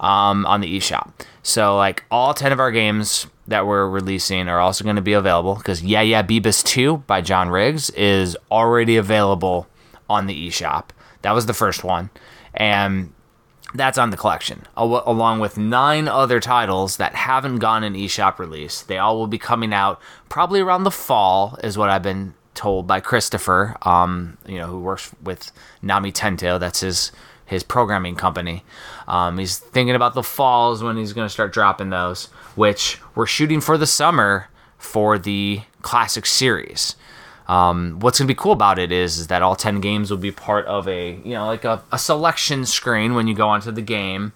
um, 0.00 0.46
on 0.46 0.60
the 0.60 0.78
eShop. 0.78 1.10
So, 1.42 1.76
like, 1.76 2.04
all 2.10 2.34
10 2.34 2.52
of 2.52 2.60
our 2.60 2.70
games 2.70 3.26
that 3.48 3.66
we're 3.66 3.88
releasing 3.88 4.48
are 4.48 4.60
also 4.60 4.84
going 4.84 4.96
to 4.96 5.02
be 5.02 5.12
available 5.12 5.54
because 5.56 5.82
Yeah 5.82 6.00
Yeah 6.00 6.22
Beavis 6.22 6.64
2 6.64 6.98
by 7.06 7.20
John 7.20 7.48
Riggs 7.48 7.90
is 7.90 8.36
already 8.50 8.96
available 8.96 9.68
on 10.08 10.26
the 10.26 10.48
eShop. 10.48 10.90
That 11.22 11.32
was 11.32 11.46
the 11.46 11.54
first 11.54 11.84
one. 11.84 12.10
And 12.54 13.12
that's 13.76 13.98
on 13.98 14.10
the 14.10 14.16
collection, 14.16 14.66
along 14.76 15.40
with 15.40 15.56
nine 15.56 16.08
other 16.08 16.40
titles 16.40 16.96
that 16.96 17.14
haven't 17.14 17.58
gone 17.58 17.84
an 17.84 17.94
eShop 17.94 18.38
release. 18.38 18.82
They 18.82 18.98
all 18.98 19.18
will 19.18 19.26
be 19.26 19.38
coming 19.38 19.72
out 19.72 20.00
probably 20.28 20.60
around 20.60 20.84
the 20.84 20.90
fall, 20.90 21.58
is 21.62 21.78
what 21.78 21.90
I've 21.90 22.02
been 22.02 22.34
told 22.54 22.86
by 22.86 23.00
Christopher, 23.00 23.76
um, 23.82 24.38
you 24.46 24.58
know, 24.58 24.66
who 24.66 24.80
works 24.80 25.12
with 25.22 25.52
Nami 25.82 26.12
Tento. 26.12 26.58
That's 26.58 26.80
his 26.80 27.12
his 27.44 27.62
programming 27.62 28.16
company. 28.16 28.64
Um, 29.06 29.38
he's 29.38 29.58
thinking 29.58 29.94
about 29.94 30.14
the 30.14 30.22
falls 30.24 30.82
when 30.82 30.96
he's 30.96 31.12
going 31.12 31.26
to 31.26 31.32
start 31.32 31.52
dropping 31.52 31.90
those, 31.90 32.26
which 32.56 33.00
we're 33.14 33.26
shooting 33.26 33.60
for 33.60 33.78
the 33.78 33.86
summer 33.86 34.48
for 34.78 35.16
the 35.16 35.60
classic 35.80 36.26
series. 36.26 36.96
Um, 37.48 37.98
what's 38.00 38.18
gonna 38.18 38.28
be 38.28 38.34
cool 38.34 38.52
about 38.52 38.78
it 38.78 38.90
is, 38.90 39.18
is 39.18 39.28
that 39.28 39.42
all 39.42 39.54
10 39.54 39.80
games 39.80 40.10
will 40.10 40.18
be 40.18 40.32
part 40.32 40.66
of 40.66 40.88
a 40.88 41.12
you 41.24 41.32
know 41.32 41.46
like 41.46 41.64
a, 41.64 41.82
a 41.92 41.98
selection 41.98 42.66
screen 42.66 43.14
when 43.14 43.28
you 43.28 43.34
go 43.34 43.48
onto 43.48 43.70
the 43.70 43.82
game 43.82 44.32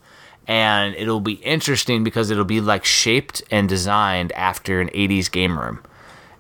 and 0.47 0.95
it'll 0.95 1.21
be 1.21 1.35
interesting 1.35 2.05
because 2.05 2.31
it'll 2.31 2.45
be 2.45 2.61
like 2.61 2.85
shaped 2.85 3.43
and 3.51 3.69
designed 3.69 4.33
after 4.33 4.81
an 4.81 4.89
80s 4.89 5.31
game 5.31 5.59
room 5.59 5.81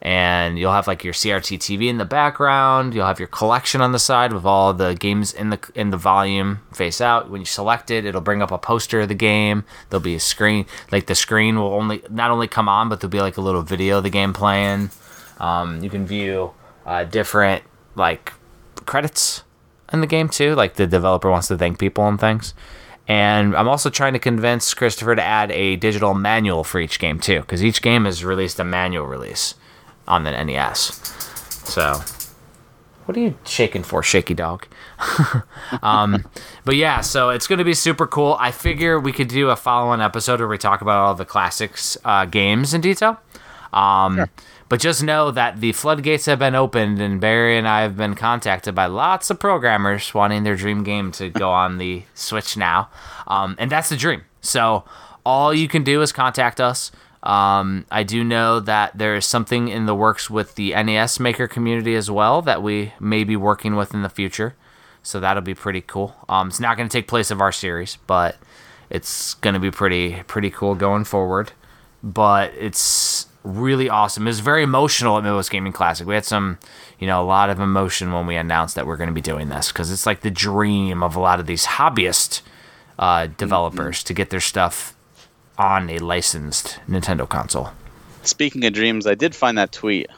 and 0.02 0.58
you'll 0.58 0.72
have 0.72 0.86
like 0.86 1.04
your 1.04 1.12
CRT 1.12 1.58
TV 1.58 1.88
in 1.88 1.98
the 1.98 2.04
background. 2.04 2.94
You'll 2.94 3.06
have 3.06 3.18
your 3.18 3.28
collection 3.28 3.80
on 3.80 3.92
the 3.92 3.98
side 3.98 4.32
with 4.32 4.46
all 4.46 4.72
the 4.72 4.94
games 4.94 5.32
in 5.32 5.50
the 5.50 5.60
in 5.74 5.90
the 5.90 5.96
volume 5.96 6.60
face 6.72 7.00
out. 7.00 7.30
When 7.30 7.40
you 7.40 7.46
select 7.46 7.90
it, 7.90 8.04
it'll 8.06 8.20
bring 8.20 8.40
up 8.40 8.50
a 8.50 8.58
poster 8.58 9.00
of 9.00 9.08
the 9.08 9.14
game. 9.14 9.64
There'll 9.90 10.02
be 10.02 10.14
a 10.14 10.20
screen, 10.20 10.66
like 10.90 11.06
the 11.06 11.14
screen 11.14 11.58
will 11.58 11.74
only 11.74 12.02
not 12.08 12.30
only 12.30 12.48
come 12.48 12.68
on, 12.68 12.88
but 12.88 13.00
there'll 13.00 13.10
be 13.10 13.20
like 13.20 13.36
a 13.36 13.42
little 13.42 13.62
video 13.62 13.98
of 13.98 14.04
the 14.04 14.10
game 14.10 14.32
playing. 14.32 14.90
Um, 15.38 15.82
you 15.82 15.90
can 15.90 16.06
view 16.06 16.52
uh, 16.86 17.04
different 17.04 17.62
like 17.94 18.32
credits 18.86 19.44
in 19.92 20.00
the 20.00 20.06
game 20.06 20.28
too. 20.28 20.54
Like 20.54 20.74
the 20.74 20.86
developer 20.86 21.30
wants 21.30 21.48
to 21.48 21.58
thank 21.58 21.78
people 21.78 22.06
and 22.06 22.18
things. 22.18 22.54
And 23.08 23.56
I'm 23.56 23.68
also 23.68 23.90
trying 23.90 24.12
to 24.12 24.18
convince 24.20 24.72
Christopher 24.72 25.16
to 25.16 25.22
add 25.22 25.50
a 25.50 25.76
digital 25.76 26.14
manual 26.14 26.62
for 26.62 26.78
each 26.78 27.00
game 27.00 27.18
too, 27.18 27.40
because 27.40 27.64
each 27.64 27.82
game 27.82 28.04
has 28.04 28.24
released 28.24 28.60
a 28.60 28.64
manual 28.64 29.06
release 29.06 29.56
on 30.06 30.22
the 30.22 30.30
NES. 30.30 30.94
So, 31.64 32.02
what 33.04 33.16
are 33.16 33.20
you 33.20 33.36
shaking 33.44 33.82
for, 33.82 34.04
shaky 34.04 34.34
dog? 34.34 34.68
um, 35.82 36.24
but 36.64 36.76
yeah, 36.76 37.00
so 37.00 37.30
it's 37.30 37.48
going 37.48 37.58
to 37.58 37.64
be 37.64 37.74
super 37.74 38.06
cool. 38.06 38.36
I 38.38 38.52
figure 38.52 39.00
we 39.00 39.12
could 39.12 39.26
do 39.26 39.50
a 39.50 39.56
follow-on 39.56 40.00
episode 40.00 40.38
where 40.38 40.48
we 40.48 40.58
talk 40.58 40.80
about 40.80 40.98
all 40.98 41.14
the 41.16 41.24
classics 41.24 41.98
uh, 42.04 42.26
games 42.26 42.74
in 42.74 42.80
detail. 42.80 43.20
Um, 43.72 44.16
sure. 44.16 44.30
But 44.70 44.78
just 44.78 45.02
know 45.02 45.32
that 45.32 45.60
the 45.60 45.72
floodgates 45.72 46.26
have 46.26 46.38
been 46.38 46.54
opened, 46.54 47.00
and 47.00 47.20
Barry 47.20 47.58
and 47.58 47.66
I 47.66 47.82
have 47.82 47.96
been 47.96 48.14
contacted 48.14 48.72
by 48.72 48.86
lots 48.86 49.28
of 49.28 49.40
programmers 49.40 50.14
wanting 50.14 50.44
their 50.44 50.54
dream 50.54 50.84
game 50.84 51.10
to 51.12 51.28
go 51.28 51.50
on 51.64 51.78
the 51.78 52.04
Switch 52.14 52.56
now. 52.56 52.88
Um, 53.26 53.56
and 53.58 53.68
that's 53.68 53.88
the 53.88 53.96
dream. 53.96 54.22
So 54.40 54.84
all 55.26 55.52
you 55.52 55.66
can 55.66 55.82
do 55.82 56.02
is 56.02 56.12
contact 56.12 56.60
us. 56.60 56.92
Um, 57.24 57.84
I 57.90 58.04
do 58.04 58.22
know 58.22 58.60
that 58.60 58.96
there 58.96 59.16
is 59.16 59.26
something 59.26 59.66
in 59.66 59.86
the 59.86 59.94
works 59.94 60.30
with 60.30 60.54
the 60.54 60.70
NES 60.70 61.18
maker 61.18 61.48
community 61.48 61.96
as 61.96 62.08
well 62.08 62.40
that 62.42 62.62
we 62.62 62.92
may 63.00 63.24
be 63.24 63.34
working 63.34 63.74
with 63.74 63.92
in 63.92 64.02
the 64.02 64.08
future. 64.08 64.54
So 65.02 65.18
that'll 65.18 65.42
be 65.42 65.54
pretty 65.54 65.80
cool. 65.80 66.14
Um, 66.28 66.46
it's 66.46 66.60
not 66.60 66.76
going 66.76 66.88
to 66.88 66.92
take 66.92 67.08
place 67.08 67.32
of 67.32 67.40
our 67.40 67.50
series, 67.50 67.98
but 68.06 68.36
it's 68.88 69.34
going 69.34 69.54
to 69.54 69.60
be 69.60 69.72
pretty 69.72 70.22
pretty 70.28 70.50
cool 70.50 70.76
going 70.76 71.04
forward. 71.04 71.52
But 72.04 72.54
it's 72.56 73.26
really 73.58 73.88
awesome. 73.88 74.26
It 74.26 74.30
was 74.30 74.40
very 74.40 74.62
emotional 74.62 75.18
at 75.18 75.24
Midwest 75.24 75.50
Gaming 75.50 75.72
Classic. 75.72 76.06
We 76.06 76.14
had 76.14 76.24
some, 76.24 76.58
you 76.98 77.06
know, 77.06 77.22
a 77.22 77.24
lot 77.24 77.50
of 77.50 77.60
emotion 77.60 78.12
when 78.12 78.26
we 78.26 78.36
announced 78.36 78.74
that 78.74 78.86
we're 78.86 78.96
going 78.96 79.08
to 79.08 79.14
be 79.14 79.20
doing 79.20 79.48
this 79.48 79.68
because 79.68 79.90
it's 79.90 80.06
like 80.06 80.20
the 80.20 80.30
dream 80.30 81.02
of 81.02 81.16
a 81.16 81.20
lot 81.20 81.40
of 81.40 81.46
these 81.46 81.66
hobbyist 81.66 82.42
uh, 82.98 83.26
developers 83.26 83.98
mm-hmm. 83.98 84.06
to 84.06 84.14
get 84.14 84.30
their 84.30 84.40
stuff 84.40 84.94
on 85.58 85.90
a 85.90 85.98
licensed 85.98 86.78
Nintendo 86.88 87.28
console. 87.28 87.70
Speaking 88.22 88.64
of 88.64 88.72
dreams, 88.72 89.06
I 89.06 89.14
did 89.14 89.34
find 89.34 89.58
that 89.58 89.72
tweet. 89.72 90.08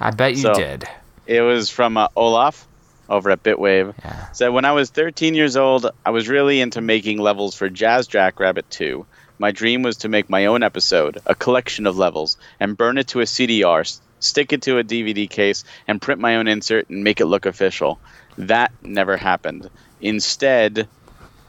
I 0.00 0.10
bet 0.10 0.32
you 0.32 0.42
so, 0.42 0.54
did. 0.54 0.84
It 1.26 1.40
was 1.40 1.70
from 1.70 1.96
uh, 1.96 2.08
Olaf 2.16 2.66
over 3.08 3.30
at 3.30 3.42
Bitwave. 3.42 3.94
Yeah. 4.04 4.30
Said 4.32 4.48
when 4.48 4.64
I 4.64 4.72
was 4.72 4.90
13 4.90 5.34
years 5.34 5.56
old, 5.56 5.90
I 6.04 6.10
was 6.10 6.28
really 6.28 6.60
into 6.60 6.80
making 6.80 7.18
levels 7.18 7.54
for 7.54 7.68
Jazz 7.68 8.06
Jackrabbit 8.06 8.68
2. 8.70 9.06
My 9.42 9.50
dream 9.50 9.82
was 9.82 9.96
to 9.96 10.08
make 10.08 10.30
my 10.30 10.46
own 10.46 10.62
episode, 10.62 11.20
a 11.26 11.34
collection 11.34 11.88
of 11.88 11.98
levels, 11.98 12.36
and 12.60 12.76
burn 12.76 12.96
it 12.96 13.08
to 13.08 13.22
a 13.22 13.24
CDR, 13.24 14.00
stick 14.20 14.52
it 14.52 14.62
to 14.62 14.78
a 14.78 14.84
DVD 14.84 15.28
case, 15.28 15.64
and 15.88 16.00
print 16.00 16.20
my 16.20 16.36
own 16.36 16.46
insert 16.46 16.88
and 16.88 17.02
make 17.02 17.20
it 17.20 17.26
look 17.26 17.44
official. 17.44 17.98
That 18.38 18.70
never 18.82 19.16
happened. 19.16 19.68
Instead, 20.00 20.86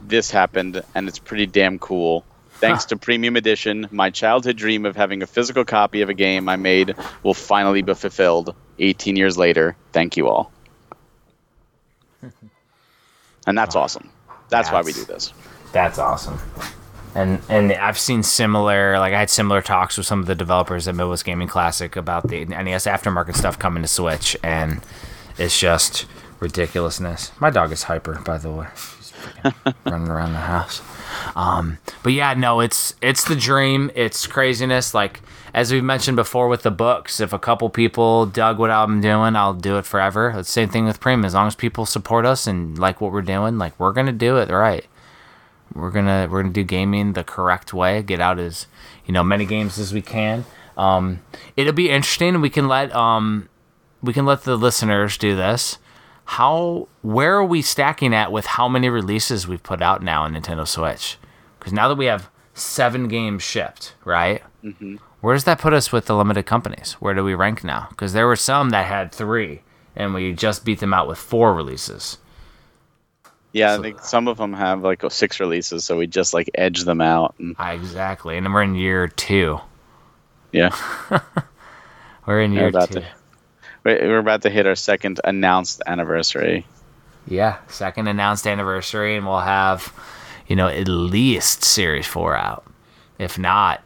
this 0.00 0.28
happened, 0.28 0.82
and 0.96 1.06
it's 1.06 1.20
pretty 1.20 1.46
damn 1.46 1.78
cool. 1.78 2.24
Thanks 2.54 2.82
huh. 2.82 2.88
to 2.88 2.96
Premium 2.96 3.36
Edition, 3.36 3.86
my 3.92 4.10
childhood 4.10 4.56
dream 4.56 4.86
of 4.86 4.96
having 4.96 5.22
a 5.22 5.26
physical 5.28 5.64
copy 5.64 6.00
of 6.00 6.08
a 6.08 6.14
game 6.14 6.48
I 6.48 6.56
made 6.56 6.96
will 7.22 7.32
finally 7.32 7.82
be 7.82 7.94
fulfilled 7.94 8.56
18 8.80 9.14
years 9.14 9.38
later. 9.38 9.76
Thank 9.92 10.16
you 10.16 10.26
all. 10.26 10.50
and 13.46 13.56
that's 13.56 13.76
awesome. 13.76 14.10
That's, 14.48 14.68
that's 14.68 14.72
why 14.72 14.82
we 14.82 14.92
do 14.92 15.04
this. 15.04 15.32
That's 15.72 16.00
awesome. 16.00 16.40
And 17.14 17.40
and 17.48 17.72
I've 17.72 17.98
seen 17.98 18.22
similar 18.22 18.98
like 18.98 19.14
I 19.14 19.20
had 19.20 19.30
similar 19.30 19.62
talks 19.62 19.96
with 19.96 20.06
some 20.06 20.20
of 20.20 20.26
the 20.26 20.34
developers 20.34 20.88
at 20.88 20.94
Midwest 20.94 21.24
Gaming 21.24 21.48
Classic 21.48 21.94
about 21.96 22.28
the 22.28 22.44
NES 22.44 22.86
aftermarket 22.86 23.36
stuff 23.36 23.58
coming 23.58 23.82
to 23.82 23.88
Switch 23.88 24.36
and 24.42 24.80
it's 25.38 25.58
just 25.58 26.06
ridiculousness. 26.40 27.32
My 27.40 27.50
dog 27.50 27.72
is 27.72 27.84
hyper, 27.84 28.20
by 28.24 28.38
the 28.38 28.50
way. 28.50 28.66
Running 29.84 30.08
around 30.08 30.32
the 30.32 30.38
house. 30.40 30.82
Um, 31.36 31.78
but 32.02 32.12
yeah, 32.12 32.34
no, 32.34 32.60
it's 32.60 32.94
it's 33.00 33.24
the 33.24 33.36
dream. 33.36 33.90
It's 33.94 34.26
craziness. 34.26 34.92
Like 34.92 35.20
as 35.52 35.72
we've 35.72 35.84
mentioned 35.84 36.16
before 36.16 36.48
with 36.48 36.62
the 36.62 36.70
books, 36.70 37.20
if 37.20 37.32
a 37.32 37.38
couple 37.38 37.70
people 37.70 38.26
dug 38.26 38.58
what 38.58 38.70
I'm 38.70 39.00
doing, 39.00 39.36
I'll 39.36 39.54
do 39.54 39.78
it 39.78 39.86
forever. 39.86 40.32
The 40.34 40.44
same 40.44 40.68
thing 40.68 40.84
with 40.84 41.00
Prem. 41.00 41.24
As 41.24 41.34
long 41.34 41.46
as 41.46 41.54
people 41.54 41.86
support 41.86 42.26
us 42.26 42.46
and 42.46 42.78
like 42.78 43.00
what 43.00 43.12
we're 43.12 43.22
doing, 43.22 43.56
like 43.56 43.78
we're 43.78 43.92
gonna 43.92 44.12
do 44.12 44.36
it 44.38 44.50
right. 44.50 44.84
We're 45.74 45.90
gonna 45.90 46.28
we're 46.30 46.42
gonna 46.42 46.52
do 46.52 46.64
gaming 46.64 47.12
the 47.14 47.24
correct 47.24 47.74
way. 47.74 48.02
Get 48.02 48.20
out 48.20 48.38
as 48.38 48.66
you 49.06 49.12
know 49.12 49.24
many 49.24 49.44
games 49.44 49.78
as 49.78 49.92
we 49.92 50.02
can. 50.02 50.44
Um, 50.76 51.20
it'll 51.56 51.72
be 51.72 51.90
interesting. 51.90 52.40
We 52.40 52.50
can 52.50 52.68
let 52.68 52.94
um, 52.94 53.48
we 54.02 54.12
can 54.12 54.24
let 54.24 54.42
the 54.42 54.56
listeners 54.56 55.18
do 55.18 55.34
this 55.36 55.78
how 56.24 56.88
where 57.02 57.36
are 57.36 57.44
we 57.44 57.62
stacking 57.62 58.14
at 58.14 58.32
with 58.32 58.46
how 58.46 58.68
many 58.68 58.88
releases 58.88 59.46
we've 59.46 59.62
put 59.62 59.82
out 59.82 60.02
now 60.02 60.22
on 60.22 60.34
Nintendo 60.34 60.66
Switch? 60.66 61.18
Because 61.58 61.72
now 61.72 61.88
that 61.88 61.96
we 61.96 62.06
have 62.06 62.30
seven 62.54 63.08
games 63.08 63.42
shipped, 63.42 63.94
right? 64.04 64.42
Mm-hmm. 64.62 64.96
Where 65.20 65.34
does 65.34 65.44
that 65.44 65.58
put 65.58 65.72
us 65.72 65.92
with 65.92 66.06
the 66.06 66.16
limited 66.16 66.46
companies? 66.46 66.94
Where 66.94 67.14
do 67.14 67.24
we 67.24 67.34
rank 67.34 67.64
now? 67.64 67.86
Because 67.90 68.12
there 68.12 68.26
were 68.26 68.36
some 68.36 68.70
that 68.70 68.86
had 68.86 69.12
three, 69.12 69.62
and 69.96 70.14
we 70.14 70.32
just 70.32 70.64
beat 70.64 70.80
them 70.80 70.94
out 70.94 71.08
with 71.08 71.18
four 71.18 71.54
releases. 71.54 72.18
Yeah, 73.54 73.76
so, 73.76 73.80
I 73.80 73.82
think 73.82 74.00
some 74.00 74.26
of 74.26 74.36
them 74.36 74.52
have 74.52 74.82
like 74.82 75.04
oh, 75.04 75.08
six 75.08 75.38
releases, 75.38 75.84
so 75.84 75.96
we 75.96 76.08
just 76.08 76.34
like 76.34 76.50
edge 76.54 76.82
them 76.82 77.00
out. 77.00 77.36
And... 77.38 77.54
Exactly, 77.58 78.36
and 78.36 78.44
then 78.44 78.52
we're 78.52 78.64
in 78.64 78.74
year 78.74 79.06
two. 79.06 79.60
Yeah, 80.50 80.76
we're 82.26 82.40
in 82.40 82.52
year 82.52 82.72
two. 82.72 82.86
To 82.86 83.06
we're 83.84 84.18
about 84.18 84.42
to 84.42 84.50
hit 84.50 84.66
our 84.66 84.74
second 84.74 85.20
announced 85.22 85.82
anniversary. 85.86 86.66
Yeah, 87.28 87.58
second 87.68 88.08
announced 88.08 88.44
anniversary, 88.44 89.16
and 89.16 89.24
we'll 89.24 89.38
have, 89.38 89.92
you 90.48 90.56
know, 90.56 90.66
at 90.66 90.88
least 90.88 91.62
Series 91.62 92.06
4 92.06 92.36
out. 92.36 92.66
If 93.18 93.38
not, 93.38 93.82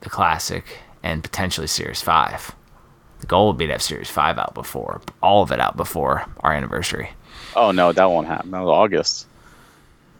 the 0.00 0.10
Classic 0.10 0.78
and 1.02 1.24
potentially 1.24 1.66
Series 1.68 2.02
5. 2.02 2.54
The 3.20 3.26
goal 3.26 3.48
would 3.48 3.56
be 3.56 3.66
to 3.66 3.72
have 3.72 3.82
Series 3.82 4.10
5 4.10 4.38
out 4.38 4.54
before, 4.54 5.00
all 5.22 5.42
of 5.42 5.50
it 5.50 5.58
out 5.58 5.76
before 5.76 6.26
our 6.40 6.52
anniversary. 6.52 7.10
Oh, 7.56 7.72
no, 7.72 7.92
that 7.92 8.04
won't 8.04 8.26
happen. 8.26 8.50
That 8.50 8.60
was 8.60 8.70
August. 8.70 9.26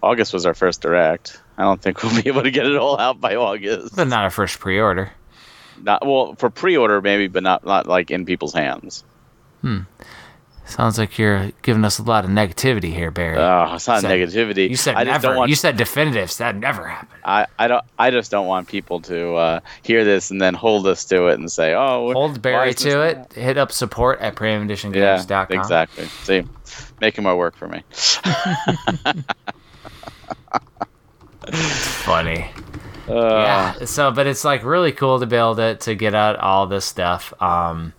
August 0.02 0.32
was 0.32 0.46
our 0.46 0.54
first 0.54 0.80
direct. 0.80 1.40
I 1.58 1.62
don't 1.62 1.80
think 1.80 2.02
we'll 2.02 2.22
be 2.22 2.28
able 2.28 2.42
to 2.42 2.50
get 2.50 2.66
it 2.66 2.76
all 2.76 2.98
out 2.98 3.20
by 3.20 3.36
August. 3.36 3.94
But 3.94 4.08
not 4.08 4.24
our 4.24 4.30
first 4.30 4.58
pre 4.58 4.80
order. 4.80 5.12
Not 5.82 6.06
well 6.06 6.34
for 6.36 6.48
pre 6.48 6.76
order 6.76 7.02
maybe, 7.02 7.28
but 7.28 7.42
not 7.42 7.64
not 7.66 7.86
like 7.86 8.10
in 8.10 8.24
people's 8.24 8.54
hands. 8.54 9.04
Hmm. 9.60 9.80
Sounds 10.66 10.98
like 10.98 11.16
you're 11.16 11.52
giving 11.62 11.84
us 11.84 12.00
a 12.00 12.02
lot 12.02 12.24
of 12.24 12.30
negativity 12.30 12.92
here, 12.92 13.12
Barry. 13.12 13.38
Oh, 13.38 13.74
it's 13.74 13.86
not 13.86 14.02
you 14.02 14.08
said, 14.08 14.10
negativity. 14.10 14.68
You 14.68 14.74
said 14.74 14.96
I 14.96 15.04
never. 15.04 15.36
Want, 15.36 15.48
you 15.48 15.54
said 15.54 15.76
definitives. 15.76 16.38
That 16.38 16.56
never 16.56 16.88
happened. 16.88 17.20
I, 17.24 17.46
I 17.56 17.68
don't. 17.68 17.84
I 18.00 18.10
just 18.10 18.32
don't 18.32 18.48
want 18.48 18.66
people 18.66 19.00
to 19.02 19.34
uh, 19.34 19.60
hear 19.82 20.04
this 20.04 20.32
and 20.32 20.40
then 20.40 20.54
hold 20.54 20.88
us 20.88 21.04
to 21.06 21.28
it 21.28 21.38
and 21.38 21.50
say, 21.50 21.72
"Oh, 21.72 22.12
hold 22.12 22.42
Barry 22.42 22.74
to 22.74 23.00
it." 23.02 23.14
That? 23.30 23.32
Hit 23.40 23.56
up 23.56 23.70
support 23.70 24.18
at 24.20 24.34
premiumeditiongames.com. 24.34 25.46
Yeah, 25.50 25.60
exactly. 25.60 26.06
See, 26.24 26.42
making 27.00 27.22
more 27.22 27.36
work 27.36 27.54
for 27.54 27.68
me. 27.68 27.84
funny. 31.52 32.50
Uh, 33.08 33.14
yeah. 33.14 33.84
So, 33.84 34.10
but 34.10 34.26
it's 34.26 34.44
like 34.44 34.64
really 34.64 34.90
cool 34.90 35.20
to 35.20 35.26
be 35.26 35.36
able 35.36 35.54
to 35.56 35.76
to 35.76 35.94
get 35.94 36.12
out 36.14 36.36
all 36.40 36.66
this 36.66 36.84
stuff. 36.84 37.32
Um, 37.40 37.92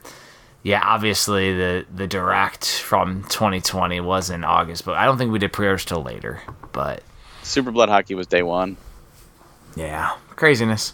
yeah, 0.68 0.82
obviously 0.84 1.56
the 1.56 1.86
the 1.96 2.08
direct 2.08 2.68
from 2.82 3.24
2020 3.24 4.02
was 4.02 4.30
in 4.30 4.44
August, 4.44 4.84
but 4.84 4.98
I 4.98 5.06
don't 5.06 5.18
think 5.18 5.32
we 5.32 5.40
did 5.40 5.54
pre-orders 5.54 5.86
till 5.86 6.04
later. 6.04 6.42
But 6.74 7.04
Super 7.42 7.72
Blood 7.72 7.88
Hockey 7.88 8.16
was 8.16 8.28
day 8.28 8.44
one. 8.44 8.76
Yeah, 9.78 10.18
craziness. 10.32 10.94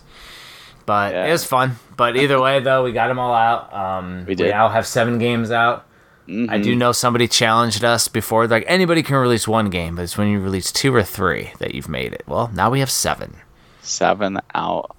But 0.86 1.14
yeah. 1.14 1.26
it 1.26 1.32
was 1.32 1.44
fun. 1.44 1.78
But 1.98 2.16
either 2.22 2.40
way, 2.40 2.60
though, 2.60 2.84
we 2.84 2.92
got 2.92 3.08
them 3.08 3.18
all 3.18 3.34
out. 3.34 3.74
Um, 3.74 4.26
we 4.28 4.36
did. 4.36 4.44
We 4.44 4.50
now 4.52 4.70
have 4.70 4.86
seven 4.86 5.18
games 5.18 5.50
out. 5.50 5.88
Mm-hmm. 6.28 6.52
I 6.52 6.60
do 6.60 6.76
know 6.76 6.92
somebody 6.92 7.28
challenged 7.28 7.84
us 7.84 8.08
before. 8.08 8.46
Like 8.46 8.66
anybody 8.68 9.02
can 9.02 9.16
release 9.16 9.48
one 9.48 9.72
game, 9.72 9.96
but 9.96 10.04
it's 10.04 10.20
when 10.20 10.28
you 10.28 10.40
release 10.40 10.72
two 10.72 10.94
or 10.94 11.02
three 11.02 11.52
that 11.58 11.74
you've 11.74 11.90
made 11.90 12.14
it. 12.14 12.22
Well, 12.28 12.52
now 12.54 12.70
we 12.70 12.80
have 12.80 12.92
seven. 12.92 13.38
Seven 13.82 14.40
out 14.54 14.96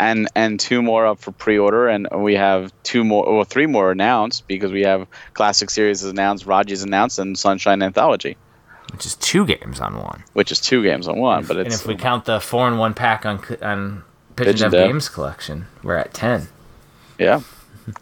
and 0.00 0.28
and 0.34 0.58
two 0.58 0.82
more 0.82 1.06
up 1.06 1.20
for 1.20 1.30
pre-order, 1.30 1.86
and 1.88 2.08
we 2.16 2.34
have 2.34 2.72
two 2.82 3.04
more, 3.04 3.24
or 3.24 3.44
three 3.44 3.66
more 3.66 3.92
announced 3.92 4.48
because 4.48 4.72
we 4.72 4.82
have 4.82 5.06
Classic 5.34 5.70
Series 5.70 6.02
is 6.02 6.10
announced, 6.10 6.46
Raji's 6.46 6.82
announced, 6.82 7.18
and 7.20 7.38
Sunshine 7.38 7.82
Anthology, 7.82 8.36
which 8.92 9.06
is 9.06 9.14
two 9.16 9.46
games 9.46 9.78
on 9.78 9.94
one. 9.96 10.24
which 10.32 10.50
is 10.50 10.60
two 10.60 10.82
games 10.82 11.06
on 11.06 11.18
one. 11.18 11.44
But 11.44 11.58
And 11.58 11.66
if 11.68 11.86
we 11.86 11.94
count 11.96 12.24
the 12.24 12.40
four 12.40 12.66
in 12.66 12.78
one 12.78 12.94
pack 12.94 13.24
on 13.26 13.38
on 13.62 14.02
Dev 14.36 14.56
Dev. 14.56 14.72
Games 14.72 15.08
collection, 15.08 15.66
we're 15.82 15.96
at 15.96 16.14
ten. 16.14 16.48
yeah, 17.18 17.42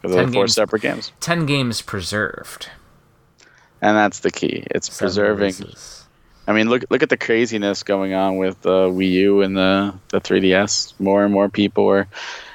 Ten 0.03 0.13
four 0.13 0.25
games. 0.27 0.55
separate 0.55 0.83
games, 0.83 1.13
Ten 1.21 1.47
games 1.47 1.83
preserved. 1.83 2.71
and 3.83 3.97
that's 3.97 4.21
the 4.21 4.31
key. 4.31 4.65
It's 4.71 4.87
Seven 4.93 5.07
preserving. 5.07 5.55
releases. 5.59 5.98
I 6.49 6.53
mean, 6.55 6.71
look 6.71 6.85
look 6.89 7.03
at 7.03 7.11
the 7.11 7.19
craziness 7.19 7.83
going 7.83 8.15
on 8.15 8.39
with 8.39 8.63
the 8.63 8.89
Wii 8.89 9.11
U 9.11 9.43
and 9.43 9.55
the 9.55 9.95
the 10.09 10.19
3DS. 10.19 10.99
More 10.99 11.23
and 11.23 11.33
more 11.33 11.51
people 11.51 11.87
are 11.89 12.09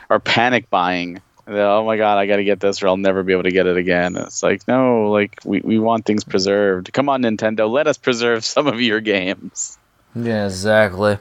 are 0.09 0.19
panic 0.19 0.69
buying. 0.71 1.21
They're, 1.45 1.67
oh 1.67 1.85
my 1.85 1.95
god, 1.97 2.17
I 2.17 2.25
got 2.25 2.37
to 2.37 2.43
get 2.43 2.59
this, 2.59 2.81
or 2.81 2.87
I'll 2.87 2.97
never 2.97 3.21
be 3.21 3.33
able 3.33 3.43
to 3.43 3.51
get 3.51 3.67
it 3.67 3.77
again. 3.77 4.15
It's 4.17 4.41
like 4.41 4.67
no, 4.67 5.11
like 5.11 5.37
we, 5.45 5.61
we 5.61 5.77
want 5.77 6.05
things 6.05 6.23
preserved. 6.23 6.91
Come 6.91 7.07
on, 7.07 7.21
Nintendo, 7.21 7.69
let 7.69 7.85
us 7.85 7.99
preserve 7.99 8.43
some 8.55 8.65
of 8.65 8.81
your 8.81 8.99
games. 8.99 9.77
Yeah, 10.15 10.45
exactly. 10.45 11.19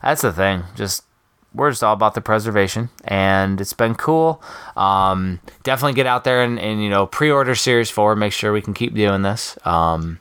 That's 0.00 0.22
the 0.22 0.32
thing. 0.32 0.62
Just 0.76 1.02
we're 1.52 1.70
just 1.70 1.82
all 1.82 1.94
about 1.94 2.14
the 2.14 2.20
preservation, 2.20 2.90
and 3.02 3.60
it's 3.60 3.72
been 3.72 3.96
cool. 3.96 4.40
Um, 4.76 5.40
definitely 5.64 5.94
get 5.94 6.06
out 6.06 6.22
there 6.22 6.44
and, 6.44 6.60
and 6.60 6.80
you 6.80 6.90
know 6.90 7.06
pre-order 7.06 7.56
Series 7.56 7.90
Four. 7.90 8.14
Make 8.14 8.32
sure 8.32 8.52
we 8.52 8.62
can 8.62 8.74
keep 8.74 8.94
doing 8.94 9.22
this. 9.22 9.58
Um, 9.66 10.20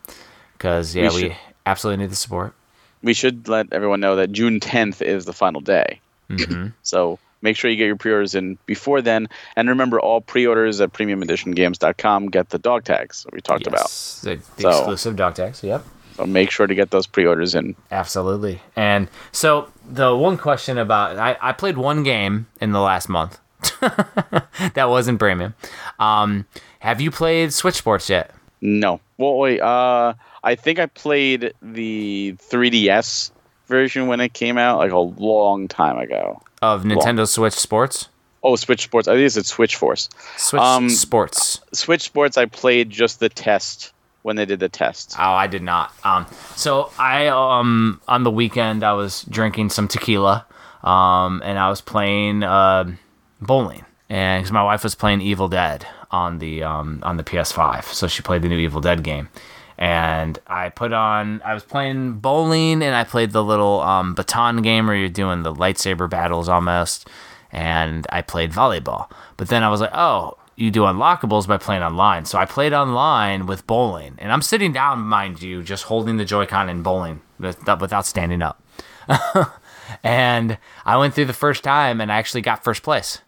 because 0.57 0.95
yeah, 0.95 1.13
We 1.13 1.23
we. 1.25 1.35
Absolutely 1.65 2.03
need 2.03 2.11
the 2.11 2.15
support. 2.15 2.53
We 3.01 3.13
should 3.13 3.47
let 3.47 3.67
everyone 3.73 3.99
know 3.99 4.15
that 4.15 4.31
June 4.31 4.59
10th 4.59 5.01
is 5.01 5.25
the 5.25 5.33
final 5.33 5.61
day. 5.61 5.99
hmm 6.29 6.67
So 6.83 7.19
make 7.41 7.57
sure 7.57 7.69
you 7.69 7.75
get 7.77 7.87
your 7.87 7.97
pre-orders 7.97 8.35
in 8.35 8.57
before 8.65 9.01
then, 9.01 9.27
and 9.57 9.67
remember, 9.67 9.99
all 9.99 10.21
pre-orders 10.21 10.79
at 10.79 10.93
PremiumEditionGames.com 10.93 12.27
get 12.29 12.49
the 12.49 12.59
dog 12.59 12.83
tags 12.85 13.23
that 13.23 13.33
we 13.33 13.41
talked 13.41 13.67
about. 13.67 13.87
the, 14.23 14.39
the 14.55 14.61
So- 14.61 14.69
exclusive 14.69 15.15
dog 15.15 15.35
tags. 15.35 15.63
Yep. 15.63 15.83
So 16.15 16.27
make 16.27 16.51
sure 16.51 16.67
to 16.67 16.75
get 16.75 16.91
those 16.91 17.07
pre-orders 17.07 17.55
in. 17.55 17.75
Absolutely. 17.89 18.61
And 18.75 19.07
so 19.31 19.69
the 19.89 20.15
one 20.15 20.37
question 20.37 20.77
about 20.77 21.17
I, 21.17 21.35
I 21.41 21.53
played 21.53 21.75
one 21.75 22.03
game 22.03 22.45
in 22.61 22.71
the 22.71 22.79
last 22.81 23.09
month. 23.09 23.39
that 24.73 24.85
wasn't 24.89 25.17
premium. 25.17 25.55
Um, 25.99 26.45
have 26.79 27.01
you 27.01 27.09
played 27.09 27.51
Switch 27.51 27.75
Sports 27.75 28.09
yet? 28.09 28.29
No. 28.61 28.99
Well, 29.17 29.37
wait. 29.37 29.59
Uh, 29.59 30.13
I 30.43 30.55
think 30.55 30.79
I 30.79 30.87
played 30.87 31.53
the 31.61 32.35
3DS 32.49 33.31
version 33.67 34.07
when 34.07 34.19
it 34.19 34.33
came 34.33 34.57
out, 34.57 34.77
like 34.79 34.91
a 34.91 34.97
long 34.99 35.67
time 35.67 35.97
ago. 35.97 36.41
Of 36.61 36.83
Nintendo 36.83 37.27
Switch 37.27 37.53
Sports? 37.53 38.09
Oh, 38.43 38.55
Switch 38.57 38.83
Sports. 38.83 39.07
I 39.07 39.15
think 39.15 39.25
it's 39.35 39.47
Switch 39.47 39.75
Force. 39.77 40.09
Switch 40.37 40.61
Um, 40.61 40.89
Sports. 40.89 41.61
Switch 41.71 42.01
Sports. 42.01 42.37
I 42.37 42.45
played 42.45 42.89
just 42.89 43.19
the 43.21 43.29
test 43.29 43.93
when 44.23 44.35
they 44.35 44.45
did 44.45 44.59
the 44.59 44.69
test. 44.69 45.15
Oh, 45.17 45.21
I 45.33 45.47
did 45.47 45.61
not. 45.61 45.93
Um, 46.03 46.25
so 46.55 46.91
I 46.99 47.27
um 47.27 48.01
on 48.07 48.23
the 48.23 48.31
weekend 48.31 48.83
I 48.83 48.93
was 48.93 49.23
drinking 49.23 49.69
some 49.69 49.87
tequila, 49.87 50.45
um, 50.83 51.41
and 51.45 51.57
I 51.57 51.69
was 51.69 51.79
playing 51.81 52.43
uh, 52.43 52.91
bowling, 53.41 53.85
and 54.09 54.41
because 54.43 54.51
my 54.51 54.63
wife 54.63 54.83
was 54.83 54.95
playing 54.95 55.21
Evil 55.21 55.47
Dead 55.47 55.85
on 56.11 56.39
the 56.39 56.63
um 56.63 56.99
on 57.03 57.15
the 57.17 57.23
PS5, 57.23 57.85
so 57.85 58.07
she 58.07 58.21
played 58.21 58.41
the 58.41 58.49
new 58.49 58.57
Evil 58.59 58.81
Dead 58.81 59.03
game, 59.03 59.29
and 59.77 60.39
I 60.47 60.69
put 60.69 60.93
on 60.93 61.41
I 61.43 61.53
was 61.53 61.63
playing 61.63 62.13
bowling, 62.13 62.81
and 62.81 62.95
I 62.95 63.03
played 63.03 63.31
the 63.31 63.43
little 63.43 63.81
um 63.81 64.13
baton 64.13 64.61
game 64.61 64.87
where 64.87 64.95
you're 64.95 65.09
doing 65.09 65.43
the 65.43 65.53
lightsaber 65.53 66.09
battles 66.09 66.49
almost, 66.49 67.07
and 67.51 68.05
I 68.09 68.21
played 68.21 68.51
volleyball, 68.51 69.09
but 69.37 69.47
then 69.47 69.63
I 69.63 69.69
was 69.69 69.81
like, 69.81 69.91
oh 69.93 70.37
you 70.55 70.71
do 70.71 70.81
unlockables 70.81 71.47
by 71.47 71.57
playing 71.57 71.83
online. 71.83 72.25
So 72.25 72.37
I 72.37 72.45
played 72.45 72.73
online 72.73 73.45
with 73.45 73.65
bowling, 73.65 74.15
and 74.19 74.31
I'm 74.31 74.41
sitting 74.41 74.71
down, 74.71 74.99
mind 74.99 75.41
you, 75.41 75.63
just 75.63 75.83
holding 75.83 76.17
the 76.17 76.25
Joy-Con 76.25 76.69
and 76.69 76.83
bowling 76.83 77.21
without 77.39 78.05
standing 78.05 78.41
up. 78.41 78.61
and 80.03 80.57
I 80.85 80.97
went 80.97 81.13
through 81.13 81.25
the 81.25 81.33
first 81.33 81.63
time, 81.63 81.99
and 81.99 82.11
I 82.11 82.17
actually 82.17 82.41
got 82.41 82.63
first 82.63 82.83
place, 82.83 83.19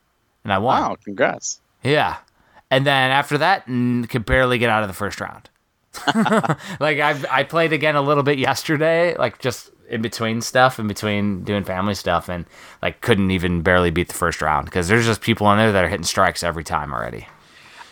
and 0.43 0.53
I 0.53 0.57
won. 0.57 0.81
Wow! 0.81 0.97
Congrats. 1.03 1.59
Yeah. 1.83 2.17
And 2.71 2.85
then 2.85 3.11
after 3.11 3.37
that, 3.37 3.65
could 3.65 4.25
barely 4.25 4.57
get 4.57 4.69
out 4.69 4.83
of 4.83 4.89
the 4.89 4.93
first 4.93 5.19
round. 5.19 5.49
like 6.79 6.99
I 6.99 7.15
I 7.29 7.43
played 7.43 7.73
again 7.73 7.95
a 7.95 8.01
little 8.01 8.23
bit 8.23 8.37
yesterday, 8.37 9.15
like 9.17 9.39
just 9.39 9.71
in 9.89 10.01
between 10.01 10.41
stuff, 10.41 10.79
in 10.79 10.87
between 10.87 11.43
doing 11.43 11.63
family 11.63 11.95
stuff, 11.95 12.29
and 12.29 12.45
like 12.81 13.01
couldn't 13.01 13.31
even 13.31 13.61
barely 13.61 13.91
beat 13.91 14.07
the 14.07 14.13
first 14.13 14.41
round 14.41 14.65
because 14.65 14.87
there's 14.87 15.05
just 15.05 15.21
people 15.21 15.51
in 15.51 15.57
there 15.57 15.71
that 15.71 15.83
are 15.83 15.89
hitting 15.89 16.05
strikes 16.05 16.43
every 16.43 16.63
time 16.63 16.93
already. 16.93 17.27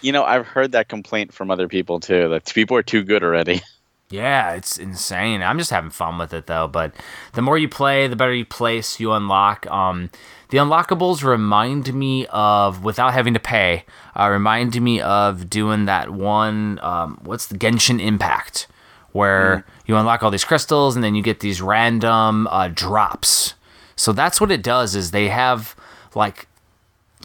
You 0.02 0.12
know, 0.12 0.24
I've 0.24 0.46
heard 0.46 0.74
that 0.74 0.90
complaint 0.90 1.34
from 1.34 1.50
other 1.50 1.68
people 1.68 2.00
too. 2.00 2.30
That 2.30 2.52
people 2.54 2.76
are 2.78 2.84
too 2.84 3.04
good 3.04 3.24
already. 3.24 3.62
Yeah, 4.10 4.54
it's 4.54 4.78
insane. 4.78 5.42
I'm 5.42 5.58
just 5.58 5.72
having 5.72 5.90
fun 5.90 6.18
with 6.20 6.34
it 6.34 6.46
though. 6.46 6.68
But 6.68 6.94
the 7.34 7.42
more 7.42 7.58
you 7.58 7.68
play, 7.68 8.08
the 8.08 8.16
better 8.16 8.34
you 8.34 8.46
place, 8.46 9.00
you 9.00 9.12
unlock. 9.12 9.66
Um, 9.72 10.12
the 10.50 10.60
unlockables 10.60 11.24
remind 11.24 11.92
me 11.96 12.28
of, 12.28 12.84
without 12.84 13.14
having 13.14 13.34
to 13.34 13.40
pay, 13.40 13.86
uh, 14.16 14.30
remind 14.30 14.80
me 14.80 15.02
of 15.02 15.50
doing 15.50 15.86
that 15.86 16.12
one. 16.12 16.80
Um, 16.84 17.20
what's 17.24 17.48
the 17.48 17.58
Genshin 17.58 18.00
Impact, 18.00 18.68
where 19.14 19.66
you 19.88 19.96
unlock 19.98 20.22
all 20.22 20.30
these 20.30 20.46
crystals 20.46 20.96
and 20.96 21.04
then 21.04 21.16
you 21.16 21.24
get 21.24 21.40
these 21.40 21.60
random 21.60 22.46
uh, 22.48 22.68
drops. 22.68 23.56
So 23.96 24.14
that's 24.14 24.40
what 24.40 24.52
it 24.52 24.62
does. 24.62 24.96
Is 24.96 25.10
they 25.10 25.30
have 25.30 25.76
like 26.14 26.48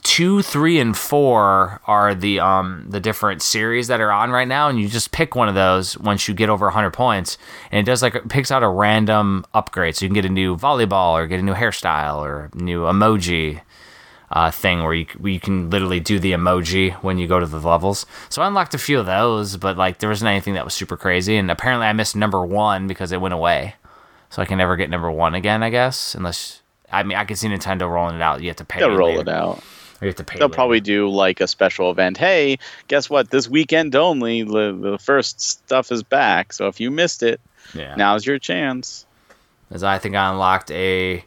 two, 0.02 0.42
three, 0.42 0.78
and 0.78 0.96
four 0.96 1.80
are 1.86 2.14
the 2.14 2.40
um 2.40 2.86
the 2.88 3.00
different 3.00 3.42
series 3.42 3.88
that 3.88 4.00
are 4.00 4.10
on 4.10 4.30
right 4.30 4.48
now, 4.48 4.68
and 4.68 4.80
you 4.80 4.88
just 4.88 5.12
pick 5.12 5.34
one 5.34 5.48
of 5.48 5.54
those 5.54 5.96
once 5.98 6.28
you 6.28 6.34
get 6.34 6.48
over 6.48 6.66
100 6.66 6.90
points, 6.90 7.38
and 7.70 7.78
it 7.80 7.90
does 7.90 8.02
like 8.02 8.14
it 8.14 8.28
picks 8.28 8.50
out 8.50 8.62
a 8.62 8.68
random 8.68 9.44
upgrade, 9.54 9.96
so 9.96 10.04
you 10.04 10.08
can 10.08 10.14
get 10.14 10.24
a 10.24 10.28
new 10.28 10.56
volleyball 10.56 11.12
or 11.12 11.26
get 11.26 11.40
a 11.40 11.42
new 11.42 11.54
hairstyle 11.54 12.18
or 12.18 12.50
new 12.54 12.82
emoji. 12.82 13.60
Uh, 14.30 14.50
thing 14.50 14.82
where 14.82 14.92
you, 14.92 15.06
where 15.16 15.32
you 15.32 15.40
can 15.40 15.70
literally 15.70 16.00
do 16.00 16.18
the 16.18 16.32
emoji 16.32 16.92
when 16.96 17.16
you 17.16 17.26
go 17.26 17.40
to 17.40 17.46
the 17.46 17.58
levels. 17.58 18.04
So 18.28 18.42
I 18.42 18.46
unlocked 18.46 18.74
a 18.74 18.78
few 18.78 19.00
of 19.00 19.06
those, 19.06 19.56
but 19.56 19.78
like 19.78 20.00
there 20.00 20.10
wasn't 20.10 20.28
anything 20.28 20.52
that 20.52 20.66
was 20.66 20.74
super 20.74 20.98
crazy. 20.98 21.38
And 21.38 21.50
apparently 21.50 21.86
I 21.86 21.94
missed 21.94 22.14
number 22.14 22.44
one 22.44 22.86
because 22.86 23.10
it 23.10 23.22
went 23.22 23.32
away. 23.32 23.76
So 24.28 24.42
I 24.42 24.44
can 24.44 24.58
never 24.58 24.76
get 24.76 24.90
number 24.90 25.10
one 25.10 25.34
again, 25.34 25.62
I 25.62 25.70
guess. 25.70 26.14
Unless 26.14 26.60
I 26.92 27.04
mean 27.04 27.16
I 27.16 27.24
could 27.24 27.38
see 27.38 27.48
Nintendo 27.48 27.90
rolling 27.90 28.16
it 28.16 28.22
out. 28.22 28.42
You 28.42 28.48
have 28.48 28.56
to 28.56 28.66
pay. 28.66 28.80
They'll 28.80 28.96
roll 28.96 29.16
later. 29.16 29.22
it 29.22 29.28
out. 29.28 29.62
You 30.00 30.06
have 30.08 30.16
to 30.16 30.24
pay. 30.24 30.38
They'll 30.38 30.48
later. 30.48 30.54
probably 30.54 30.80
do 30.80 31.08
like 31.08 31.40
a 31.40 31.46
special 31.48 31.90
event. 31.90 32.16
Hey, 32.18 32.58
guess 32.86 33.10
what? 33.10 33.30
This 33.30 33.48
weekend 33.48 33.96
only, 33.96 34.42
the, 34.42 34.76
the 34.80 34.98
first 35.00 35.40
stuff 35.40 35.90
is 35.90 36.02
back. 36.02 36.52
So 36.52 36.68
if 36.68 36.78
you 36.80 36.90
missed 36.90 37.22
it, 37.22 37.40
Yeah. 37.74 37.94
now's 37.96 38.24
your 38.26 38.38
chance. 38.38 39.04
As 39.70 39.82
I 39.82 39.98
think 39.98 40.14
I 40.14 40.30
unlocked 40.30 40.70
a 40.70 41.24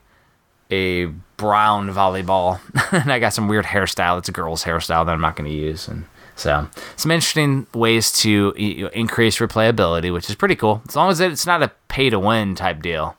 a 0.72 1.05
brown 1.38 1.89
volleyball, 1.89 2.59
and 2.93 3.11
I 3.11 3.19
got 3.19 3.34
some 3.34 3.47
weird 3.49 3.65
hairstyle. 3.65 4.17
It's 4.19 4.30
a 4.30 4.32
girl's 4.32 4.63
hairstyle 4.63 5.05
that 5.05 5.11
I'm 5.11 5.19
not 5.22 5.36
going 5.36 5.49
to 5.49 5.55
use, 5.55 5.88
and 5.89 6.05
so 6.38 6.67
some 6.95 7.11
interesting 7.11 7.67
ways 7.74 8.11
to 8.22 8.53
you 8.57 8.84
know, 8.86 8.89
increase 8.93 9.38
replayability, 9.39 10.13
which 10.13 10.30
is 10.30 10.36
pretty 10.36 10.55
cool. 10.55 10.82
As 10.88 10.95
long 10.95 11.11
as 11.11 11.19
it's 11.19 11.45
not 11.45 11.61
a 11.61 11.72
pay 11.89 12.09
to 12.09 12.17
win 12.19 12.55
type 12.55 12.82
deal, 12.82 13.17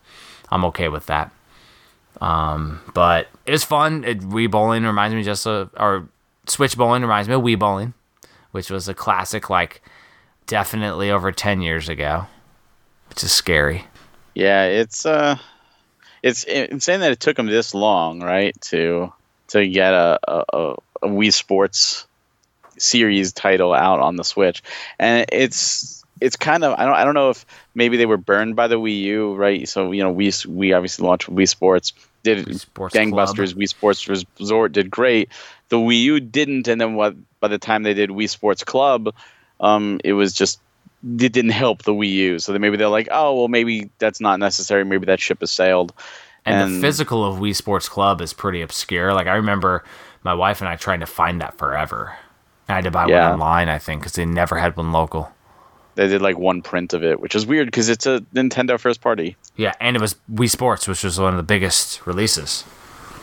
I'm 0.50 0.64
okay 0.66 0.88
with 0.88 1.06
that. 1.06 1.30
Um, 2.22 2.80
but 2.94 3.26
it 3.46 3.50
was 3.50 3.64
fun. 3.64 4.04
It, 4.04 4.20
Wii 4.20 4.48
bowling 4.48 4.84
reminds 4.84 5.16
me 5.16 5.24
just 5.24 5.44
of, 5.44 5.70
or 5.76 6.08
Switch 6.46 6.76
bowling 6.76 7.02
reminds 7.02 7.28
me 7.28 7.34
of 7.34 7.42
Wii 7.42 7.58
bowling, 7.58 7.94
which 8.52 8.70
was 8.70 8.88
a 8.88 8.94
classic, 8.94 9.50
like 9.50 9.82
definitely 10.46 11.10
over 11.10 11.32
ten 11.32 11.60
years 11.60 11.88
ago, 11.88 12.26
which 13.08 13.24
is 13.24 13.32
scary. 13.32 13.86
Yeah, 14.36 14.66
it's 14.66 15.04
uh, 15.04 15.36
it's 16.22 16.44
insane 16.44 17.00
that 17.00 17.10
it 17.10 17.18
took 17.18 17.36
them 17.36 17.46
this 17.46 17.74
long, 17.74 18.20
right, 18.20 18.58
to 18.62 19.12
to 19.48 19.66
get 19.66 19.92
a 19.92 20.20
a, 20.28 20.44
a 20.52 20.74
a 21.02 21.08
Wii 21.08 21.32
Sports 21.32 22.06
series 22.78 23.32
title 23.32 23.74
out 23.74 23.98
on 23.98 24.14
the 24.14 24.22
Switch, 24.22 24.62
and 25.00 25.26
it's 25.32 26.04
it's 26.20 26.36
kind 26.36 26.62
of 26.62 26.78
I 26.78 26.84
don't 26.84 26.94
I 26.94 27.02
don't 27.02 27.14
know 27.14 27.30
if 27.30 27.44
maybe 27.74 27.96
they 27.96 28.06
were 28.06 28.16
burned 28.16 28.54
by 28.54 28.68
the 28.68 28.78
Wii 28.78 29.00
U, 29.00 29.34
right? 29.34 29.68
So 29.68 29.90
you 29.90 30.04
know, 30.04 30.12
we 30.12 30.32
we 30.46 30.72
obviously 30.72 31.04
launched 31.04 31.28
Wii 31.28 31.48
Sports, 31.48 31.92
did 32.22 32.60
Sports 32.60 32.94
gangbusters. 32.94 33.54
Wii 33.54 33.68
Sports 33.68 34.08
Resort 34.08 34.72
did 34.72 34.90
great. 34.90 35.28
The 35.68 35.76
Wii 35.76 36.02
U 36.02 36.20
didn't, 36.20 36.68
and 36.68 36.80
then 36.80 36.94
what? 36.94 37.14
By 37.40 37.48
the 37.48 37.58
time 37.58 37.82
they 37.82 37.94
did 37.94 38.10
Wii 38.10 38.28
Sports 38.28 38.62
Club, 38.64 39.14
um, 39.60 40.00
it 40.04 40.12
was 40.12 40.32
just 40.32 40.60
it 41.18 41.32
didn't 41.32 41.50
help 41.50 41.82
the 41.82 41.92
Wii 41.92 42.10
U. 42.12 42.38
So 42.38 42.52
then 42.52 42.60
maybe 42.60 42.76
they're 42.76 42.88
like, 42.88 43.08
oh 43.10 43.36
well, 43.36 43.48
maybe 43.48 43.90
that's 43.98 44.20
not 44.20 44.38
necessary. 44.38 44.84
Maybe 44.84 45.06
that 45.06 45.20
ship 45.20 45.40
has 45.40 45.50
sailed. 45.50 45.92
And, 46.44 46.76
the 46.76 46.80
physical 46.80 47.24
of 47.24 47.38
Wii 47.38 47.54
Sports 47.54 47.88
Club 47.88 48.20
is 48.20 48.32
pretty 48.32 48.62
obscure. 48.62 49.14
Like 49.14 49.26
I 49.28 49.34
remember 49.34 49.84
my 50.24 50.34
wife 50.34 50.60
and 50.60 50.68
I 50.68 50.76
trying 50.76 51.00
to 51.00 51.06
find 51.06 51.40
that 51.40 51.56
forever. 51.58 52.16
I 52.68 52.74
had 52.76 52.84
to 52.84 52.90
buy 52.90 53.06
Yeah. 53.06 53.30
one 53.30 53.40
online, 53.40 53.68
I 53.68 53.78
think, 53.78 54.00
because 54.02 54.12
they 54.14 54.24
never 54.24 54.56
had 54.58 54.76
one 54.76 54.92
local. 54.92 55.32
They 55.94 56.08
did 56.08 56.22
like 56.22 56.38
one 56.38 56.62
print 56.62 56.94
of 56.94 57.04
it, 57.04 57.20
which 57.20 57.34
is 57.34 57.46
weird 57.46 57.66
because 57.66 57.88
it's 57.88 58.06
a 58.06 58.20
Nintendo 58.34 58.78
first 58.80 59.00
party. 59.00 59.36
Yeah, 59.56 59.72
and 59.80 59.94
it 59.96 60.00
was 60.00 60.16
Wii 60.32 60.48
Sports, 60.50 60.88
which 60.88 61.04
was 61.04 61.18
one 61.20 61.32
of 61.32 61.36
the 61.36 61.42
biggest 61.42 62.06
releases. 62.06 62.64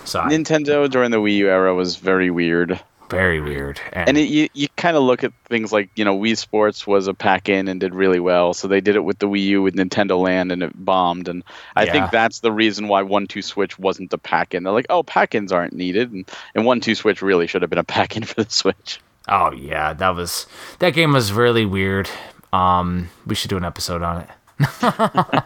So 0.06 0.20
I- 0.20 0.30
Nintendo 0.30 0.90
during 0.90 1.12
the 1.12 1.18
Wii 1.18 1.38
U 1.38 1.50
era 1.50 1.74
was 1.74 1.96
very 1.96 2.30
weird. 2.32 2.80
very 3.10 3.42
weird. 3.42 3.82
And 3.94 4.20
it, 4.20 4.30
you, 4.30 4.50
you 4.54 4.68
kind 4.78 4.96
of 4.96 5.02
look 5.02 5.24
at 5.24 5.34
things 5.46 5.72
like, 5.74 5.90
you 5.96 6.06
know, 6.06 6.16
Wii 6.16 6.38
Sports 6.38 6.86
was 6.86 7.08
a 7.08 7.14
pack 7.16 7.50
in 7.50 7.68
and 7.68 7.80
did 7.80 7.96
really 7.96 8.20
well. 8.20 8.54
So 8.54 8.68
they 8.68 8.82
did 8.82 8.96
it 8.96 9.04
with 9.04 9.18
the 9.18 9.28
Wii 9.28 9.44
U 9.48 9.62
with 9.64 9.74
Nintendo 9.76 10.22
Land 10.22 10.52
and 10.52 10.62
it 10.62 10.72
bombed. 10.86 11.28
And 11.28 11.44
I 11.76 11.86
Yeah. 11.86 11.92
think 11.92 12.12
that's 12.12 12.42
the 12.42 12.52
reason 12.52 12.88
why 12.88 13.02
1 13.02 13.26
2 13.26 13.42
Switch 13.42 13.80
wasn't 13.80 14.12
the 14.12 14.20
pack 14.20 14.54
in. 14.54 14.62
They're 14.62 14.74
like, 14.74 14.86
oh, 14.92 15.02
pack 15.02 15.34
ins 15.34 15.52
aren't 15.52 15.74
needed. 15.74 16.12
And, 16.12 16.30
and 16.54 16.66
1 16.66 16.82
2 16.82 16.94
Switch 16.94 17.24
really 17.24 17.48
should 17.48 17.64
have 17.64 17.70
been 17.72 17.80
a 17.80 17.84
pack 17.84 18.16
in 18.16 18.22
for 18.26 18.44
the 18.44 18.50
Switch. 18.52 19.00
oh 19.28 19.52
yeah, 19.54 19.94
that 19.94 20.16
was 20.16 20.46
that 20.80 20.92
game 20.92 21.12
was 21.14 21.34
really 21.34 21.66
weird. 21.66 22.10
Um, 22.54 23.10
we 23.26 23.36
should 23.36 23.50
do 23.50 23.58
an 23.58 23.66
episode 23.66 24.02
on 24.02 24.22
it. 24.22 24.30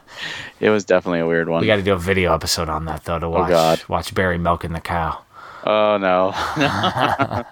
It 0.59 0.69
was 0.69 0.85
definitely 0.85 1.19
a 1.19 1.27
weird 1.27 1.49
one. 1.49 1.59
We 1.61 1.67
got 1.67 1.75
to 1.75 1.81
do 1.83 1.91
a 1.93 1.97
video 1.99 2.33
episode 2.33 2.69
on 2.69 2.85
that 2.85 3.03
though 3.03 3.19
to 3.19 3.29
watch 3.29 3.49
God. 3.49 3.81
watch 3.89 4.13
Barry 4.15 4.37
milking 4.37 4.71
the 4.71 4.79
cow, 4.79 5.19
oh, 5.65 5.97
no. 5.97 6.33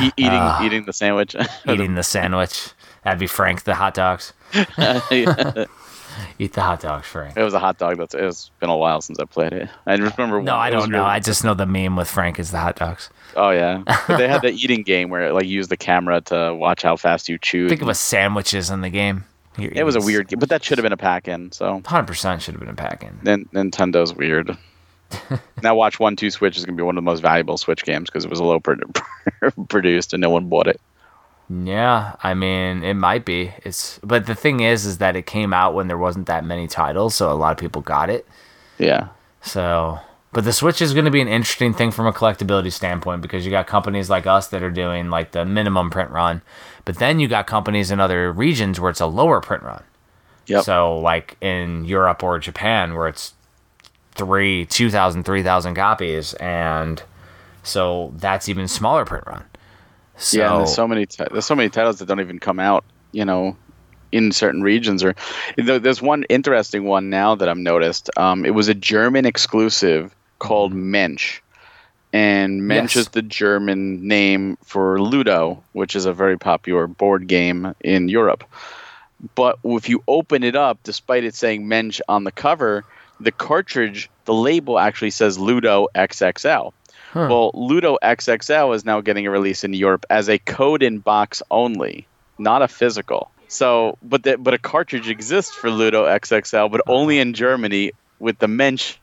E- 0.00 0.12
eating, 0.16 0.32
Ah. 0.40 0.64
eating 0.64 0.84
the 0.84 0.92
sandwich. 0.92 1.36
eating 1.68 1.94
the 1.94 2.02
sandwich. 2.02 2.70
That'd 3.04 3.20
be 3.20 3.28
Frank 3.28 3.62
the 3.62 3.74
hot 3.76 3.94
dogs. 3.94 4.32
Eat 6.40 6.52
the 6.52 6.60
hot 6.62 6.80
dogs, 6.80 7.06
Frank. 7.06 7.36
It 7.36 7.42
was 7.42 7.54
a 7.54 7.58
hot 7.58 7.78
dog. 7.78 7.98
That's 7.98 8.14
It's 8.14 8.50
been 8.60 8.70
a 8.70 8.76
while 8.76 9.00
since 9.00 9.18
I 9.18 9.24
played 9.24 9.52
it. 9.52 9.68
I 9.86 9.96
just 9.96 10.16
remember 10.16 10.40
No, 10.40 10.54
I 10.56 10.70
don't 10.70 10.90
know. 10.90 10.98
really- 10.98 11.10
I 11.10 11.18
just 11.20 11.42
know 11.44 11.54
the 11.54 11.66
meme 11.66 11.96
with 11.96 12.08
Frank 12.08 12.38
is 12.38 12.50
the 12.52 12.58
hot 12.58 12.76
dogs. 12.76 13.10
Oh 13.36 13.50
yeah, 13.50 13.82
but 14.08 14.16
they 14.18 14.28
had 14.28 14.42
the 14.42 14.50
eating 14.52 14.82
game 14.82 15.10
where 15.10 15.32
like 15.32 15.44
you 15.44 15.50
use 15.50 15.68
the 15.68 15.76
camera 15.76 16.20
to 16.22 16.54
watch 16.54 16.82
how 16.82 16.96
fast 16.96 17.28
you 17.28 17.38
chew. 17.38 17.68
Think 17.68 17.82
of 17.82 17.88
us 17.88 18.00
sandwiches 18.00 18.70
in 18.70 18.80
the 18.80 18.90
game. 18.90 19.24
You're 19.58 19.72
It 19.74 19.84
was 19.84 19.96
a 19.96 20.00
weird 20.00 20.28
game, 20.28 20.38
but 20.38 20.48
that 20.50 20.62
should 20.62 20.78
have 20.78 20.84
been 20.84 20.92
a 20.92 20.96
pack-in. 20.96 21.50
So 21.50 21.80
100% 21.80 22.40
should 22.40 22.54
have 22.54 22.60
been 22.60 22.68
a 22.68 22.74
pack 22.74 23.02
in. 23.02 23.18
then 23.24 23.44
Nintendo's 23.52 24.14
weird. 24.14 24.56
now 25.62 25.74
watch 25.74 25.98
one 25.98 26.16
two 26.16 26.30
Switch 26.30 26.56
is 26.56 26.64
gonna 26.64 26.76
be 26.76 26.82
one 26.82 26.96
of 26.96 27.02
the 27.02 27.10
most 27.10 27.20
valuable 27.20 27.56
Switch 27.58 27.82
games 27.84 28.08
because 28.08 28.24
it 28.24 28.30
was 28.30 28.40
a 28.40 28.44
low 28.44 28.60
pro- 28.60 28.76
produced 29.68 30.12
and 30.12 30.20
no 30.20 30.30
one 30.30 30.48
bought 30.48 30.66
it. 30.68 30.80
Yeah, 31.50 32.16
I 32.22 32.34
mean, 32.34 32.82
it 32.82 32.94
might 32.94 33.24
be. 33.24 33.54
It's 33.64 33.98
but 34.02 34.26
the 34.26 34.34
thing 34.34 34.60
is 34.60 34.84
is 34.84 34.98
that 34.98 35.16
it 35.16 35.26
came 35.26 35.54
out 35.54 35.74
when 35.74 35.88
there 35.88 35.96
wasn't 35.96 36.26
that 36.26 36.44
many 36.44 36.68
titles, 36.68 37.14
so 37.14 37.32
a 37.32 37.34
lot 37.34 37.52
of 37.52 37.58
people 37.58 37.80
got 37.80 38.10
it. 38.10 38.26
Yeah, 38.78 39.08
So, 39.40 39.98
but 40.32 40.44
the 40.44 40.52
Switch 40.52 40.80
is 40.82 40.92
going 40.92 41.06
to 41.06 41.10
be 41.10 41.20
an 41.20 41.26
interesting 41.28 41.72
thing 41.74 41.90
from 41.90 42.06
a 42.06 42.12
collectability 42.12 42.70
standpoint 42.72 43.22
because 43.22 43.44
you 43.44 43.50
got 43.50 43.66
companies 43.66 44.08
like 44.10 44.26
us 44.26 44.48
that 44.48 44.62
are 44.62 44.70
doing 44.70 45.10
like 45.10 45.32
the 45.32 45.44
minimum 45.44 45.90
print 45.90 46.10
run, 46.10 46.42
but 46.84 46.98
then 46.98 47.18
you 47.18 47.28
got 47.28 47.46
companies 47.46 47.90
in 47.90 47.98
other 47.98 48.30
regions 48.30 48.78
where 48.78 48.90
it's 48.90 49.00
a 49.00 49.06
lower 49.06 49.40
print 49.40 49.62
run. 49.62 49.82
Yep. 50.46 50.64
So, 50.64 50.98
like 50.98 51.36
in 51.40 51.86
Europe 51.86 52.22
or 52.22 52.38
Japan 52.38 52.94
where 52.94 53.08
it's 53.08 53.32
three, 54.12 54.66
2,000, 54.66 55.24
3,000 55.24 55.74
copies, 55.74 56.34
and 56.34 57.02
so 57.62 58.12
that's 58.16 58.48
even 58.48 58.68
smaller 58.68 59.04
print 59.06 59.26
run. 59.26 59.44
So, 60.18 60.38
yeah. 60.38 60.56
There's 60.58 60.74
so 60.74 60.86
many 60.88 61.06
ti- 61.06 61.24
there's 61.30 61.46
so 61.46 61.54
many 61.54 61.68
titles 61.68 61.98
that 61.98 62.06
don't 62.06 62.20
even 62.20 62.38
come 62.38 62.58
out. 62.58 62.84
You 63.12 63.24
know, 63.24 63.56
in 64.12 64.32
certain 64.32 64.62
regions 64.62 65.02
or 65.04 65.14
there's 65.56 66.02
one 66.02 66.24
interesting 66.24 66.84
one 66.84 67.10
now 67.10 67.34
that 67.34 67.48
I've 67.48 67.58
noticed. 67.58 68.10
Um, 68.16 68.44
it 68.44 68.50
was 68.50 68.68
a 68.68 68.74
German 68.74 69.26
exclusive 69.26 70.14
called 70.38 70.72
Mensch. 70.72 71.40
And 72.12 72.66
Mensch 72.66 72.96
Yes. 72.96 73.06
is 73.06 73.08
the 73.08 73.22
German 73.22 74.06
name 74.06 74.56
for 74.64 75.00
Ludo, 75.00 75.62
which 75.72 75.94
is 75.94 76.06
a 76.06 76.12
very 76.12 76.38
popular 76.38 76.86
board 76.86 77.26
game 77.26 77.74
in 77.82 78.08
Europe. 78.08 78.44
But 79.34 79.58
if 79.64 79.88
you 79.88 80.02
open 80.08 80.42
it 80.42 80.56
up, 80.56 80.78
despite 80.84 81.24
it 81.24 81.34
saying 81.34 81.68
Mensch 81.68 82.00
on 82.08 82.24
the 82.24 82.32
cover, 82.32 82.84
the 83.20 83.32
cartridge, 83.32 84.08
the 84.24 84.32
label 84.32 84.78
actually 84.78 85.10
says 85.10 85.38
Ludo 85.38 85.88
XXL. 85.94 86.72
Well, 87.14 87.50
Ludo 87.54 87.96
XXL 88.02 88.74
is 88.74 88.84
now 88.84 89.00
getting 89.00 89.26
a 89.26 89.30
release 89.30 89.64
in 89.64 89.72
Europe 89.72 90.04
as 90.10 90.28
a 90.28 90.38
code 90.38 90.82
in 90.82 90.98
box 90.98 91.42
only, 91.50 92.06
not 92.38 92.62
a 92.62 92.68
physical. 92.68 93.30
So, 93.48 93.96
but 94.02 94.24
the, 94.24 94.36
but 94.36 94.52
a 94.54 94.58
cartridge 94.58 95.08
exists 95.08 95.54
for 95.54 95.70
Ludo 95.70 96.04
XXL, 96.04 96.70
but 96.70 96.82
only 96.86 97.18
in 97.18 97.32
Germany 97.32 97.92
with 98.18 98.38
the 98.38 98.48
Mensch 98.48 98.96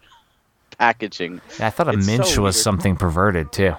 packaging. 0.77 1.41
Yeah, 1.59 1.67
I 1.67 1.69
thought 1.71 1.87
a 1.87 1.91
It's 1.97 2.05
so 2.05 2.11
minch 2.11 2.25
was 2.37 2.37
weird. 2.37 2.55
something 2.55 2.95
perverted 2.95 3.51
too. 3.51 3.73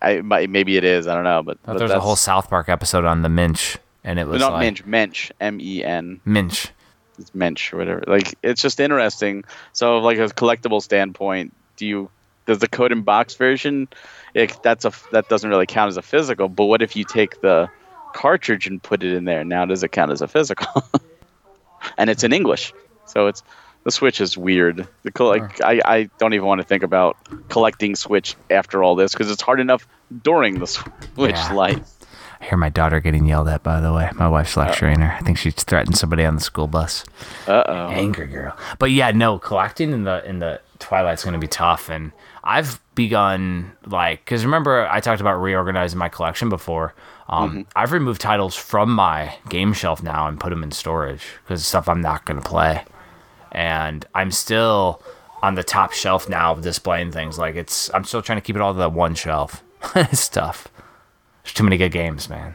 I 0.00 0.20
maybe 0.20 0.76
it 0.76 0.84
is. 0.84 1.06
I 1.06 1.14
don't 1.14 1.24
know, 1.24 1.42
but, 1.42 1.58
but 1.64 1.74
there 1.78 1.84
was 1.84 1.92
a 1.92 2.00
whole 2.00 2.16
South 2.16 2.48
Park 2.50 2.68
episode 2.68 3.04
on 3.04 3.22
the 3.22 3.28
minch, 3.28 3.78
and 4.04 4.18
it 4.18 4.26
was 4.26 4.40
not 4.40 4.52
like 4.54 4.60
Mensch, 4.60 4.84
Mensch, 4.84 5.30
M 5.40 5.60
E 5.60 5.84
N. 5.84 6.20
minch. 6.24 6.70
It's 7.18 7.34
Mensch 7.34 7.72
or 7.72 7.76
whatever. 7.76 8.02
Like 8.06 8.34
it's 8.42 8.60
just 8.62 8.80
interesting. 8.80 9.44
So, 9.72 9.98
like 9.98 10.18
a 10.18 10.26
collectible 10.26 10.82
standpoint, 10.82 11.54
do 11.76 11.86
you 11.86 12.10
does 12.46 12.58
the 12.58 12.68
code 12.68 12.92
in 12.92 13.02
box 13.02 13.34
version? 13.34 13.88
It, 14.34 14.56
that's 14.62 14.84
a 14.84 14.92
that 15.12 15.28
doesn't 15.28 15.48
really 15.48 15.66
count 15.66 15.88
as 15.88 15.96
a 15.96 16.02
physical. 16.02 16.48
But 16.48 16.66
what 16.66 16.82
if 16.82 16.96
you 16.96 17.04
take 17.04 17.40
the 17.40 17.68
cartridge 18.14 18.66
and 18.66 18.82
put 18.82 19.02
it 19.02 19.12
in 19.14 19.24
there? 19.24 19.44
Now 19.44 19.64
does 19.64 19.82
it 19.82 19.88
count 19.92 20.10
as 20.10 20.22
a 20.22 20.28
physical? 20.28 20.82
and 21.98 22.10
it's 22.10 22.24
in 22.24 22.32
English, 22.32 22.72
so 23.06 23.26
it's 23.26 23.42
the 23.84 23.90
Switch 23.90 24.20
is 24.20 24.38
weird. 24.38 24.86
The 25.02 25.24
like 25.24 25.60
I, 25.60 25.80
I 25.84 26.10
don't 26.18 26.34
even 26.34 26.46
want 26.46 26.60
to 26.60 26.66
think 26.66 26.82
about 26.82 27.16
collecting 27.48 27.96
Switch 27.96 28.36
after 28.50 28.82
all 28.82 28.94
this 28.94 29.12
because 29.12 29.30
it's 29.30 29.42
hard 29.42 29.60
enough 29.60 29.86
during 30.22 30.58
the 30.60 30.66
Switch 30.66 31.34
Yeah. 31.34 31.52
life. 31.52 31.80
I 32.40 32.44
hear 32.46 32.58
my 32.58 32.70
daughter 32.70 32.98
getting 33.00 33.26
yelled 33.26 33.46
at. 33.48 33.62
By 33.62 33.80
the 33.80 33.92
way, 33.92 34.10
my 34.14 34.28
wife's 34.28 34.56
lecturing 34.56 34.98
her. 35.00 35.12
I 35.12 35.20
think 35.20 35.38
she 35.38 35.52
threatened 35.52 35.96
somebody 35.96 36.24
on 36.24 36.34
the 36.34 36.40
school 36.40 36.66
bus. 36.66 37.04
Uh 37.46 37.62
oh. 37.66 37.88
Angry 37.88 38.26
girl. 38.26 38.56
But 38.80 38.90
yeah, 38.90 39.12
no, 39.12 39.38
collecting 39.38 39.92
in 39.92 40.04
the 40.04 40.24
in 40.28 40.38
the 40.40 40.60
Twilight's 40.80 41.22
going 41.22 41.34
to 41.34 41.38
be 41.38 41.46
tough, 41.46 41.88
and 41.88 42.10
I've 42.44 42.80
begun 42.94 43.72
like 43.86 44.24
because 44.24 44.44
remember 44.44 44.88
I 44.88 45.00
talked 45.00 45.20
about 45.20 45.36
reorganizing 45.36 45.98
my 45.98 46.08
collection 46.08 46.48
before. 46.48 46.94
Um, 47.28 47.66
I've 47.74 47.92
removed 47.92 48.20
titles 48.20 48.54
from 48.54 48.90
my 48.90 49.34
game 49.48 49.72
shelf 49.72 50.02
now 50.02 50.26
and 50.26 50.38
put 50.38 50.50
them 50.50 50.62
in 50.62 50.70
storage 50.70 51.24
because 51.44 51.64
stuff 51.64 51.88
I'm 51.88 52.00
not 52.00 52.26
going 52.26 52.40
to 52.40 52.46
play, 52.46 52.84
and 53.52 54.04
I'm 54.14 54.30
still 54.30 55.02
on 55.42 55.54
the 55.54 55.64
top 55.64 55.92
shelf 55.92 56.28
now 56.28 56.52
of 56.52 56.62
displaying 56.62 57.12
things. 57.12 57.38
Like 57.38 57.54
it's 57.54 57.92
I'm 57.94 58.04
still 58.04 58.22
trying 58.22 58.38
to 58.38 58.42
keep 58.42 58.56
it 58.56 58.62
all 58.62 58.72
to 58.72 58.78
that 58.80 58.92
one 58.92 59.14
shelf. 59.14 59.62
it's 59.94 60.28
tough. 60.28 60.68
There's 61.42 61.54
too 61.54 61.64
many 61.64 61.76
good 61.76 61.92
games, 61.92 62.28
man. 62.28 62.54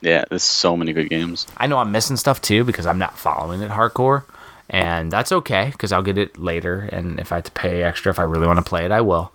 Yeah, 0.00 0.24
there's 0.28 0.42
so 0.42 0.76
many 0.76 0.92
good 0.92 1.08
games. 1.08 1.46
I 1.56 1.66
know 1.66 1.78
I'm 1.78 1.90
missing 1.90 2.16
stuff 2.16 2.40
too 2.42 2.62
because 2.64 2.86
I'm 2.86 2.98
not 2.98 3.18
following 3.18 3.62
it 3.62 3.70
hardcore, 3.70 4.24
and 4.70 5.10
that's 5.10 5.32
okay 5.32 5.70
because 5.72 5.92
I'll 5.92 6.02
get 6.02 6.18
it 6.18 6.38
later. 6.38 6.88
And 6.92 7.20
if 7.20 7.32
I 7.32 7.36
have 7.36 7.44
to 7.44 7.52
pay 7.52 7.82
extra, 7.82 8.10
if 8.10 8.18
I 8.18 8.22
really 8.22 8.46
want 8.46 8.58
to 8.58 8.64
play 8.64 8.84
it, 8.84 8.90
I 8.90 9.00
will. 9.00 9.32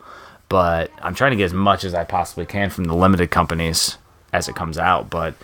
But 0.48 0.92
I'm 1.02 1.14
trying 1.14 1.32
to 1.32 1.38
get 1.38 1.46
as 1.46 1.54
much 1.54 1.84
as 1.84 1.94
I 1.94 2.04
possibly 2.04 2.46
can 2.46 2.70
from 2.70 2.86
the 2.86 2.96
limited 2.96 3.30
companies 3.30 3.98
as 4.34 4.48
it 4.48 4.56
comes 4.56 4.78
out. 4.78 5.10
But 5.10 5.36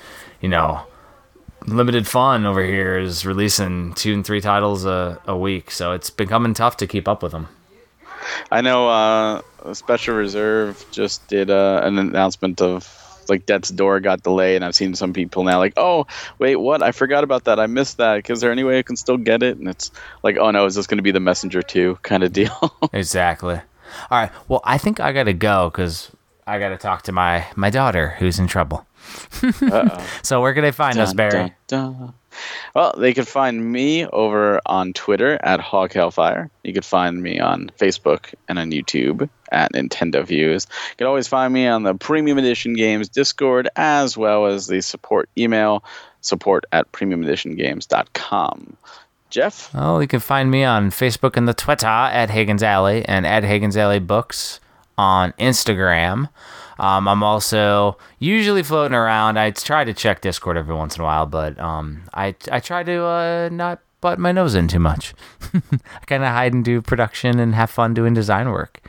you 0.41 0.49
know, 0.49 0.81
Limited 1.67 2.13
Run 2.13 2.45
over 2.45 2.63
here 2.63 2.97
is 2.97 3.25
releasing 3.25 3.93
two 3.93 4.13
and 4.13 4.25
three 4.25 4.41
titles 4.41 4.85
a, 4.85 5.19
a 5.25 5.37
week, 5.37 5.71
so 5.71 5.93
it's 5.93 6.09
becoming 6.09 6.53
tough 6.53 6.77
to 6.77 6.87
keep 6.87 7.07
up 7.07 7.23
with 7.23 7.31
them. 7.31 7.47
I 8.51 8.61
know 8.61 8.89
uh, 8.89 9.41
Special 9.73 10.15
Reserve 10.15 10.85
just 10.91 11.27
did 11.27 11.49
uh, 11.49 11.81
an 11.83 11.97
announcement 11.97 12.61
of 12.61 13.04
like 13.29 13.45
Death's 13.45 13.69
Door 13.69 14.01
got 14.01 14.23
delayed, 14.23 14.57
and 14.57 14.65
I've 14.65 14.75
seen 14.75 14.95
some 14.95 15.13
people 15.13 15.43
now 15.43 15.57
like, 15.59 15.73
oh, 15.77 16.07
wait, 16.39 16.55
what? 16.57 16.81
I 16.81 16.91
forgot 16.91 17.23
about 17.23 17.45
that. 17.45 17.59
I 17.59 17.67
missed 17.67 17.97
that. 17.97 18.29
Is 18.29 18.41
there 18.41 18.51
any 18.51 18.63
way 18.63 18.79
I 18.79 18.83
can 18.83 18.95
still 18.95 19.17
get 19.17 19.43
it? 19.43 19.57
And 19.57 19.67
it's 19.67 19.91
like, 20.23 20.37
oh 20.37 20.51
no, 20.51 20.65
is 20.65 20.75
this 20.75 20.87
going 20.87 20.97
to 20.97 21.03
be 21.03 21.11
the 21.11 21.19
Messenger 21.19 21.61
2 21.61 21.99
kind 22.01 22.23
of 22.23 22.33
deal? 22.33 22.73
Exactly. 22.93 23.55
All 24.09 24.19
right. 24.19 24.31
Well, 24.47 24.61
I 24.63 24.77
think 24.77 24.99
I 24.99 25.11
gotta 25.11 25.33
go 25.33 25.69
because 25.69 26.11
I 26.47 26.59
gotta 26.59 26.77
talk 26.77 27.03
to 27.03 27.11
my 27.11 27.45
my 27.55 27.69
daughter 27.69 28.15
who's 28.19 28.39
in 28.39 28.47
trouble. 28.47 28.85
so 30.23 30.41
where 30.41 30.53
can 30.53 30.63
they 30.63 30.71
find 30.71 30.97
us, 30.97 31.13
Barry? 31.13 31.31
dun, 31.67 31.93
dun. 31.93 32.13
Well, 32.73 32.93
they 32.97 33.13
could 33.13 33.27
find 33.27 33.71
me 33.71 34.05
over 34.07 34.61
on 34.65 34.93
Twitter 34.93 35.39
at 35.43 35.59
Hog 35.59 35.93
Hellfire. 35.93 36.49
You 36.63 36.73
could 36.73 36.85
find 36.85 37.21
me 37.21 37.39
on 37.39 37.71
Facebook 37.79 38.33
and 38.47 38.59
on 38.59 38.71
YouTube 38.71 39.29
at 39.51 39.73
Nintendo 39.73 40.25
Views. 40.25 40.67
You 40.91 40.95
can 40.97 41.07
always 41.07 41.27
find 41.27 41.53
me 41.53 41.67
on 41.67 41.83
the 41.83 41.95
Premium 41.95 42.37
Edition 42.37 42.73
Games 42.73 43.09
Discord 43.09 43.69
as 43.75 44.17
well 44.17 44.45
as 44.45 44.67
the 44.67 44.81
support 44.81 45.29
email 45.37 45.83
support 46.21 46.65
at 46.71 46.91
premiumeditiongames.com. 46.91 48.77
Jeff? 49.29 49.69
Oh, 49.73 49.99
you 49.99 50.07
can 50.07 50.19
find 50.19 50.49
me 50.49 50.63
on 50.63 50.91
Facebook 50.91 51.35
and 51.35 51.47
the 51.47 51.53
Twitter 51.53 51.87
at 51.87 52.29
Hagen's 52.29 52.63
Alley 52.63 53.03
and 53.05 53.25
at 53.25 53.43
Hagen's 53.43 53.75
Alley 53.75 53.99
Books 53.99 54.59
on 54.97 55.33
Instagram. 55.33 56.29
Um, 56.77 57.07
I'm 57.07 57.23
also 57.23 57.97
usually 58.19 58.63
floating 58.63 58.95
around. 58.95 59.37
I 59.37 59.51
try 59.51 59.83
to 59.83 59.93
check 59.93 60.21
Discord 60.21 60.57
every 60.57 60.75
once 60.75 60.95
in 60.95 61.01
a 61.01 61.05
while, 61.05 61.25
but 61.25 61.59
um, 61.59 62.03
I 62.13 62.35
I 62.51 62.59
try 62.59 62.83
to 62.83 63.03
uh, 63.05 63.49
not 63.51 63.79
butt 64.01 64.19
my 64.19 64.31
nose 64.31 64.55
in 64.55 64.67
too 64.67 64.79
much. 64.79 65.13
I 65.53 66.05
kind 66.05 66.23
of 66.23 66.29
hide 66.29 66.53
and 66.53 66.65
do 66.65 66.81
production 66.81 67.39
and 67.39 67.55
have 67.55 67.69
fun 67.69 67.93
doing 67.93 68.13
design 68.13 68.49
work. 68.49 68.81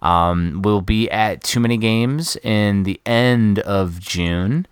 Um, 0.00 0.62
we'll 0.62 0.80
be 0.80 1.10
at 1.10 1.42
Too 1.42 1.60
Many 1.60 1.76
Games 1.76 2.36
in 2.36 2.84
the 2.84 3.00
end 3.04 3.58
of 3.60 4.00
June, 4.00 4.66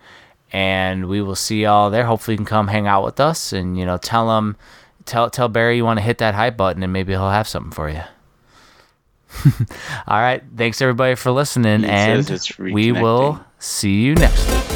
and 0.52 1.06
we 1.06 1.20
will 1.20 1.34
see 1.34 1.62
y'all 1.62 1.90
there. 1.90 2.04
Hopefully, 2.04 2.34
you 2.34 2.38
can 2.38 2.46
come 2.46 2.68
hang 2.68 2.86
out 2.86 3.04
with 3.04 3.20
us 3.20 3.52
and 3.52 3.78
you 3.78 3.84
know 3.84 3.98
tell 3.98 4.28
them, 4.28 4.56
tell 5.04 5.28
tell 5.28 5.48
Barry 5.48 5.76
you 5.76 5.84
want 5.84 5.98
to 5.98 6.04
hit 6.04 6.18
that 6.18 6.34
hype 6.34 6.56
button, 6.56 6.82
and 6.82 6.92
maybe 6.92 7.12
he'll 7.12 7.30
have 7.30 7.48
something 7.48 7.72
for 7.72 7.90
you. 7.90 8.02
All 10.06 10.20
right. 10.20 10.42
Thanks 10.56 10.80
everybody 10.80 11.14
for 11.14 11.30
listening, 11.30 11.80
He 11.80 11.88
and 11.88 12.40
we 12.58 12.92
will 12.92 13.44
see 13.58 14.02
you 14.02 14.14
next 14.14 14.48
week. 14.50 14.75